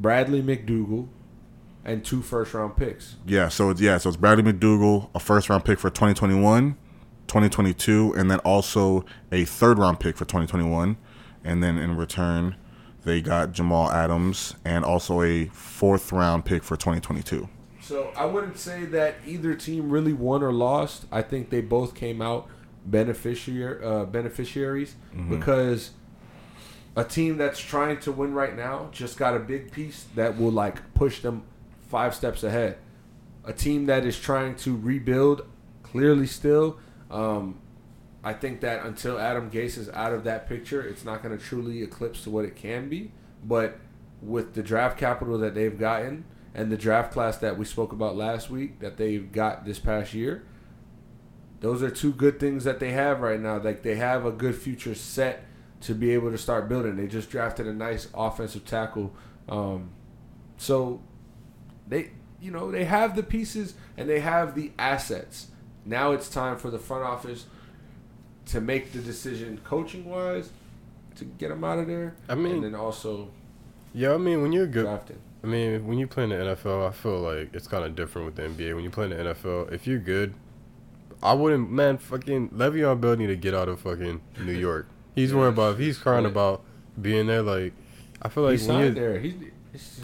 Bradley 0.00 0.42
McDougald 0.42 1.08
and 1.84 2.04
two 2.04 2.22
first 2.22 2.54
round 2.54 2.76
picks. 2.76 3.16
Yeah, 3.26 3.48
so 3.48 3.70
it's 3.70 3.80
yeah, 3.80 3.98
so 3.98 4.08
it's 4.08 4.16
Bradley 4.16 4.52
McDougald, 4.52 5.10
a 5.14 5.20
first 5.20 5.50
round 5.50 5.64
pick 5.64 5.78
for 5.78 5.90
2021, 5.90 6.76
2022, 7.26 8.14
and 8.16 8.30
then 8.30 8.38
also 8.40 9.04
a 9.30 9.44
third 9.44 9.78
round 9.78 10.00
pick 10.00 10.16
for 10.16 10.24
2021. 10.24 10.96
And 11.44 11.62
then 11.62 11.76
in 11.76 11.96
return, 11.96 12.56
they 13.04 13.20
got 13.20 13.52
Jamal 13.52 13.90
Adams 13.90 14.54
and 14.64 14.84
also 14.84 15.22
a 15.22 15.46
fourth 15.46 16.10
round 16.10 16.44
pick 16.44 16.62
for 16.62 16.76
2022. 16.76 17.48
So 17.82 18.12
I 18.16 18.24
wouldn't 18.24 18.56
say 18.56 18.86
that 18.86 19.16
either 19.26 19.54
team 19.54 19.90
really 19.90 20.14
won 20.14 20.42
or 20.42 20.52
lost. 20.52 21.04
I 21.12 21.20
think 21.20 21.50
they 21.50 21.60
both 21.60 21.94
came 21.94 22.22
out 22.22 22.48
beneficiary 22.86 23.84
uh, 23.84 24.04
beneficiaries 24.04 24.94
because 25.28 25.90
a 26.96 27.04
team 27.04 27.36
that's 27.36 27.60
trying 27.60 27.98
to 28.00 28.12
win 28.12 28.32
right 28.34 28.56
now 28.56 28.88
just 28.92 29.16
got 29.18 29.34
a 29.34 29.38
big 29.38 29.72
piece 29.72 30.06
that 30.14 30.38
will 30.38 30.52
like 30.52 30.94
push 30.94 31.20
them 31.20 31.42
five 31.94 32.12
steps 32.12 32.42
ahead. 32.42 32.76
A 33.44 33.52
team 33.52 33.86
that 33.86 34.04
is 34.04 34.18
trying 34.18 34.56
to 34.56 34.76
rebuild, 34.76 35.46
clearly 35.84 36.26
still, 36.26 36.76
um, 37.08 37.60
I 38.24 38.32
think 38.32 38.62
that 38.62 38.84
until 38.84 39.16
Adam 39.16 39.48
Gase 39.48 39.78
is 39.78 39.88
out 39.90 40.12
of 40.12 40.24
that 40.24 40.48
picture, 40.48 40.82
it's 40.82 41.04
not 41.04 41.22
going 41.22 41.38
to 41.38 41.44
truly 41.44 41.84
eclipse 41.84 42.24
to 42.24 42.30
what 42.30 42.44
it 42.44 42.56
can 42.56 42.88
be. 42.88 43.12
But 43.44 43.78
with 44.20 44.54
the 44.54 44.62
draft 44.64 44.98
capital 44.98 45.38
that 45.38 45.54
they've 45.54 45.78
gotten 45.78 46.24
and 46.52 46.72
the 46.72 46.76
draft 46.76 47.12
class 47.12 47.36
that 47.36 47.56
we 47.56 47.64
spoke 47.64 47.92
about 47.92 48.16
last 48.16 48.50
week 48.50 48.80
that 48.80 48.96
they've 48.96 49.30
got 49.30 49.64
this 49.64 49.78
past 49.78 50.14
year, 50.14 50.44
those 51.60 51.80
are 51.80 51.90
two 51.90 52.12
good 52.12 52.40
things 52.40 52.64
that 52.64 52.80
they 52.80 52.90
have 52.90 53.20
right 53.20 53.38
now. 53.38 53.62
Like 53.62 53.84
they 53.84 53.94
have 53.94 54.26
a 54.26 54.32
good 54.32 54.56
future 54.56 54.96
set 54.96 55.44
to 55.82 55.94
be 55.94 56.10
able 56.10 56.32
to 56.32 56.38
start 56.38 56.68
building. 56.68 56.96
They 56.96 57.06
just 57.06 57.30
drafted 57.30 57.68
a 57.68 57.72
nice 57.72 58.08
offensive 58.14 58.64
tackle. 58.64 59.14
Um, 59.48 59.90
so 60.56 61.00
they 61.94 62.10
you 62.40 62.50
know 62.50 62.70
they 62.70 62.84
have 62.84 63.16
the 63.16 63.22
pieces 63.22 63.74
and 63.96 64.08
they 64.08 64.20
have 64.20 64.54
the 64.54 64.72
assets. 64.78 65.48
Now 65.86 66.12
it's 66.12 66.28
time 66.28 66.56
for 66.58 66.70
the 66.70 66.78
front 66.78 67.04
office 67.04 67.46
to 68.46 68.60
make 68.60 68.92
the 68.92 68.98
decision 68.98 69.60
coaching 69.64 70.04
wise 70.04 70.50
to 71.16 71.24
get 71.24 71.48
them 71.48 71.64
out 71.64 71.78
of 71.78 71.86
there. 71.86 72.14
I 72.28 72.34
mean- 72.34 72.56
and 72.56 72.64
then 72.64 72.74
also 72.74 73.28
Yeah, 73.94 74.14
I 74.14 74.16
mean, 74.16 74.42
when 74.42 74.52
you're 74.52 74.66
good, 74.66 74.84
drafting. 74.84 75.18
I 75.42 75.46
mean, 75.46 75.86
when 75.86 75.98
you 75.98 76.06
play 76.06 76.24
in 76.24 76.30
the 76.30 76.36
NFL, 76.36 76.88
I 76.88 76.90
feel 76.92 77.20
like 77.20 77.54
it's 77.54 77.68
kind 77.68 77.84
of 77.84 77.94
different 77.94 78.26
with 78.26 78.34
the 78.36 78.42
NBA. 78.42 78.74
When 78.74 78.82
you 78.82 78.90
play 78.90 79.04
in 79.04 79.10
the 79.10 79.16
NFL, 79.34 79.72
if 79.72 79.86
you're 79.86 79.98
good, 80.00 80.34
I 81.22 81.32
wouldn't, 81.34 81.70
man, 81.70 81.98
fucking 81.98 82.48
Le'Veon 82.50 83.00
Bell 83.00 83.16
need 83.16 83.28
to 83.28 83.36
get 83.36 83.54
out 83.54 83.68
of 83.68 83.80
fucking 83.80 84.20
New 84.44 84.52
York. 84.52 84.88
He's 85.14 85.30
Yeah, 85.32 85.38
worried 85.38 85.48
about, 85.50 85.74
if 85.74 85.78
he's 85.78 85.98
crying 85.98 86.26
about 86.26 86.62
being 87.00 87.26
there, 87.28 87.42
like, 87.42 87.72
I 88.20 88.28
feel 88.30 88.42
like 88.44 88.58
when 88.60 88.80
you're, 88.80 88.90
there. 88.90 89.18
He's, 89.20 89.34
he's- 89.34 89.52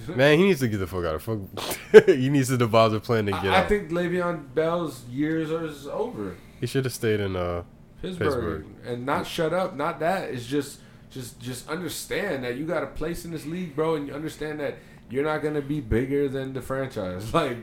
man, 0.16 0.38
he 0.38 0.44
needs 0.44 0.60
to 0.60 0.68
get 0.68 0.78
the 0.78 0.86
fuck 0.86 1.04
out 1.04 1.14
of 1.14 1.22
fuck. 1.22 2.06
he 2.06 2.28
needs 2.28 2.48
to 2.48 2.56
devise 2.56 2.92
a 2.92 3.00
plan 3.00 3.26
to 3.26 3.32
get 3.32 3.46
I, 3.46 3.62
I 3.62 3.66
think 3.66 3.90
Le'Veon 3.90 4.54
Bell's 4.54 5.04
years 5.06 5.50
are 5.50 5.64
is 5.66 5.86
over. 5.86 6.36
he 6.60 6.66
should 6.66 6.84
have 6.84 6.94
stayed 6.94 7.20
in, 7.20 7.36
uh, 7.36 7.62
Pittsburgh, 8.02 8.64
Pittsburgh. 8.64 8.66
and 8.86 9.04
not 9.06 9.26
shut 9.26 9.52
up. 9.52 9.76
Not 9.76 10.00
that. 10.00 10.30
It's 10.30 10.46
just 10.46 10.80
just 11.10 11.38
just 11.40 11.68
understand 11.68 12.44
that 12.44 12.56
you 12.56 12.64
got 12.64 12.82
a 12.82 12.86
place 12.86 13.24
in 13.24 13.30
this 13.32 13.44
league, 13.46 13.74
bro, 13.76 13.96
and 13.96 14.06
you 14.08 14.14
understand 14.14 14.58
that 14.60 14.76
you're 15.10 15.24
not 15.24 15.42
gonna 15.42 15.60
be 15.60 15.80
bigger 15.80 16.28
than 16.28 16.52
the 16.54 16.62
franchise. 16.62 17.32
Like 17.34 17.58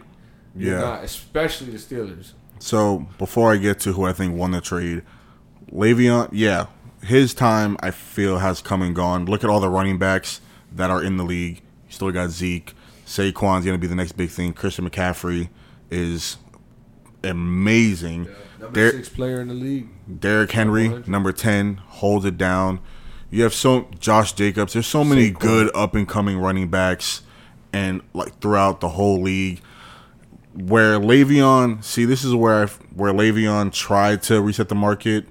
you're 0.55 0.75
Yeah. 0.75 0.81
not, 0.81 1.03
especially 1.03 1.71
the 1.71 1.77
Steelers. 1.77 2.33
So 2.59 3.07
before 3.17 3.51
I 3.53 3.57
get 3.57 3.79
to 3.81 3.93
who 3.93 4.03
I 4.05 4.13
think 4.13 4.35
won 4.35 4.51
the 4.51 4.61
trade, 4.61 5.03
Le'Veon, 5.71 6.29
yeah, 6.31 6.67
his 7.03 7.33
time 7.33 7.77
I 7.79 7.91
feel 7.91 8.39
has 8.39 8.61
come 8.61 8.81
and 8.81 8.95
gone. 8.95 9.25
Look 9.25 9.43
at 9.43 9.49
all 9.49 9.59
the 9.59 9.69
running 9.69 9.97
backs 9.97 10.41
that 10.71 10.89
are 10.89 11.01
in 11.03 11.17
the 11.17 11.23
league. 11.23 11.61
You 11.87 11.93
still 11.93 12.11
got 12.11 12.29
Zeke. 12.29 12.73
Saquon's 13.05 13.65
gonna 13.65 13.77
be 13.77 13.87
the 13.87 13.95
next 13.95 14.13
big 14.13 14.29
thing. 14.29 14.53
Christian 14.53 14.89
McCaffrey 14.89 15.49
is 15.89 16.37
amazing. 17.23 18.27
Number 18.59 18.73
Der- 18.73 18.91
six 18.91 19.09
player 19.09 19.39
in 19.41 19.47
the 19.47 19.53
league. 19.53 19.87
Derrick 20.19 20.51
Henry, 20.51 20.85
100. 20.87 21.07
number 21.07 21.31
ten, 21.31 21.75
holds 21.77 22.25
it 22.25 22.37
down. 22.37 22.79
You 23.29 23.43
have 23.43 23.53
so 23.53 23.87
Josh 23.99 24.33
Jacobs. 24.33 24.73
There's 24.73 24.87
so 24.87 25.03
many 25.03 25.31
Saquon. 25.31 25.39
good 25.39 25.75
up 25.75 25.95
and 25.95 26.07
coming 26.07 26.37
running 26.37 26.69
backs, 26.69 27.21
and 27.71 28.01
like 28.13 28.39
throughout 28.39 28.81
the 28.81 28.89
whole 28.89 29.21
league. 29.21 29.61
Where 30.53 30.99
Le'Veon, 30.99 31.83
see, 31.83 32.05
this 32.05 32.23
is 32.23 32.33
where 32.33 32.63
I, 32.63 32.65
where 32.95 33.13
Le'Veon 33.13 33.71
tried 33.71 34.23
to 34.23 34.41
reset 34.41 34.69
the 34.69 34.75
market. 34.75 35.25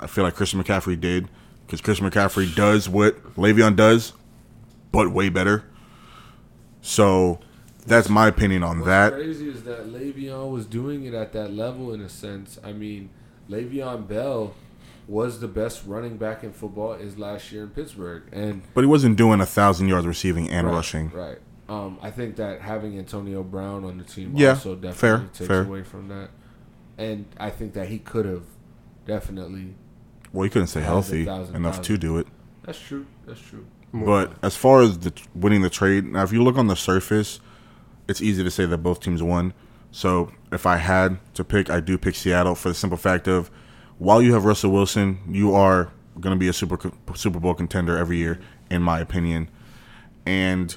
I 0.00 0.08
feel 0.08 0.24
like 0.24 0.34
Christian 0.34 0.62
McCaffrey 0.62 1.00
did 1.00 1.28
because 1.64 1.80
Christian 1.80 2.10
McCaffrey 2.10 2.52
does 2.52 2.88
what 2.88 3.34
Le'Veon 3.36 3.76
does, 3.76 4.12
but 4.90 5.12
way 5.12 5.28
better. 5.28 5.62
So 6.86 7.40
that's 7.84 8.08
my 8.08 8.28
opinion 8.28 8.62
on 8.62 8.78
What's 8.78 8.86
that. 8.86 9.12
crazy 9.12 9.48
is 9.48 9.64
that 9.64 9.88
Le'Veon 9.92 10.52
was 10.52 10.66
doing 10.66 11.04
it 11.04 11.14
at 11.14 11.32
that 11.32 11.52
level 11.52 11.92
in 11.92 12.00
a 12.00 12.08
sense. 12.08 12.60
I 12.62 12.72
mean, 12.72 13.10
Le'Veon 13.50 14.06
Bell 14.06 14.54
was 15.08 15.40
the 15.40 15.48
best 15.48 15.82
running 15.84 16.16
back 16.16 16.44
in 16.44 16.52
football 16.52 16.94
his 16.94 17.18
last 17.18 17.50
year 17.50 17.64
in 17.64 17.70
Pittsburgh, 17.70 18.22
and 18.32 18.62
But 18.72 18.82
he 18.82 18.86
wasn't 18.86 19.16
doing 19.16 19.40
a 19.40 19.46
thousand 19.46 19.88
yards 19.88 20.06
receiving 20.06 20.48
and 20.48 20.66
right, 20.66 20.72
rushing. 20.74 21.10
Right. 21.10 21.38
Um, 21.68 21.98
I 22.00 22.12
think 22.12 22.36
that 22.36 22.60
having 22.60 22.96
Antonio 22.96 23.42
Brown 23.42 23.84
on 23.84 23.98
the 23.98 24.04
team 24.04 24.32
Yeah, 24.36 24.50
also 24.50 24.76
definitely 24.76 24.94
fair, 24.94 25.18
takes 25.34 25.48
fair. 25.48 25.62
away 25.62 25.82
from 25.82 26.06
that. 26.08 26.30
And 26.98 27.26
I 27.38 27.50
think 27.50 27.72
that 27.74 27.88
he 27.88 27.98
could 27.98 28.26
have 28.26 28.44
definitely. 29.06 29.74
Well, 30.32 30.44
he 30.44 30.50
couldn't 30.50 30.68
stay 30.68 30.82
healthy 30.82 31.24
thousand, 31.24 31.56
enough 31.56 31.82
to 31.82 31.98
do 31.98 32.18
it. 32.18 32.28
That's 32.62 32.78
true. 32.78 33.06
That's 33.26 33.40
true. 33.40 33.66
But 34.04 34.32
as 34.42 34.56
far 34.56 34.82
as 34.82 34.98
the 34.98 35.12
winning 35.34 35.62
the 35.62 35.70
trade, 35.70 36.04
now 36.04 36.22
if 36.22 36.32
you 36.32 36.42
look 36.42 36.56
on 36.56 36.66
the 36.66 36.76
surface, 36.76 37.40
it's 38.08 38.20
easy 38.20 38.42
to 38.44 38.50
say 38.50 38.66
that 38.66 38.78
both 38.78 39.00
teams 39.00 39.22
won. 39.22 39.54
So 39.90 40.32
if 40.52 40.66
I 40.66 40.76
had 40.76 41.18
to 41.34 41.44
pick, 41.44 41.70
I 41.70 41.80
do 41.80 41.96
pick 41.96 42.14
Seattle 42.14 42.54
for 42.54 42.68
the 42.68 42.74
simple 42.74 42.98
fact 42.98 43.26
of 43.26 43.50
while 43.98 44.20
you 44.20 44.34
have 44.34 44.44
Russell 44.44 44.70
Wilson, 44.70 45.20
you 45.28 45.54
are 45.54 45.90
going 46.20 46.34
to 46.34 46.38
be 46.38 46.48
a 46.48 46.52
super 46.52 46.78
Super 47.14 47.40
Bowl 47.40 47.54
contender 47.54 47.96
every 47.96 48.18
year, 48.18 48.38
in 48.70 48.82
my 48.82 49.00
opinion. 49.00 49.50
And 50.26 50.76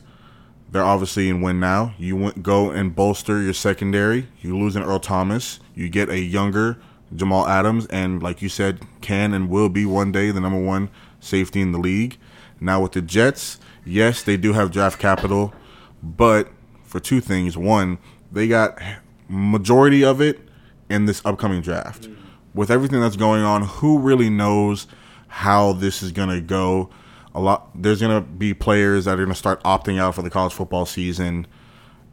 they're 0.72 0.84
obviously 0.84 1.30
in 1.30 1.42
win 1.42 1.60
now. 1.60 1.96
You 1.98 2.32
go 2.34 2.70
and 2.70 2.96
bolster 2.96 3.42
your 3.42 3.54
secondary. 3.54 4.28
You 4.42 4.58
lose 4.58 4.76
an 4.76 4.84
Earl 4.84 5.00
Thomas. 5.00 5.60
You 5.76 5.90
get 5.90 6.10
a 6.10 6.20
younger 6.20 6.78
Jamal 7.16 7.48
Adams, 7.48 7.88
and 7.88 8.22
like 8.22 8.42
you 8.42 8.50
said, 8.50 8.82
can 9.02 9.34
and 9.34 9.50
will 9.50 9.70
be 9.70 9.86
one 9.86 10.12
day 10.12 10.32
the 10.32 10.40
number 10.40 10.62
one 10.62 10.90
safety 11.20 11.62
in 11.62 11.72
the 11.72 11.80
league. 11.80 12.18
Now 12.60 12.82
with 12.82 12.94
the 12.94 13.02
Jets, 13.02 13.60
yes, 13.86 14.24
they 14.24 14.38
do 14.38 14.54
have 14.54 14.72
draft 14.72 15.00
capital, 15.00 15.54
but 16.04 16.50
for 16.84 17.00
two 17.00 17.22
things: 17.22 17.58
one, 17.58 17.98
they 18.32 18.48
got 18.48 18.80
majority 19.28 20.04
of 20.04 20.22
it 20.22 20.40
in 20.90 21.06
this 21.06 21.22
upcoming 21.26 21.62
draft. 21.62 22.08
With 22.54 22.72
everything 22.72 23.00
that's 23.00 23.16
going 23.16 23.44
on, 23.44 23.64
who 23.64 24.00
really 24.00 24.30
knows 24.30 24.88
how 25.28 25.74
this 25.74 26.02
is 26.02 26.12
gonna 26.12 26.42
go? 26.42 26.90
A 27.36 27.40
lot. 27.40 27.70
There's 27.76 28.02
gonna 28.02 28.22
be 28.22 28.54
players 28.54 29.06
that 29.06 29.20
are 29.20 29.24
gonna 29.24 29.36
start 29.36 29.64
opting 29.64 30.00
out 30.00 30.16
for 30.16 30.24
the 30.24 30.30
college 30.30 30.54
football 30.54 30.86
season. 30.86 31.46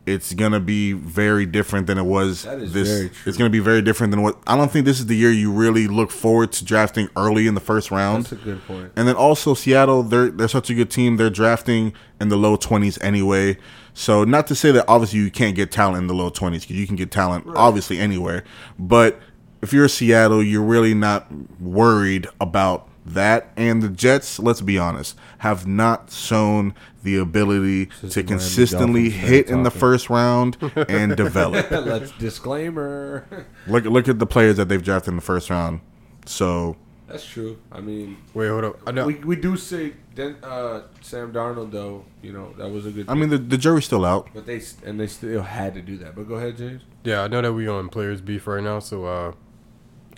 It's 0.06 0.32
gonna 0.34 0.60
be 0.60 0.92
very 0.92 1.46
different 1.46 1.88
than 1.88 1.98
it 1.98 2.04
was 2.04 2.44
That 2.44 2.60
is 2.60 2.72
this. 2.72 2.88
very 2.88 3.08
true. 3.08 3.18
It's 3.26 3.36
gonna 3.36 3.50
be 3.50 3.58
very 3.58 3.82
different 3.82 4.12
than 4.12 4.22
what. 4.22 4.38
I 4.46 4.56
don't 4.56 4.70
think 4.70 4.84
this 4.86 5.00
is 5.00 5.06
the 5.06 5.16
year 5.16 5.32
you 5.32 5.50
really 5.52 5.88
look 5.88 6.10
forward 6.12 6.52
to 6.52 6.64
drafting 6.64 7.08
early 7.16 7.46
in 7.48 7.54
the 7.54 7.60
first 7.60 7.90
round. 7.90 8.24
That's 8.26 8.32
a 8.40 8.44
good 8.44 8.64
point. 8.66 8.92
And 8.94 9.08
then 9.08 9.16
also 9.16 9.52
Seattle, 9.54 10.02
they're 10.04 10.30
they're 10.30 10.46
such 10.48 10.70
a 10.70 10.74
good 10.74 10.90
team. 10.90 11.16
They're 11.16 11.28
drafting 11.28 11.92
in 12.20 12.28
the 12.28 12.36
low 12.36 12.56
twenties 12.56 12.98
anyway. 13.02 13.58
So 13.94 14.22
not 14.24 14.46
to 14.46 14.54
say 14.54 14.70
that 14.72 14.84
obviously 14.86 15.18
you 15.18 15.30
can't 15.30 15.56
get 15.56 15.72
talent 15.72 15.98
in 15.98 16.06
the 16.06 16.14
low 16.14 16.30
twenties 16.30 16.62
because 16.62 16.76
you 16.76 16.86
can 16.86 16.96
get 16.96 17.10
talent 17.10 17.44
obviously 17.56 17.98
anywhere. 17.98 18.44
But 18.78 19.18
if 19.62 19.72
you're 19.72 19.86
a 19.86 19.88
Seattle, 19.88 20.42
you're 20.42 20.62
really 20.62 20.94
not 20.94 21.26
worried 21.60 22.28
about 22.40 22.88
that. 23.06 23.50
And 23.56 23.82
the 23.82 23.88
Jets, 23.88 24.38
let's 24.38 24.60
be 24.60 24.78
honest, 24.78 25.16
have 25.38 25.66
not 25.66 26.10
shown 26.12 26.74
the 27.06 27.16
ability 27.18 27.88
is 28.02 28.12
to 28.14 28.22
consistently 28.24 29.04
Dolphins 29.04 29.20
fan 29.22 29.30
hit 29.32 29.48
in 29.50 29.62
the 29.62 29.70
first 29.70 30.10
round 30.10 30.58
and 30.88 31.16
develop. 31.24 31.70
Let's 31.70 32.10
disclaimer. 32.12 33.24
Look 33.66 33.84
look 33.84 34.08
at 34.08 34.18
the 34.18 34.26
players 34.26 34.56
that 34.56 34.68
they've 34.68 34.82
drafted 34.82 35.10
in 35.12 35.16
the 35.16 35.22
first 35.22 35.48
round. 35.50 35.80
So 36.26 36.76
That's 37.08 37.24
true. 37.24 37.58
I 37.70 37.80
mean, 37.80 38.16
wait, 38.34 38.48
hold 38.48 38.64
up. 38.64 38.80
I 38.86 38.90
know. 38.90 39.06
we, 39.06 39.14
we 39.16 39.36
do 39.36 39.56
say 39.56 39.92
Den, 40.16 40.36
uh, 40.42 40.82
Sam 41.00 41.32
Darnold 41.32 41.70
though. 41.70 42.04
You 42.22 42.32
know 42.32 42.52
that 42.58 42.68
was 42.68 42.86
a 42.86 42.90
good. 42.90 43.08
I 43.08 43.14
mean 43.14 43.28
the, 43.28 43.38
the 43.38 43.56
jury's 43.56 43.84
still 43.84 44.04
out. 44.04 44.28
but 44.34 44.46
they 44.46 44.56
s- 44.56 44.76
and 44.84 44.98
they 44.98 45.06
still 45.06 45.42
had 45.42 45.74
to 45.74 45.80
do 45.82 45.96
that. 45.98 46.16
But 46.16 46.26
go 46.28 46.34
ahead, 46.34 46.56
James. 46.56 46.82
Yeah, 47.04 47.22
I 47.22 47.28
know 47.28 47.40
that 47.40 47.52
we 47.52 47.68
on 47.68 47.88
players 47.88 48.20
beef 48.20 48.46
right 48.48 48.62
now, 48.64 48.80
so 48.80 49.04
uh, 49.04 49.32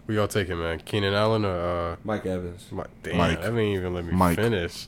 we 0.07 0.17
all 0.17 0.27
take 0.29 0.49
it, 0.49 0.57
man. 0.57 0.81
Keenan 0.81 1.13
Allen 1.13 1.45
or 1.45 1.93
uh, 1.93 1.97
Mike 2.05 2.25
Evans. 2.25 2.67
Mike? 2.73 2.87
Damn, 3.03 3.19
Mike. 3.19 3.43
that 3.43 3.49
ain't 3.55 3.77
even 3.79 3.93
let 3.93 4.07
me 4.07 4.13
Mike. 4.13 4.37
finish. 4.37 4.87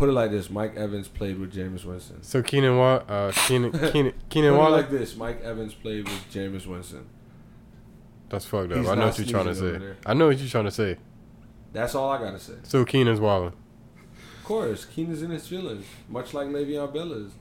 Put 0.00 0.08
it 0.08 0.12
like 0.12 0.30
this: 0.30 0.48
Mike 0.50 0.76
Evans 0.76 1.08
played 1.08 1.38
with 1.38 1.52
Jameis 1.54 1.84
Winston. 1.84 2.22
So 2.22 2.42
Keenan 2.42 2.76
Wa- 2.78 3.02
uh, 3.08 3.32
Keenan 3.46 3.70
Keenan 3.92 4.14
Keenan 4.30 4.52
Put 4.52 4.56
it 4.56 4.58
Waller. 4.58 4.76
like 4.78 4.90
this: 4.90 5.14
Mike 5.14 5.42
Evans 5.42 5.74
played 5.74 6.04
with 6.08 6.32
Jameis 6.32 6.66
Winston. 6.66 7.06
That's 8.30 8.46
fucked 8.46 8.72
up. 8.72 8.78
He's 8.78 8.88
I 8.88 8.94
know 8.94 9.06
what 9.06 9.18
you're 9.18 9.26
trying 9.28 9.46
to 9.46 9.54
say. 9.54 9.78
there. 9.78 9.96
I 10.06 10.14
know 10.14 10.26
what 10.28 10.38
you're 10.38 10.48
trying 10.48 10.64
to 10.64 10.70
say. 10.70 10.96
That's 11.72 11.94
all 11.94 12.10
I 12.10 12.18
gotta 12.18 12.38
say. 12.38 12.54
So 12.62 12.84
Keenan's 12.84 13.20
Waller. 13.20 13.52
Of 14.38 14.44
course, 14.44 14.84
Keenan's 14.86 15.22
in 15.22 15.30
his 15.30 15.46
feelings, 15.46 15.84
much 16.08 16.32
like 16.34 16.48
Le'Veon 16.48 16.92
Bell 16.92 17.12
is. 17.12 17.32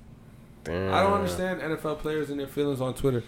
Damn. 0.65 0.93
I 0.93 1.01
don't 1.01 1.13
understand 1.13 1.61
NFL 1.61 1.99
players 1.99 2.29
and 2.29 2.39
their 2.39 2.47
feelings 2.47 2.81
on 2.81 2.93
Twitter. 2.93 3.23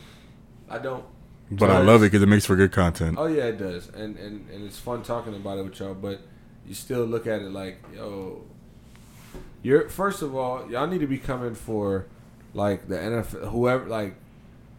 I 0.70 0.78
don't. 0.78 1.06
But 1.50 1.70
I 1.70 1.80
love 1.80 2.02
it 2.04 2.08
because 2.08 2.22
it 2.22 2.28
makes 2.28 2.46
for 2.46 2.56
good 2.56 2.72
content. 2.72 3.18
Oh 3.18 3.28
yeah, 3.28 3.46
it 3.46 3.58
does, 3.58 3.88
and 3.90 4.18
and 4.18 4.50
and 4.50 4.66
it's 4.66 4.78
fun 4.78 5.04
talking 5.04 5.34
about 5.36 5.58
it 5.58 5.64
with 5.64 5.80
y'all. 5.80 5.94
But 5.94 6.20
you 6.68 6.74
still 6.74 7.06
look 7.06 7.28
at 7.28 7.42
it 7.42 7.52
like, 7.52 7.84
yo, 7.96 8.44
you're 9.64 9.90
first 9.90 10.22
of 10.22 10.36
all, 10.36 10.70
y'all 10.72 10.88
need 10.88 11.02
to 11.02 11.08
be 11.08 11.18
coming 11.18 11.56
for 11.56 12.06
like 12.54 12.88
the 12.88 12.96
NFL, 12.96 13.50
whoever. 13.52 13.86
Like, 13.88 14.16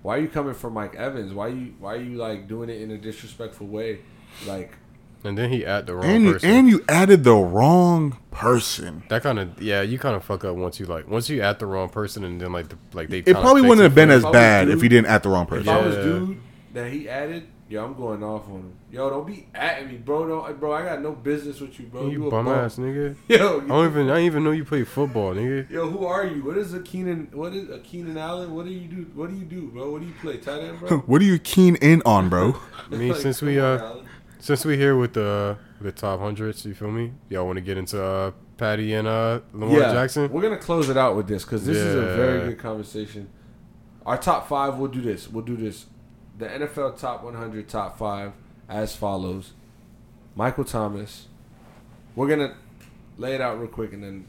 why 0.03 0.17
are 0.17 0.21
you 0.21 0.29
coming 0.29 0.55
for 0.55 0.71
Mike 0.71 0.95
Evans? 0.95 1.33
Why 1.33 1.49
you 1.49 1.75
why 1.79 1.95
are 1.95 2.03
you 2.03 2.17
like 2.17 2.49
doing 2.49 2.69
it 2.71 2.81
in 2.81 2.91
a 2.91 2.99
disrespectful 2.99 3.67
way? 3.67 4.01
Like, 4.47 4.73
And 5.25 5.37
then 5.39 5.51
he 5.51 5.65
at 5.65 5.87
the 5.87 5.95
wrong 5.95 6.05
And 6.05 6.25
you, 6.25 6.33
person. 6.35 6.51
and 6.51 6.69
you 6.69 6.85
added 6.89 7.23
the 7.23 7.35
wrong 7.35 8.19
person. 8.31 9.05
that 9.09 9.23
kind 9.23 9.39
of 9.39 9.63
yeah, 9.63 9.83
you 9.83 9.99
kind 9.99 10.17
of 10.17 10.25
fuck 10.25 10.45
up 10.45 10.57
once 10.57 10.81
you 10.81 10.87
like 10.87 11.07
once 11.09 11.29
you 11.31 11.41
at 11.43 11.59
the 11.61 11.67
wrong 11.67 11.89
person 11.89 12.25
and 12.25 12.41
then 12.41 12.53
like 12.53 12.69
the, 12.69 12.79
like 12.93 13.09
they. 13.09 13.19
It 13.19 13.35
probably 13.35 13.63
wouldn't 13.63 13.81
have 13.83 13.95
been 13.95 14.11
as 14.11 14.21
If 14.23 14.27
I 14.27 14.29
was 14.31 14.33
bad 14.35 14.65
dude- 14.67 14.75
if 14.77 14.83
he 14.83 14.89
didn't 14.89 15.07
add 15.07 15.23
the 15.23 15.29
wrong 15.29 15.45
if 15.45 15.49
person. 15.51 15.69
I 15.69 15.87
was 15.87 15.97
dude 15.97 16.41
that 16.75 16.91
he 16.91 17.09
added, 17.09 17.47
yeah, 17.69 17.85
I'm 17.85 17.95
going 17.95 18.23
off 18.25 18.47
on 18.49 18.55
him. 18.61 18.73
Yo, 18.93 19.09
don't 19.09 19.27
be 19.27 19.47
at 19.55 19.91
me, 19.91 19.97
bro. 19.97 20.29
Don't, 20.29 20.61
bro. 20.61 20.75
I 20.75 20.85
got 20.85 21.01
no 21.01 21.13
business 21.13 21.61
with 21.61 21.81
you, 21.81 21.87
bro. 21.87 22.09
you 22.09 22.27
a 22.27 22.31
bum 22.31 22.47
ass 22.47 22.77
nigga. 22.77 23.17
Yo, 23.29 23.63
I 23.63 23.67
don't 23.67 23.87
even 23.87 24.11
I 24.11 24.17
didn't 24.17 24.27
even 24.27 24.45
know 24.45 24.51
you 24.51 24.67
play 24.67 24.85
football, 24.85 25.35
nigga. 25.35 25.69
Yo, 25.71 25.89
who 25.89 26.05
are 26.05 26.27
you? 26.27 26.45
What 26.45 26.59
is 26.59 26.75
a 26.75 26.81
Keenan? 26.81 27.31
What 27.33 27.55
is 27.55 27.71
a 27.71 27.79
Keenan 27.79 28.19
Allen? 28.19 28.55
What 28.55 28.67
do 28.67 28.71
you 28.71 28.87
do? 28.87 29.11
What 29.15 29.31
do 29.31 29.37
you 29.37 29.47
do, 29.47 29.69
bro? 29.69 29.93
What 29.93 30.03
do 30.03 30.07
you 30.09 30.13
play? 30.21 30.37
Tight 30.37 30.61
end, 30.61 30.79
bro. 30.79 30.99
What 31.07 31.23
are 31.23 31.25
you 31.25 31.39
keen 31.39 31.77
in 31.77 32.03
on, 32.05 32.29
bro? 32.29 32.55
I 32.91 32.95
mean, 32.95 33.15
since 33.15 33.41
we 33.41 33.55
come 33.57 33.65
on, 33.65 33.81
uh 33.81 33.85
Allen. 33.85 34.09
since 34.41 34.65
we 34.67 34.77
here 34.77 34.95
with 34.95 35.15
the 35.15 35.57
the 35.81 35.91
top 35.91 36.21
hundreds, 36.21 36.67
you 36.67 36.75
feel 36.75 36.91
me? 36.91 37.15
Y'all 37.31 37.47
want 37.47 37.57
to 37.57 37.63
get 37.63 37.79
into 37.79 38.03
uh 38.05 38.33
Patty 38.59 38.93
and 38.93 39.09
uh 39.09 39.41
Lamar 39.55 39.81
Jackson? 39.81 40.31
We're 40.31 40.43
gonna 40.43 40.59
close 40.59 40.91
it 40.91 40.99
out 40.99 41.17
with 41.17 41.29
this 41.29 41.45
because 41.45 41.65
this 41.65 41.79
is 41.79 41.95
a 41.95 42.15
very 42.15 42.49
good 42.51 42.59
conversation. 42.59 43.31
Our 44.05 44.19
top 44.19 44.51
five. 44.51 44.77
We'll 44.77 44.91
do 44.91 45.01
this. 45.01 45.31
We'll 45.31 45.45
do 45.45 45.57
this. 45.57 45.87
The 46.39 46.47
NFL 46.47 46.99
top 46.99 47.23
100, 47.23 47.69
top 47.69 47.99
five, 47.99 48.33
as 48.69 48.95
follows: 48.97 49.53
Michael 50.35 50.65
Thomas. 50.65 51.27
We're 52.15 52.29
gonna 52.29 52.55
lay 53.17 53.35
it 53.35 53.41
out 53.41 53.59
real 53.59 53.69
quick 53.69 53.93
and 53.93 54.03
then 54.03 54.27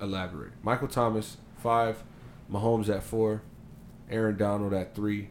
elaborate. 0.00 0.52
Michael 0.62 0.88
Thomas 0.88 1.36
five, 1.58 2.02
Mahomes 2.50 2.88
at 2.88 3.02
four, 3.04 3.42
Aaron 4.10 4.36
Donald 4.36 4.74
at 4.74 4.94
three, 4.94 5.28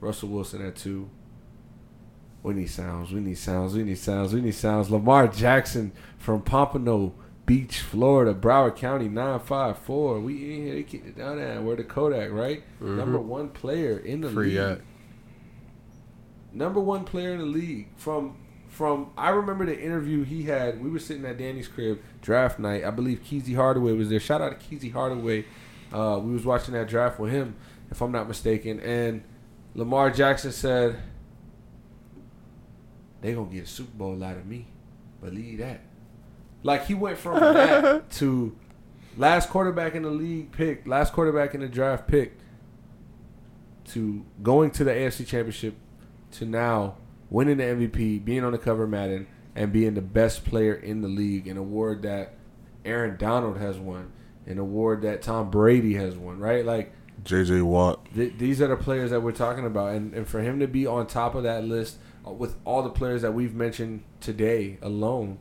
Russell 0.00 0.28
Wilson 0.28 0.64
at 0.64 0.76
two. 0.76 1.10
We 2.42 2.54
need 2.54 2.66
sounds. 2.70 3.12
We 3.12 3.20
need 3.20 3.38
sounds. 3.38 3.74
We 3.74 3.82
need 3.82 3.98
sounds. 3.98 4.32
We 4.32 4.40
need 4.40 4.54
sounds. 4.54 4.88
Lamar 4.88 5.26
Jackson 5.26 5.90
from 6.16 6.42
Pompano 6.42 7.12
Beach, 7.44 7.80
Florida, 7.80 8.32
Broward 8.34 8.76
County, 8.76 9.08
nine 9.08 9.40
five 9.40 9.78
four. 9.78 10.20
We 10.20 10.54
in 10.54 10.62
here. 10.62 10.74
They 10.74 10.82
kicked 10.84 11.08
it 11.08 11.16
down 11.18 11.38
there. 11.38 11.60
We're 11.60 11.74
the 11.76 11.82
Kodak, 11.84 12.30
right? 12.30 12.62
Number 12.80 13.18
one 13.18 13.48
player 13.48 13.98
in 13.98 14.20
the 14.20 14.28
Mm-hmm. 14.28 14.36
Free 14.36 14.48
league. 14.50 14.58
at. 14.58 14.80
Number 16.56 16.80
one 16.80 17.04
player 17.04 17.34
in 17.34 17.38
the 17.38 17.44
league. 17.44 17.88
From 17.96 18.34
from 18.66 19.10
I 19.16 19.28
remember 19.28 19.66
the 19.66 19.78
interview 19.78 20.24
he 20.24 20.44
had. 20.44 20.82
We 20.82 20.88
were 20.88 20.98
sitting 20.98 21.26
at 21.26 21.36
Danny's 21.36 21.68
crib 21.68 22.00
draft 22.22 22.58
night. 22.58 22.82
I 22.82 22.90
believe 22.90 23.22
Keezy 23.22 23.54
Hardaway 23.54 23.92
was 23.92 24.08
there. 24.08 24.18
Shout 24.18 24.40
out 24.40 24.58
to 24.58 24.66
Keezy 24.66 24.90
Hardaway. 24.90 25.44
Uh, 25.92 26.18
we 26.22 26.32
was 26.32 26.46
watching 26.46 26.72
that 26.72 26.88
draft 26.88 27.20
with 27.20 27.30
him, 27.30 27.56
if 27.90 28.00
I'm 28.00 28.10
not 28.10 28.26
mistaken. 28.26 28.80
And 28.80 29.22
Lamar 29.74 30.10
Jackson 30.10 30.50
said, 30.50 30.96
"They 33.20 33.34
gonna 33.34 33.52
get 33.52 33.64
a 33.64 33.66
Super 33.66 33.94
Bowl 33.94 34.24
out 34.24 34.38
of 34.38 34.46
me. 34.46 34.66
Believe 35.22 35.58
that." 35.58 35.80
Like 36.62 36.86
he 36.86 36.94
went 36.94 37.18
from 37.18 37.38
that 37.40 38.08
to 38.12 38.56
last 39.18 39.50
quarterback 39.50 39.94
in 39.94 40.04
the 40.04 40.10
league 40.10 40.52
pick, 40.52 40.86
last 40.86 41.12
quarterback 41.12 41.54
in 41.54 41.60
the 41.60 41.68
draft 41.68 42.08
pick, 42.08 42.38
to 43.88 44.24
going 44.42 44.70
to 44.70 44.84
the 44.84 44.92
AFC 44.92 45.26
Championship, 45.26 45.74
to 46.32 46.44
now 46.44 46.96
winning 47.30 47.56
the 47.56 47.64
MVP, 47.64 48.24
being 48.24 48.44
on 48.44 48.52
the 48.52 48.58
cover 48.58 48.84
of 48.84 48.90
Madden, 48.90 49.26
and 49.54 49.72
being 49.72 49.94
the 49.94 50.02
best 50.02 50.44
player 50.44 50.74
in 50.74 51.00
the 51.00 51.08
league, 51.08 51.46
an 51.46 51.56
award 51.56 52.02
that 52.02 52.34
Aaron 52.84 53.16
Donald 53.16 53.58
has 53.58 53.78
won, 53.78 54.12
an 54.46 54.58
award 54.58 55.02
that 55.02 55.22
Tom 55.22 55.50
Brady 55.50 55.94
has 55.94 56.16
won, 56.16 56.38
right? 56.38 56.64
Like 56.64 56.92
JJ 57.24 57.62
Watt. 57.62 58.06
th- 58.14 58.34
these 58.38 58.60
are 58.60 58.68
the 58.68 58.76
players 58.76 59.10
that 59.10 59.20
we're 59.20 59.32
talking 59.32 59.66
about, 59.66 59.94
and, 59.94 60.14
and 60.14 60.28
for 60.28 60.40
him 60.40 60.60
to 60.60 60.66
be 60.68 60.86
on 60.86 61.06
top 61.06 61.34
of 61.34 61.42
that 61.42 61.64
list 61.64 61.98
uh, 62.26 62.30
with 62.30 62.56
all 62.64 62.82
the 62.82 62.90
players 62.90 63.22
that 63.22 63.32
we've 63.32 63.54
mentioned 63.54 64.04
today 64.20 64.78
alone, 64.82 65.38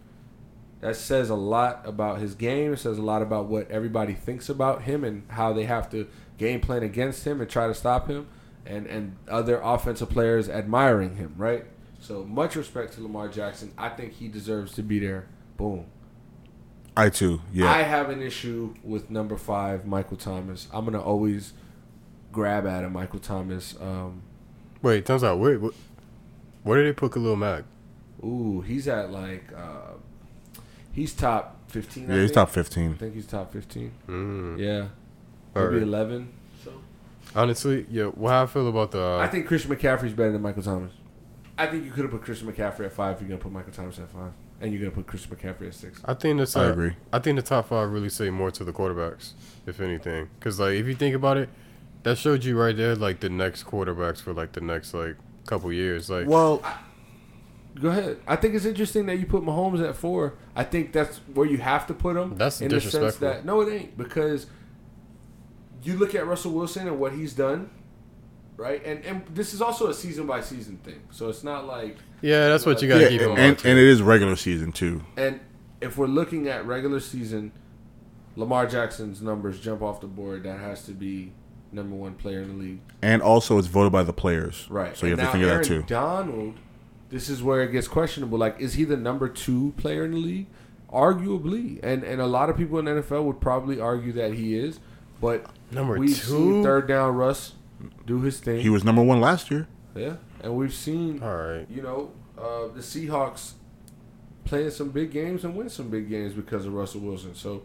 that 0.82 0.96
says 0.96 1.30
a 1.30 1.36
lot 1.36 1.82
about 1.86 2.20
his 2.20 2.36
game. 2.36 2.74
It 2.74 2.78
says 2.78 2.98
a 2.98 3.02
lot 3.04 3.22
about 3.22 3.48
what 3.48 3.70
everybody 3.70 4.14
thinks 4.14 4.50
about 4.50 4.84
him 4.84 5.04
and 5.04 5.24
how 5.30 5.54
they 5.54 5.66
have 5.66 5.90
to 5.92 6.08
game 6.38 6.60
plan 6.60 6.84
against 6.84 7.26
him 7.26 7.42
and 7.42 7.50
try 7.50 7.68
to 7.68 7.74
stop 7.74 8.08
him, 8.08 8.28
and 8.66 8.88
and 8.88 9.16
other 9.28 9.60
offensive 9.64 10.10
players 10.10 10.50
admiring 10.50 11.16
him. 11.18 11.34
Right. 11.38 11.66
So 12.00 12.24
much 12.24 12.56
respect 12.56 12.94
to 12.94 13.02
Lamar 13.02 13.28
Jackson. 13.28 13.72
I 13.78 13.90
think 13.90 14.14
he 14.14 14.28
deserves 14.28 14.74
to 14.74 14.84
be 14.84 15.00
there. 15.00 15.28
Boom. 15.58 15.86
I 16.98 17.10
too. 17.10 17.42
Yeah. 17.52 17.72
I 17.72 17.82
have 17.82 18.10
an 18.10 18.22
issue 18.22 18.76
with 18.84 19.10
number 19.10 19.38
five, 19.38 19.86
Michael 19.86 20.18
Thomas. 20.18 20.68
I'm 20.74 20.86
gonna 20.86 21.02
always 21.02 21.54
grab 22.32 22.66
at 22.68 22.84
him, 22.84 22.94
Michael 22.94 23.20
Thomas. 23.20 23.76
Um, 23.82 24.22
Wait, 24.82 25.06
turns 25.06 25.24
out 25.24 25.40
wait, 25.40 25.58
where, 25.58 25.72
where 26.64 26.78
did 26.84 26.88
they 26.88 26.94
put 26.94 27.14
Khalil 27.14 27.36
Mack? 27.36 27.64
ooh, 28.24 28.62
he's 28.62 28.88
at 28.88 29.12
like 29.12 29.52
uh, 29.56 29.94
he's 30.92 31.14
top 31.14 31.58
fifteen. 31.68 32.10
I 32.10 32.16
yeah, 32.16 32.22
he's 32.22 32.32
think. 32.32 32.36
top 32.36 32.50
I 32.58 32.98
think 32.98 33.16
he's 33.16 33.28
top 33.28 33.52
fifteen. 33.52 33.92
Mm. 34.08 34.60
Yeah, 34.60 34.88
maybe 35.56 35.76
right. 35.76 35.82
eleven. 35.84 36.34
So 37.36 37.42
Honestly, 37.42 37.86
yeah. 37.90 38.06
What 38.06 38.34
I 38.34 38.46
feel 38.46 38.70
about 38.70 38.92
the 38.92 39.04
uh, 39.04 39.18
I 39.18 39.28
think 39.28 39.46
Christian 39.46 39.76
McCaffrey's 39.76 40.14
better 40.14 40.32
than 40.32 40.42
Michael 40.42 40.64
Thomas. 40.64 40.94
I 41.58 41.68
think 41.68 41.84
you 41.84 41.92
could 41.92 42.04
have 42.04 42.12
put 42.12 42.22
Christian 42.22 42.52
McCaffrey 42.52 42.86
at 42.86 42.94
five 42.94 43.16
if 43.16 43.22
you're 43.22 43.30
gonna 43.30 43.42
put 43.42 43.52
Michael 43.52 43.74
Thomas 43.74 44.00
at 44.00 44.10
five, 44.10 44.32
and 44.62 44.72
you're 44.72 44.82
gonna 44.82 44.96
put 44.96 45.06
Christian 45.06 45.36
McCaffrey 45.36 45.68
at 45.68 45.74
six. 45.74 46.02
I 46.06 46.14
think 46.14 46.38
that's 46.38 46.56
I 46.56 46.66
uh, 46.66 46.72
agree. 46.72 46.94
I 47.12 47.20
think 47.20 47.36
the 47.36 47.42
top 47.42 47.68
five 47.68 47.92
really 47.92 48.10
say 48.10 48.30
more 48.30 48.52
to 48.52 48.64
the 48.64 48.72
quarterbacks, 48.72 49.34
if 49.66 49.82
anything. 49.82 50.30
Because 50.40 50.62
like 50.62 50.76
if 50.76 50.86
you 50.88 50.96
think 50.96 51.14
about 51.14 51.36
it, 51.36 51.50
that 52.04 52.18
showed 52.18 52.46
you 52.46 52.58
right 52.58 52.76
there 52.76 52.96
like 52.96 53.20
the 53.20 53.30
next 53.30 53.66
quarterbacks 53.66 54.22
for 54.22 54.34
like 54.34 54.54
the 54.54 54.62
next 54.62 54.94
like 54.94 55.18
couple 55.46 55.72
years. 55.74 56.10
Like 56.10 56.28
Well, 56.28 56.64
Go 57.80 57.90
ahead. 57.90 58.18
I 58.26 58.38
think 58.38 58.56
it's 58.56 58.66
interesting 58.66 59.06
that 59.08 59.18
you 59.18 59.26
put 59.26 59.44
Mahomes 59.44 59.86
at 59.86 59.98
four. 59.98 60.36
I 60.56 60.64
think 60.64 60.94
that's 60.94 61.18
where 61.34 61.46
you 61.46 61.58
have 61.58 61.86
to 61.88 61.94
put 61.94 62.16
him. 62.16 62.38
That's 62.38 62.62
in 62.62 62.70
the 62.70 62.80
sense 62.80 62.94
disrespectful. 62.94 63.28
that 63.28 63.46
no, 63.46 63.60
it 63.62 63.74
ain't 63.74 63.98
because 63.98 64.48
you 65.86 65.98
look 65.98 66.16
at 66.16 66.26
Russell 66.28 66.52
Wilson 66.52 66.88
and 66.88 67.00
what 67.00 67.14
he's 67.14 67.34
done, 67.34 67.70
right? 68.58 68.84
And 68.86 69.04
and 69.06 69.26
this 69.28 69.54
is 69.54 69.62
also 69.62 69.88
a 69.88 69.94
season 69.94 70.26
by 70.28 70.42
season 70.42 70.78
thing, 70.78 71.02
so 71.12 71.30
it's 71.30 71.44
not 71.44 71.66
like 71.66 71.98
yeah, 72.22 72.48
that's 72.48 72.66
what 72.66 72.82
you 72.82 72.88
gotta 72.88 73.04
yeah, 73.04 73.10
keep 73.10 73.22
in 73.22 73.28
mind. 73.30 73.40
and, 73.40 73.66
and 73.66 73.80
it 73.80 73.86
is 73.86 74.02
regular 74.02 74.36
season 74.36 74.72
too. 74.72 75.04
and 75.18 75.40
if 75.82 75.98
we're 75.98 76.08
looking 76.08 76.48
at 76.48 76.66
regular 76.66 77.00
season, 77.00 77.52
Lamar 78.36 78.66
Jackson's 78.66 79.22
numbers 79.22 79.60
jump 79.60 79.82
off 79.82 80.02
the 80.02 80.08
board. 80.08 80.44
That 80.44 80.60
has 80.60 80.86
to 80.86 80.92
be 80.94 81.34
number 81.72 81.96
one 81.96 82.16
player 82.16 82.42
in 82.42 82.48
the 82.48 82.56
league. 82.56 82.80
And 83.02 83.22
also, 83.22 83.58
it's 83.58 83.68
voted 83.68 83.92
by 83.92 84.04
the 84.04 84.14
players. 84.14 84.66
Right. 84.70 84.96
So 84.98 85.06
you 85.06 85.12
And 85.14 85.22
have 85.22 85.30
to 85.30 85.32
think 85.34 85.44
figure 85.44 85.54
Aaron 85.54 85.62
that 85.62 85.68
too. 85.68 85.84
Donald, 85.88 86.56
this 87.10 87.30
is 87.30 87.44
where 87.44 87.62
it 87.62 87.72
gets 87.74 87.88
questionable. 87.90 88.38
Like, 88.38 88.60
is 88.60 88.74
he 88.76 88.86
the 88.86 88.96
number 88.98 89.28
two 89.28 89.74
player 89.78 90.06
in 90.06 90.12
the 90.12 90.18
league? 90.18 90.48
Arguably, 90.92 91.80
and 91.84 92.04
and 92.04 92.22
a 92.22 92.26
lot 92.26 92.50
of 92.50 92.56
people 92.58 92.80
in 92.80 92.86
the 92.86 92.92
NFL 92.92 93.26
would 93.26 93.42
probably 93.42 93.80
argue 93.82 94.14
that 94.14 94.34
he 94.36 94.58
is. 94.58 94.80
But 95.26 95.46
Number 95.72 95.98
we've 95.98 96.16
two? 96.16 96.24
seen 96.38 96.64
third 96.64 96.88
down 96.88 97.16
Russ 97.16 97.54
do 98.06 98.22
his 98.22 98.40
thing. 98.40 98.60
He 98.62 98.70
was 98.70 98.84
number 98.84 99.02
one 99.02 99.20
last 99.20 99.50
year. 99.50 99.68
yeah, 99.96 100.18
and 100.42 100.56
we've 100.56 100.74
seen 100.74 101.22
All 101.24 101.36
right. 101.36 101.66
you 101.70 101.82
know 101.82 102.12
uh, 102.38 102.68
the 102.74 102.82
Seahawks 102.82 103.54
playing 104.44 104.70
some 104.70 104.90
big 104.90 105.12
games 105.12 105.44
and 105.44 105.56
win 105.56 105.70
some 105.70 105.90
big 105.90 106.10
games 106.10 106.34
because 106.34 106.66
of 106.66 106.74
Russell 106.74 107.02
Wilson. 107.02 107.34
So 107.34 107.64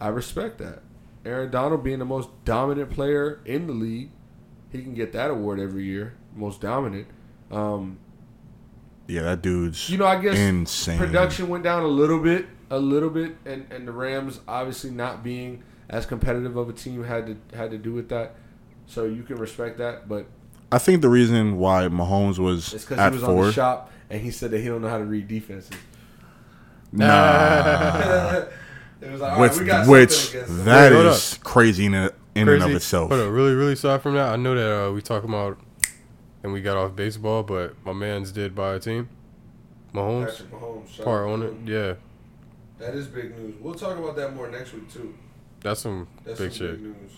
I 0.00 0.08
respect 0.08 0.58
that. 0.58 0.82
Aaron 1.24 1.50
Donald 1.50 1.82
being 1.84 1.98
the 1.98 2.04
most 2.04 2.28
dominant 2.44 2.90
player 2.90 3.40
in 3.44 3.66
the 3.66 3.72
league, 3.72 4.10
he 4.70 4.82
can 4.82 4.94
get 4.94 5.12
that 5.12 5.30
award 5.30 5.58
every 5.60 5.84
year, 5.84 6.14
most 6.34 6.60
dominant. 6.60 7.06
Um, 7.50 7.98
Yeah, 9.06 9.22
that 9.22 9.42
dude's 9.42 9.88
you 9.90 9.96
know, 9.98 10.06
I 10.06 10.20
guess 10.20 10.38
insane. 10.38 10.98
production 10.98 11.48
went 11.48 11.64
down 11.64 11.82
a 11.82 11.88
little 11.88 12.20
bit, 12.20 12.46
a 12.70 12.78
little 12.78 13.10
bit, 13.10 13.36
and, 13.46 13.66
and 13.72 13.88
the 13.88 13.92
Rams 13.92 14.40
obviously 14.46 14.90
not 14.90 15.22
being 15.24 15.62
as 15.90 16.06
competitive 16.06 16.56
of 16.56 16.68
a 16.68 16.72
team 16.72 17.04
had 17.04 17.26
to 17.26 17.56
had 17.56 17.70
to 17.72 17.78
do 17.78 17.92
with 17.92 18.08
that. 18.08 18.36
So 18.86 19.04
you 19.04 19.22
can 19.22 19.36
respect 19.36 19.78
that, 19.78 20.08
but 20.08 20.26
I 20.72 20.78
think 20.78 21.02
the 21.02 21.08
reason 21.08 21.58
why 21.58 21.82
Mahomes 21.88 22.38
was 22.38 22.72
it's 22.72 22.84
because 22.84 22.98
at 22.98 23.12
he 23.12 23.18
was 23.18 23.24
on 23.24 23.36
the 23.36 23.52
shop 23.52 23.92
and 24.08 24.20
he 24.20 24.30
said 24.30 24.52
that 24.52 24.60
he 24.60 24.66
don't 24.66 24.80
know 24.80 24.88
how 24.88 24.98
to 24.98 25.04
read 25.04 25.28
defenses. 25.28 25.70
Nah, 26.92 27.06
it 29.00 29.10
was 29.10 29.20
like, 29.20 29.38
which 29.38 29.58
we 29.58 29.64
got 29.64 29.86
which 29.86 30.10
something 30.10 30.64
that 30.64 30.92
Wait, 30.92 31.06
is 31.06 31.38
crazy 31.42 31.86
in, 31.86 31.94
a, 31.94 32.10
in 32.34 32.48
and 32.48 32.62
of 32.62 32.70
itself. 32.70 33.10
Hold 33.10 33.20
on, 33.20 33.28
really, 33.32 33.54
really 33.54 33.76
sorry 33.76 34.00
from 34.00 34.14
that. 34.14 34.32
I 34.32 34.36
know 34.36 34.54
that 34.54 34.86
uh, 34.86 34.92
we 34.92 35.02
talking 35.02 35.28
about 35.28 35.58
and 36.42 36.52
we 36.52 36.62
got 36.62 36.76
off 36.76 36.96
baseball, 36.96 37.42
but 37.42 37.74
my 37.84 37.92
man's 37.92 38.32
did 38.32 38.54
buy 38.54 38.74
a 38.74 38.80
team. 38.80 39.08
Mahomes, 39.94 40.30
Patrick 40.30 40.50
Mahomes, 40.52 41.04
part 41.04 41.28
out 41.28 41.32
on 41.32 41.42
it. 41.42 41.54
Yeah, 41.64 41.94
That 42.78 42.94
is 42.94 43.06
big 43.08 43.36
news. 43.36 43.54
We'll 43.60 43.74
talk 43.74 43.98
about 43.98 44.16
that 44.16 44.34
more 44.34 44.48
next 44.48 44.72
week 44.72 44.92
too. 44.92 45.14
That's 45.62 45.80
some 45.80 46.08
That's 46.24 46.38
big 46.38 46.52
some 46.52 46.58
shit. 46.58 46.70
big 46.82 46.82
news. 46.82 47.12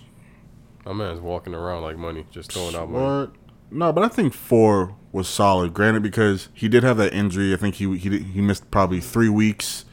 My 0.85 0.93
man's 0.93 1.21
walking 1.21 1.55
around 1.55 1.83
like 1.83 1.97
money, 1.97 2.27
just 2.31 2.53
throwing 2.53 2.75
out 2.75 2.91
money. 2.91 3.05
What? 3.29 3.33
No, 3.71 3.93
but 3.93 4.05
I 4.05 4.09
think 4.09 4.35
four 4.35 4.95
was 5.13 5.29
solid. 5.29 5.73
Granted, 5.73 6.03
because 6.03 6.49
he 6.53 6.69
did 6.69 6.83
have 6.83 6.97
that 6.99 7.13
injury. 7.15 7.53
I 7.53 7.57
think 7.57 7.77
he 7.77 7.97
he 7.97 8.19
he 8.19 8.41
missed 8.41 8.71
probably 8.71 9.01
three 9.01 9.29
weeks, 9.29 9.85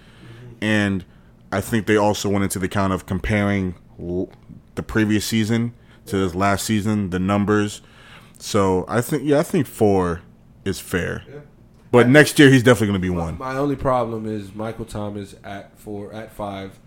and 0.61 1.05
I 1.51 1.61
think 1.61 1.85
they 1.85 1.95
also 1.95 2.27
went 2.29 2.43
into 2.43 2.59
the 2.59 2.67
count 2.67 2.91
of 2.93 3.05
comparing 3.05 3.75
the 4.75 4.83
previous 4.83 5.25
season 5.25 5.73
to 6.07 6.17
this 6.17 6.33
last 6.35 6.65
season, 6.65 7.11
the 7.11 7.19
numbers. 7.19 7.81
So 8.39 8.85
I 8.87 9.01
think 9.01 9.23
yeah, 9.25 9.39
I 9.39 9.43
think 9.43 9.67
four 9.67 10.21
is 10.65 10.79
fair. 10.79 11.23
Yeah. 11.29 11.39
But 11.91 12.07
next 12.07 12.37
year 12.37 12.49
he's 12.49 12.63
definitely 12.63 12.87
going 12.87 13.01
to 13.01 13.07
be 13.07 13.13
My, 13.13 13.21
one. 13.23 13.37
my 13.37 13.55
only 13.57 13.75
problem 13.75 14.25
is 14.27 14.53
Michael 14.53 14.85
Thomas 14.85 15.35
at 15.43 15.77
four, 15.79 16.13
at 16.13 16.31
five, 16.31 16.77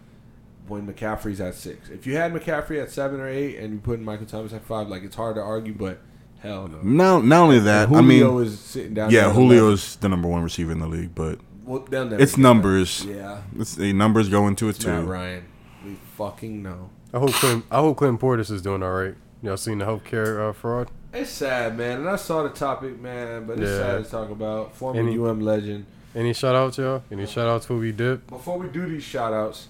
when 0.73 0.87
McCaffrey's 0.93 1.41
at 1.41 1.55
six. 1.55 1.89
If 1.89 2.07
you 2.07 2.17
had 2.17 2.33
McCaffrey 2.33 2.83
at 2.83 2.91
seven 2.91 3.21
or 3.21 3.29
eight, 3.29 3.57
and 3.59 3.73
you 3.73 3.79
put 3.81 3.99
in 3.99 4.05
Michael 4.05 4.27
Thomas 4.27 4.53
at 4.53 4.65
five, 4.65 4.89
like 4.89 5.03
it's 5.05 5.17
hard 5.17 5.37
to 5.37 5.41
argue. 5.43 5.75
But 5.75 6.01
Hell 6.41 6.67
no. 6.69 6.81
Not 6.83 7.25
not 7.25 7.43
only 7.45 7.61
that, 7.61 7.87
And 7.89 7.97
I 7.97 8.01
Julio 8.03 8.33
mean, 8.39 8.47
is 8.47 8.59
sitting 8.59 8.95
down. 8.95 9.11
yeah, 9.11 9.21
there 9.21 9.31
at 9.31 9.35
Julio's 9.37 9.95
the 9.97 10.09
number 10.09 10.27
one 10.27 10.43
receiver 10.43 10.73
in 10.73 10.81
the 10.81 10.89
league, 10.89 11.15
but 11.15 11.39
Well, 11.65 11.87
they'll 11.89 12.13
it's 12.15 12.33
get 12.33 12.37
that. 12.37 12.39
numbers. 12.39 13.05
Yeah, 13.05 13.43
It's 13.59 13.77
the 13.77 13.93
numbers 13.93 14.29
go 14.29 14.49
into 14.49 14.67
it 14.67 14.77
it's 14.77 14.85
Matt 14.85 15.03
too. 15.05 15.07
Ryan. 15.09 15.45
We 15.85 15.97
fucking 16.17 16.61
know. 16.63 16.91
I 17.15 17.19
hope 17.21 17.33
Quinn, 17.35 17.63
I 17.71 17.77
hope 17.79 17.97
Clinton 17.99 18.19
Portis 18.19 18.51
is 18.51 18.61
doing 18.63 18.83
all 18.83 18.91
right. 18.93 19.15
Y'all 19.43 19.57
seen 19.57 19.79
the 19.79 19.85
healthcare 19.85 20.49
uh, 20.49 20.53
fraud? 20.53 20.89
It's 21.13 21.31
sad, 21.31 21.77
man. 21.77 22.01
And 22.01 22.09
I 22.09 22.17
saw 22.17 22.43
the 22.43 22.49
topic, 22.49 23.01
man, 23.01 23.47
but 23.47 23.59
it's 23.61 23.71
Yeah. 23.71 23.77
sad 23.79 24.05
to 24.05 24.11
talk 24.11 24.31
about. 24.31 24.75
Former 24.75 24.99
Any- 24.99 25.17
UM 25.19 25.41
legend. 25.41 25.87
Any 26.15 26.33
shout 26.33 26.55
outs, 26.55 26.77
y'all? 26.79 27.03
Any 27.11 27.27
shout 27.27 27.49
outs 27.49 27.67
for 27.67 27.77
we 27.77 27.93
dip? 27.93 28.27
Before 28.29 28.59
we 28.59 28.69
do 28.69 28.87
these 28.87 29.03
shout 29.03 29.33
outs, 29.33 29.69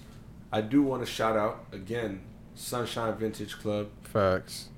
I 0.53 0.61
do 0.61 0.83
want 0.83 1.03
to 1.03 1.11
shout 1.11 1.35
out 1.35 1.65
again 1.71 2.21
Sunshine 2.53 3.17
Vintage 3.17 3.57
Club, 3.57 3.89
Facts. 4.03 4.69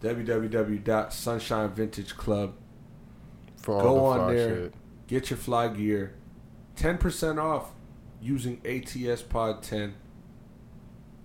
www.sunshinevintageclub. 0.00 2.52
For 3.58 3.74
all 3.74 3.82
Go 3.82 3.94
the 3.94 4.00
on 4.20 4.34
there. 4.34 4.48
shit. 4.48 4.74
Get 5.06 5.28
your 5.30 5.36
fly 5.36 5.68
gear. 5.68 6.14
10% 6.76 7.38
off 7.42 7.72
using 8.22 8.60
ATS 8.64 9.20
Pod 9.22 9.62
10. 9.62 9.94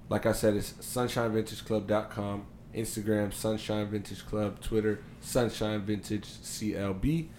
Like 0.10 0.26
I 0.26 0.34
said, 0.34 0.56
it's 0.56 0.74
sunshinevintageclub.com, 0.74 2.46
Instagram, 2.76 3.32
Sunshine 3.34 3.88
Vintage 3.88 4.26
Club, 4.26 4.60
Twitter, 4.60 5.00
Sunshine 5.22 5.82
Vintage 5.84 6.26
CLB. 6.26 7.30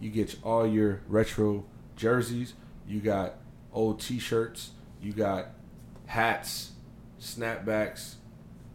You 0.00 0.10
get 0.10 0.34
all 0.42 0.66
your 0.66 1.02
retro 1.08 1.66
jerseys. 1.96 2.54
You 2.88 3.00
got 3.00 3.34
old 3.72 4.00
t 4.00 4.18
shirts. 4.18 4.70
You 5.02 5.12
got 5.12 5.48
hats, 6.06 6.72
snapbacks. 7.20 8.14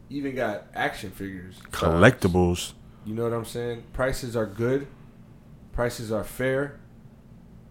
Even 0.10 0.36
got 0.36 0.66
action 0.74 1.12
figures. 1.12 1.56
Collectibles. 1.72 2.74
You 3.06 3.14
know 3.14 3.24
what 3.24 3.34
I'm 3.34 3.46
saying? 3.46 3.84
Prices 3.94 4.36
are 4.36 4.46
good. 4.46 4.88
Prices 5.72 6.12
are 6.12 6.24
fair. 6.24 6.80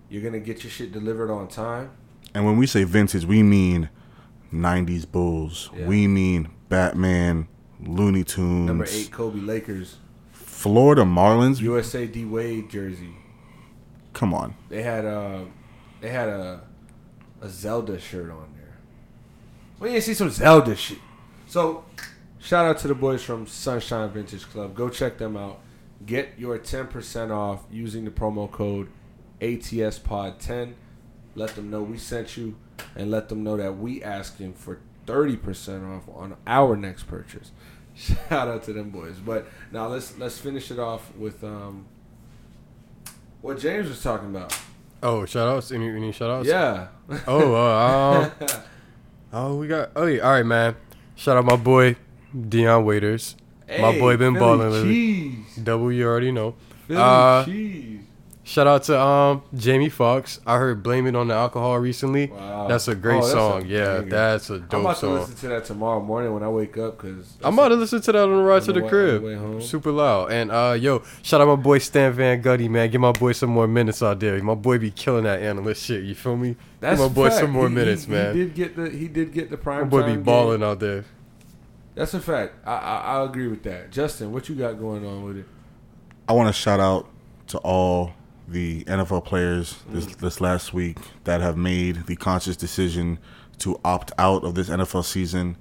You're 0.08 0.22
gonna 0.22 0.40
get 0.40 0.62
your 0.62 0.70
shit 0.70 0.92
delivered 0.92 1.30
on 1.30 1.48
time. 1.48 1.90
And 2.34 2.44
when 2.44 2.56
we 2.56 2.66
say 2.66 2.84
vintage, 2.84 3.24
we 3.24 3.42
mean 3.42 3.90
90s 4.52 5.10
Bulls. 5.10 5.70
Yeah. 5.76 5.86
We 5.86 6.06
mean 6.06 6.48
Batman, 6.68 7.48
Looney 7.80 8.24
Tunes, 8.24 8.66
Number 8.66 8.86
eight, 8.88 9.10
Kobe 9.10 9.40
Lakers, 9.40 9.96
Florida 10.32 11.02
Marlins. 11.02 11.60
USA 11.60 12.06
D 12.06 12.24
Wade 12.24 12.70
jersey. 12.70 13.14
Come 14.12 14.32
on. 14.32 14.54
They 14.68 14.82
had 14.82 15.04
uh 15.04 15.40
they 16.00 16.10
had 16.10 16.28
a 16.28 16.62
a 17.40 17.48
Zelda 17.48 17.98
shirt 18.00 18.30
on. 18.30 18.57
We 19.80 19.90
didn't 19.90 20.04
see 20.04 20.14
some 20.14 20.30
Zelda 20.30 20.74
shit. 20.74 20.98
So 21.46 21.84
shout 22.38 22.66
out 22.66 22.78
to 22.78 22.88
the 22.88 22.94
boys 22.94 23.22
from 23.22 23.46
Sunshine 23.46 24.10
Vintage 24.10 24.44
Club. 24.44 24.74
Go 24.74 24.88
check 24.88 25.18
them 25.18 25.36
out. 25.36 25.60
Get 26.04 26.38
your 26.38 26.58
10% 26.58 27.30
off 27.30 27.64
using 27.70 28.04
the 28.04 28.10
promo 28.10 28.50
code 28.50 28.88
ATSPOD10. 29.40 30.74
Let 31.34 31.54
them 31.54 31.70
know 31.70 31.82
we 31.82 31.98
sent 31.98 32.36
you 32.36 32.56
and 32.96 33.10
let 33.10 33.28
them 33.28 33.44
know 33.44 33.56
that 33.56 33.78
we 33.78 34.02
asking 34.02 34.54
for 34.54 34.80
30% 35.06 35.96
off 35.96 36.08
on 36.14 36.36
our 36.46 36.76
next 36.76 37.04
purchase. 37.04 37.52
Shout 37.94 38.48
out 38.48 38.62
to 38.64 38.72
them 38.72 38.90
boys. 38.90 39.16
But 39.18 39.46
now 39.72 39.88
let's 39.88 40.16
let's 40.18 40.38
finish 40.38 40.70
it 40.70 40.78
off 40.78 41.12
with 41.16 41.42
um 41.42 41.86
what 43.40 43.58
James 43.58 43.88
was 43.88 44.02
talking 44.02 44.28
about. 44.28 44.56
Oh, 45.02 45.24
shout 45.26 45.48
outs? 45.48 45.70
Any, 45.70 45.88
any 45.88 46.12
shout 46.12 46.30
outs? 46.30 46.48
Yeah. 46.48 46.88
Oh, 47.26 47.54
uh, 47.54 48.30
um, 48.40 48.48
oh, 49.32 49.56
we 49.56 49.66
got. 49.68 49.90
Oh, 49.96 50.06
yeah. 50.06 50.22
All 50.22 50.32
right, 50.32 50.46
man. 50.46 50.76
Shout 51.16 51.36
out 51.36 51.44
my 51.44 51.56
boy 51.56 51.96
Dion 52.48 52.84
Waiters. 52.84 53.36
My 53.68 53.98
boy 53.98 54.16
been 54.16 54.34
balling. 54.34 55.44
Double, 55.62 55.92
you 55.92 56.06
already 56.06 56.32
know. 56.32 56.54
Philly 56.86 57.00
Uh, 57.00 57.44
cheese. 57.44 58.00
Shout 58.48 58.66
out 58.66 58.82
to 58.84 58.98
um 58.98 59.42
Jamie 59.54 59.90
Foxx. 59.90 60.40
I 60.46 60.56
heard 60.56 60.82
"Blame 60.82 61.06
It 61.06 61.14
on 61.14 61.28
the 61.28 61.34
Alcohol" 61.34 61.78
recently. 61.80 62.28
Wow. 62.28 62.66
That's 62.66 62.88
a 62.88 62.94
great 62.94 63.16
Oh, 63.16 63.20
that's 63.20 63.28
a 63.28 63.32
song. 63.32 63.66
yeah, 63.66 63.98
banger. 63.98 64.08
that's 64.10 64.48
a 64.48 64.54
I'm 64.54 64.60
dope 64.68 64.80
about 64.80 64.96
to 65.00 65.08
listen 65.10 65.34
to 65.34 65.48
that 65.48 65.64
tomorrow 65.66 66.00
morning 66.00 66.32
when 66.32 66.42
I 66.42 66.48
wake 66.48 66.78
up 66.78 66.96
because 66.96 67.36
I'm 67.44 67.52
about 67.52 67.68
to 67.68 67.74
listen 67.74 68.00
to 68.00 68.12
that 68.12 68.22
on 68.22 68.30
the 68.34 68.42
ride 68.42 68.62
to 68.62 68.68
On 68.70 68.74
the 68.74 68.80
the 68.80 68.84
way- 68.84 68.88
crib. 68.90 69.22
the. 69.58 69.60
Super 69.60 69.92
loud. 69.92 70.32
And 70.32 70.50
uh 70.50 70.78
yo, 70.80 71.02
shout 71.22 71.42
out 71.42 71.46
my 71.48 71.56
boy 71.56 71.76
Stan 71.76 72.10
Van 72.14 72.42
Gundy, 72.42 72.70
man. 72.70 72.90
Give 72.90 73.02
my 73.02 73.12
boy 73.12 73.32
some 73.32 73.50
more 73.50 73.68
minutes 73.68 74.02
out 74.02 74.18
there. 74.18 74.42
My 74.42 74.54
boy 74.54 74.78
be 74.78 74.92
killing 74.92 75.24
that 75.24 75.42
analyst 75.42 75.84
shit. 75.84 76.04
You 76.04 76.14
feel 76.14 76.38
me? 76.38 76.56
That's 76.80 76.98
Give 76.98 77.06
my 77.10 77.14
boy 77.14 77.28
fact. 77.28 77.40
some 77.40 77.50
more 77.50 77.68
He- 77.68 77.74
minutes, 77.74 78.04
he, 78.06 78.12
man. 78.12 78.34
He 78.34 78.44
did 78.44 78.54
get 78.54 78.76
the 78.76 78.88
he 78.88 79.08
did 79.08 79.34
get 79.34 79.50
the 79.50 79.58
prime. 79.58 79.82
my 79.82 79.88
boy 79.88 80.04
be 80.04 80.16
balling 80.16 80.60
game. 80.60 80.68
out 80.70 80.80
there. 80.80 81.04
That's 81.94 82.14
a 82.14 82.20
fact. 82.20 82.54
I, 82.66 82.72
I 82.76 82.96
I 83.18 83.24
agree 83.26 83.48
with 83.48 83.62
that. 83.64 83.90
Justin, 83.90 84.32
what 84.32 84.48
you 84.48 84.54
got 84.54 84.78
going 84.80 85.04
on 85.04 85.22
with 85.24 85.36
it? 85.36 85.44
I 86.26 86.32
want 86.32 86.48
to 86.48 86.52
shout 86.54 86.80
out 86.80 87.08
to 87.48 87.58
all 87.58 88.12
the 88.48 88.82
NFL 88.84 89.24
players 89.24 89.76
this 89.90 90.06
Mm. 90.06 90.16
this 90.18 90.40
last 90.40 90.72
week 90.72 90.96
that 91.24 91.40
have 91.40 91.56
made 91.56 92.06
the 92.06 92.16
conscious 92.16 92.56
decision 92.56 93.18
to 93.58 93.78
opt 93.84 94.12
out 94.18 94.44
of 94.44 94.54
this 94.54 94.68
NFL 94.70 95.02
season. 95.02 95.56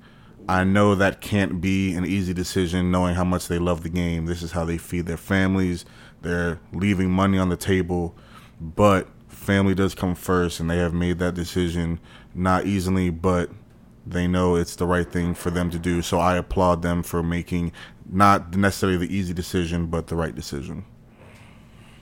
I 0.48 0.64
know 0.64 0.96
that 0.96 1.20
can't 1.20 1.60
be 1.60 1.94
an 1.94 2.06
easy 2.06 2.34
decision 2.34 2.90
knowing 2.90 3.16
how 3.16 3.26
much 3.26 3.50
they 3.50 3.60
love 3.60 3.84
the 3.84 3.90
game. 3.90 4.26
This 4.26 4.42
is 4.42 4.54
how 4.54 4.64
they 4.64 4.78
feed 4.78 5.06
their 5.06 5.18
families. 5.18 5.84
They're 6.22 6.60
leaving 6.72 7.12
money 7.12 7.38
on 7.38 7.50
the 7.50 7.58
table, 7.58 8.16
but 8.62 9.10
family 9.28 9.76
does 9.76 9.94
come 9.94 10.16
first 10.16 10.60
and 10.62 10.70
they 10.70 10.78
have 10.78 10.94
made 10.94 11.20
that 11.20 11.34
decision 11.34 12.00
not 12.34 12.66
easily, 12.66 13.10
but 13.10 13.50
they 14.06 14.26
know 14.28 14.56
it's 14.56 14.78
the 14.78 14.86
right 14.88 15.12
thing 15.12 15.34
for 15.34 15.50
them 15.50 15.70
to 15.70 15.78
do. 15.80 16.02
So 16.02 16.20
I 16.20 16.38
applaud 16.38 16.82
them 16.82 17.04
for 17.04 17.22
making 17.22 17.74
not 18.10 18.56
necessarily 18.56 18.98
the 19.06 19.14
easy 19.14 19.34
decision, 19.34 19.88
but 19.88 20.08
the 20.08 20.16
right 20.16 20.34
decision. 20.34 20.86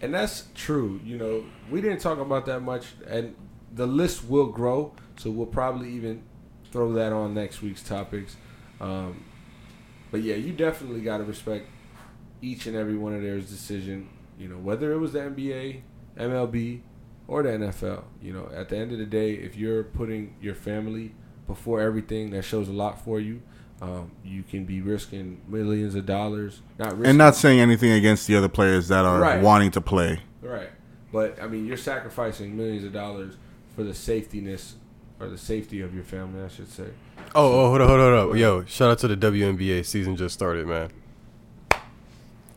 And 0.02 0.14
that's 0.14 0.46
true. 0.54 1.00
You 1.04 1.18
know, 1.18 1.46
we 1.70 1.82
didn't 1.82 2.00
talk 2.00 2.20
about 2.20 2.46
that 2.48 2.62
much, 2.62 2.88
and 3.08 3.36
the 3.74 3.88
list 3.88 4.28
will 4.28 4.48
grow. 4.48 4.94
So 5.18 5.32
we'll 5.32 5.46
probably 5.46 5.92
even 5.94 6.24
throw 6.72 6.92
that 6.94 7.14
on 7.14 7.34
next 7.34 7.62
week's 7.62 7.82
topics. 7.82 8.36
Um, 8.82 9.24
but 10.12 10.22
yeah, 10.22 10.36
you 10.36 10.52
definitely 10.54 11.02
got 11.02 11.18
to 11.18 11.24
respect 11.24 11.68
each 12.42 12.68
and 12.68 12.76
every 12.76 12.98
one 12.98 13.14
of 13.14 13.22
their 13.22 13.40
decision. 13.40 14.10
You 14.38 14.50
know, 14.50 14.58
whether 14.58 14.92
it 14.92 14.98
was 14.98 15.14
the 15.14 15.20
NBA, 15.20 15.82
MLB, 16.18 16.82
or 17.28 17.44
the 17.44 17.50
NFL. 17.50 18.04
You 18.22 18.34
know, 18.34 18.50
at 18.54 18.70
the 18.70 18.78
end 18.78 18.92
of 18.92 18.98
the 18.98 19.06
day, 19.06 19.34
if 19.34 19.56
you're 19.56 19.84
putting 19.84 20.36
your 20.42 20.56
family 20.56 21.14
before 21.48 21.82
everything, 21.82 22.32
that 22.32 22.44
shows 22.44 22.68
a 22.68 22.74
lot 22.74 23.04
for 23.04 23.20
you. 23.20 23.42
Um, 23.82 24.12
you 24.24 24.42
can 24.44 24.64
be 24.66 24.82
risking 24.82 25.42
millions 25.48 25.96
of 25.96 26.06
dollars. 26.06 26.62
Not 26.80 26.92
risking, 26.94 27.06
And 27.08 27.18
not 27.18 27.36
saying 27.36 27.60
anything 27.60 27.92
against 27.92 28.26
the 28.28 28.36
other 28.38 28.48
players 28.50 28.88
that 28.88 29.04
are 29.06 29.20
Right. 29.20 29.42
wanting 29.42 29.72
to 29.72 29.82
play. 29.82 30.22
Right. 30.42 30.70
But 31.12 31.42
I 31.42 31.48
mean, 31.48 31.66
you're 31.66 31.78
sacrificing 31.78 32.56
millions 32.58 32.84
of 32.86 32.94
dollars 32.94 33.36
for 33.76 33.84
the 33.84 33.92
safetyness 33.92 34.74
or 35.20 35.28
the 35.28 35.38
safety 35.38 35.82
of 35.82 35.94
your 35.94 36.04
family, 36.04 36.44
I 36.44 36.48
should 36.48 36.70
say. 36.72 36.88
Oh, 37.34 37.66
oh, 37.66 37.70
hold 37.70 37.82
on, 37.82 37.88
hold 37.88 38.00
on, 38.02 38.18
hold 38.20 38.32
on. 38.34 38.38
Yo, 38.38 38.66
shout 38.66 38.92
out 38.92 39.00
to 39.00 39.08
the 39.10 39.18
WNBA 39.18 39.84
season 39.86 40.16
just 40.16 40.34
started, 40.34 40.68
man. 40.68 40.90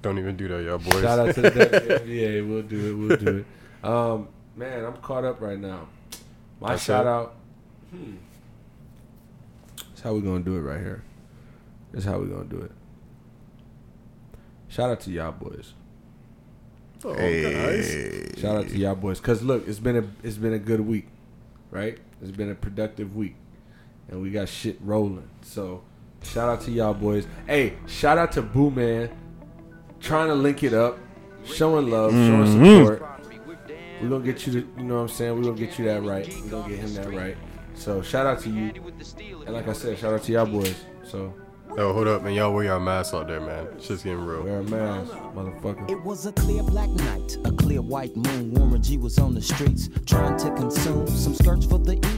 Don't 0.02 0.18
even 0.18 0.36
do 0.36 0.46
that, 0.48 0.62
y'all 0.62 0.78
boys. 0.78 1.02
Shout 1.02 1.18
out 1.18 1.34
to 1.34 1.40
the 1.42 1.50
WNBA. 1.50 2.42
We'll 2.48 2.62
do 2.62 2.90
it. 2.90 2.94
We'll 2.94 3.16
do 3.16 3.38
it. 3.38 3.84
Um, 3.86 4.28
man, 4.56 4.84
I'm 4.84 4.96
caught 4.98 5.24
up 5.24 5.40
right 5.40 5.58
now. 5.58 5.88
My 6.60 6.70
That's 6.70 6.84
shout 6.84 7.06
it? 7.06 7.08
out. 7.08 7.34
Hmm. 7.90 8.14
That's 9.98 10.04
how 10.04 10.14
we 10.14 10.20
gonna 10.20 10.44
do 10.44 10.54
it 10.54 10.60
right 10.60 10.78
here. 10.78 11.02
That's 11.90 12.04
how 12.04 12.20
we 12.20 12.28
gonna 12.28 12.44
do 12.44 12.60
it. 12.60 12.70
Shout 14.68 14.90
out 14.90 15.00
to 15.00 15.10
y'all 15.10 15.32
boys. 15.32 15.74
Oh, 17.04 17.14
guys. 17.14 18.38
Shout 18.38 18.54
out 18.58 18.68
to 18.68 18.78
y'all 18.78 18.94
boys. 18.94 19.18
Cause 19.18 19.42
look, 19.42 19.66
it's 19.66 19.80
been 19.80 19.96
a 19.96 20.04
it's 20.22 20.36
been 20.36 20.52
a 20.52 20.58
good 20.60 20.82
week, 20.82 21.08
right? 21.72 21.98
It's 22.22 22.30
been 22.30 22.48
a 22.48 22.54
productive 22.54 23.16
week, 23.16 23.34
and 24.06 24.22
we 24.22 24.30
got 24.30 24.48
shit 24.48 24.78
rolling. 24.84 25.28
So, 25.42 25.82
shout 26.22 26.48
out 26.48 26.60
to 26.66 26.70
y'all 26.70 26.94
boys. 26.94 27.26
Hey, 27.48 27.74
shout 27.88 28.18
out 28.18 28.30
to 28.32 28.42
Boo 28.42 28.70
Man, 28.70 29.10
trying 29.98 30.28
to 30.28 30.34
link 30.36 30.62
it 30.62 30.74
up, 30.74 30.96
showing 31.44 31.90
love, 31.90 32.12
showing 32.12 32.44
mm-hmm. 32.44 32.84
support. 32.84 33.02
We're 34.00 34.10
gonna 34.10 34.24
get 34.24 34.46
you 34.46 34.52
to, 34.52 34.58
you 34.60 34.84
know 34.84 34.94
what 34.94 35.00
I'm 35.00 35.08
saying? 35.08 35.34
We're 35.34 35.42
gonna 35.42 35.56
get 35.56 35.76
you 35.76 35.86
that 35.86 36.04
right. 36.04 36.32
We're 36.44 36.50
gonna 36.50 36.68
get 36.68 36.78
him 36.78 36.94
that 36.94 37.12
right. 37.12 37.36
So 37.78 38.02
shout 38.02 38.26
out 38.26 38.40
to 38.40 38.50
you. 38.50 38.72
And 39.46 39.54
like 39.54 39.68
I 39.68 39.72
said, 39.72 39.98
shout 39.98 40.12
out 40.12 40.22
to 40.24 40.32
y'all 40.32 40.46
boys. 40.46 40.74
So 41.04 41.32
Yo, 41.76 41.92
hold 41.92 42.08
up, 42.08 42.22
man. 42.22 42.32
Y'all 42.32 42.52
wear 42.52 42.64
your 42.64 42.80
masks 42.80 43.14
out 43.14 43.28
there, 43.28 43.40
man. 43.40 43.68
Shit's 43.80 44.02
getting 44.02 44.24
real. 44.24 44.42
wear 44.42 44.60
a 44.60 44.64
mask, 44.64 45.12
motherfucker. 45.12 45.88
It 45.88 46.02
was 46.02 46.26
a 46.26 46.32
clear 46.32 46.62
black 46.62 46.88
night, 46.88 47.36
a 47.44 47.52
clear 47.52 47.82
white 47.82 48.16
moon. 48.16 48.52
Warren 48.54 48.82
G 48.82 48.96
was 48.96 49.18
on 49.18 49.34
the 49.34 49.42
streets 49.42 49.88
trying 50.06 50.36
to 50.38 50.50
consume 50.56 51.06
some 51.06 51.34
skirts 51.34 51.66
for 51.66 51.78
the 51.78 51.94
eve 51.94 52.17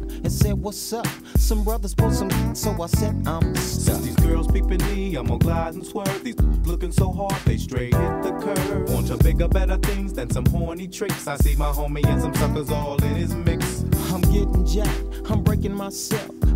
and 0.23 0.31
said, 0.31 0.53
What's 0.53 0.93
up? 0.93 1.07
Some 1.37 1.63
brothers 1.63 1.93
pulled 1.93 2.13
some, 2.13 2.29
so 2.55 2.81
I 2.81 2.87
said, 2.87 3.15
I'm 3.27 3.55
Since 3.55 3.83
stuck. 3.83 4.01
these 4.01 4.15
girls 4.17 4.47
peeping 4.47 4.83
me, 4.93 5.15
I'm 5.15 5.27
gonna 5.27 5.39
glide 5.39 5.73
and 5.73 5.85
swerve. 5.85 6.23
These 6.23 6.39
looking 6.65 6.91
so 6.91 7.11
hard, 7.11 7.33
they 7.45 7.57
straight 7.57 7.93
hit 7.93 8.23
the 8.23 8.31
curve. 8.41 8.89
Want 8.91 9.07
to 9.07 9.17
bigger, 9.17 9.47
better 9.47 9.77
things 9.77 10.13
than 10.13 10.29
some 10.29 10.45
horny 10.45 10.87
tricks. 10.87 11.27
I 11.27 11.37
see 11.37 11.55
my 11.55 11.71
homie 11.71 12.05
and 12.05 12.21
some 12.21 12.33
suckers 12.35 12.69
all 12.71 13.01
in 13.03 13.15
his 13.15 13.33
mix. 13.33 13.83
I'm 14.11 14.21
getting 14.21 14.65
jacked, 14.65 15.03
I'm 15.29 15.43
breaking 15.43 15.73
myself. 15.75 16.40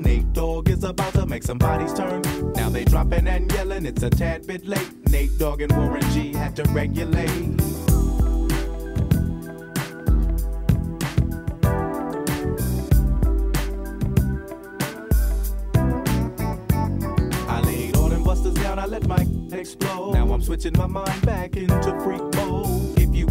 Nate 0.00 0.32
Dogg 0.32 0.68
is 0.68 0.84
about 0.84 1.12
to 1.14 1.26
make 1.26 1.42
some 1.42 1.58
bodies 1.58 1.92
turn. 1.94 2.22
Now 2.54 2.68
they 2.68 2.84
dropping 2.84 3.26
and 3.28 3.50
yelling, 3.52 3.86
it's 3.86 4.02
a 4.02 4.10
tad 4.10 4.46
bit 4.46 4.66
late. 4.66 4.90
Nate 5.08 5.36
Dogg 5.38 5.60
and 5.60 5.72
Warren 5.76 6.02
G 6.12 6.32
had 6.32 6.56
to 6.56 6.64
regulate. 6.70 7.60
I 17.48 17.60
laid 17.62 17.96
all 17.96 18.08
them 18.08 18.24
busters 18.24 18.54
down, 18.54 18.78
I 18.78 18.86
let 18.86 19.06
my 19.06 19.26
explode. 19.52 20.14
Now 20.14 20.32
I'm 20.32 20.42
switching 20.42 20.76
my 20.76 20.86
mind 20.86 21.22
back 21.24 21.56
into 21.56 22.00
freak 22.02 22.22
mode. 22.34 22.83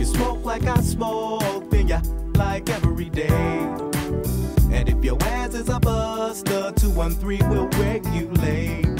You 0.00 0.06
smoke 0.06 0.42
like 0.46 0.62
I 0.62 0.80
smoke, 0.80 1.70
then 1.70 1.88
you 1.88 1.98
like 2.32 2.70
every 2.70 3.10
day. 3.10 3.28
And 4.72 4.88
if 4.88 5.04
your 5.04 5.22
ass 5.24 5.52
is 5.52 5.68
a 5.68 5.78
buster, 5.78 6.72
213 6.74 7.50
will 7.50 7.68
regulate. 7.68 8.99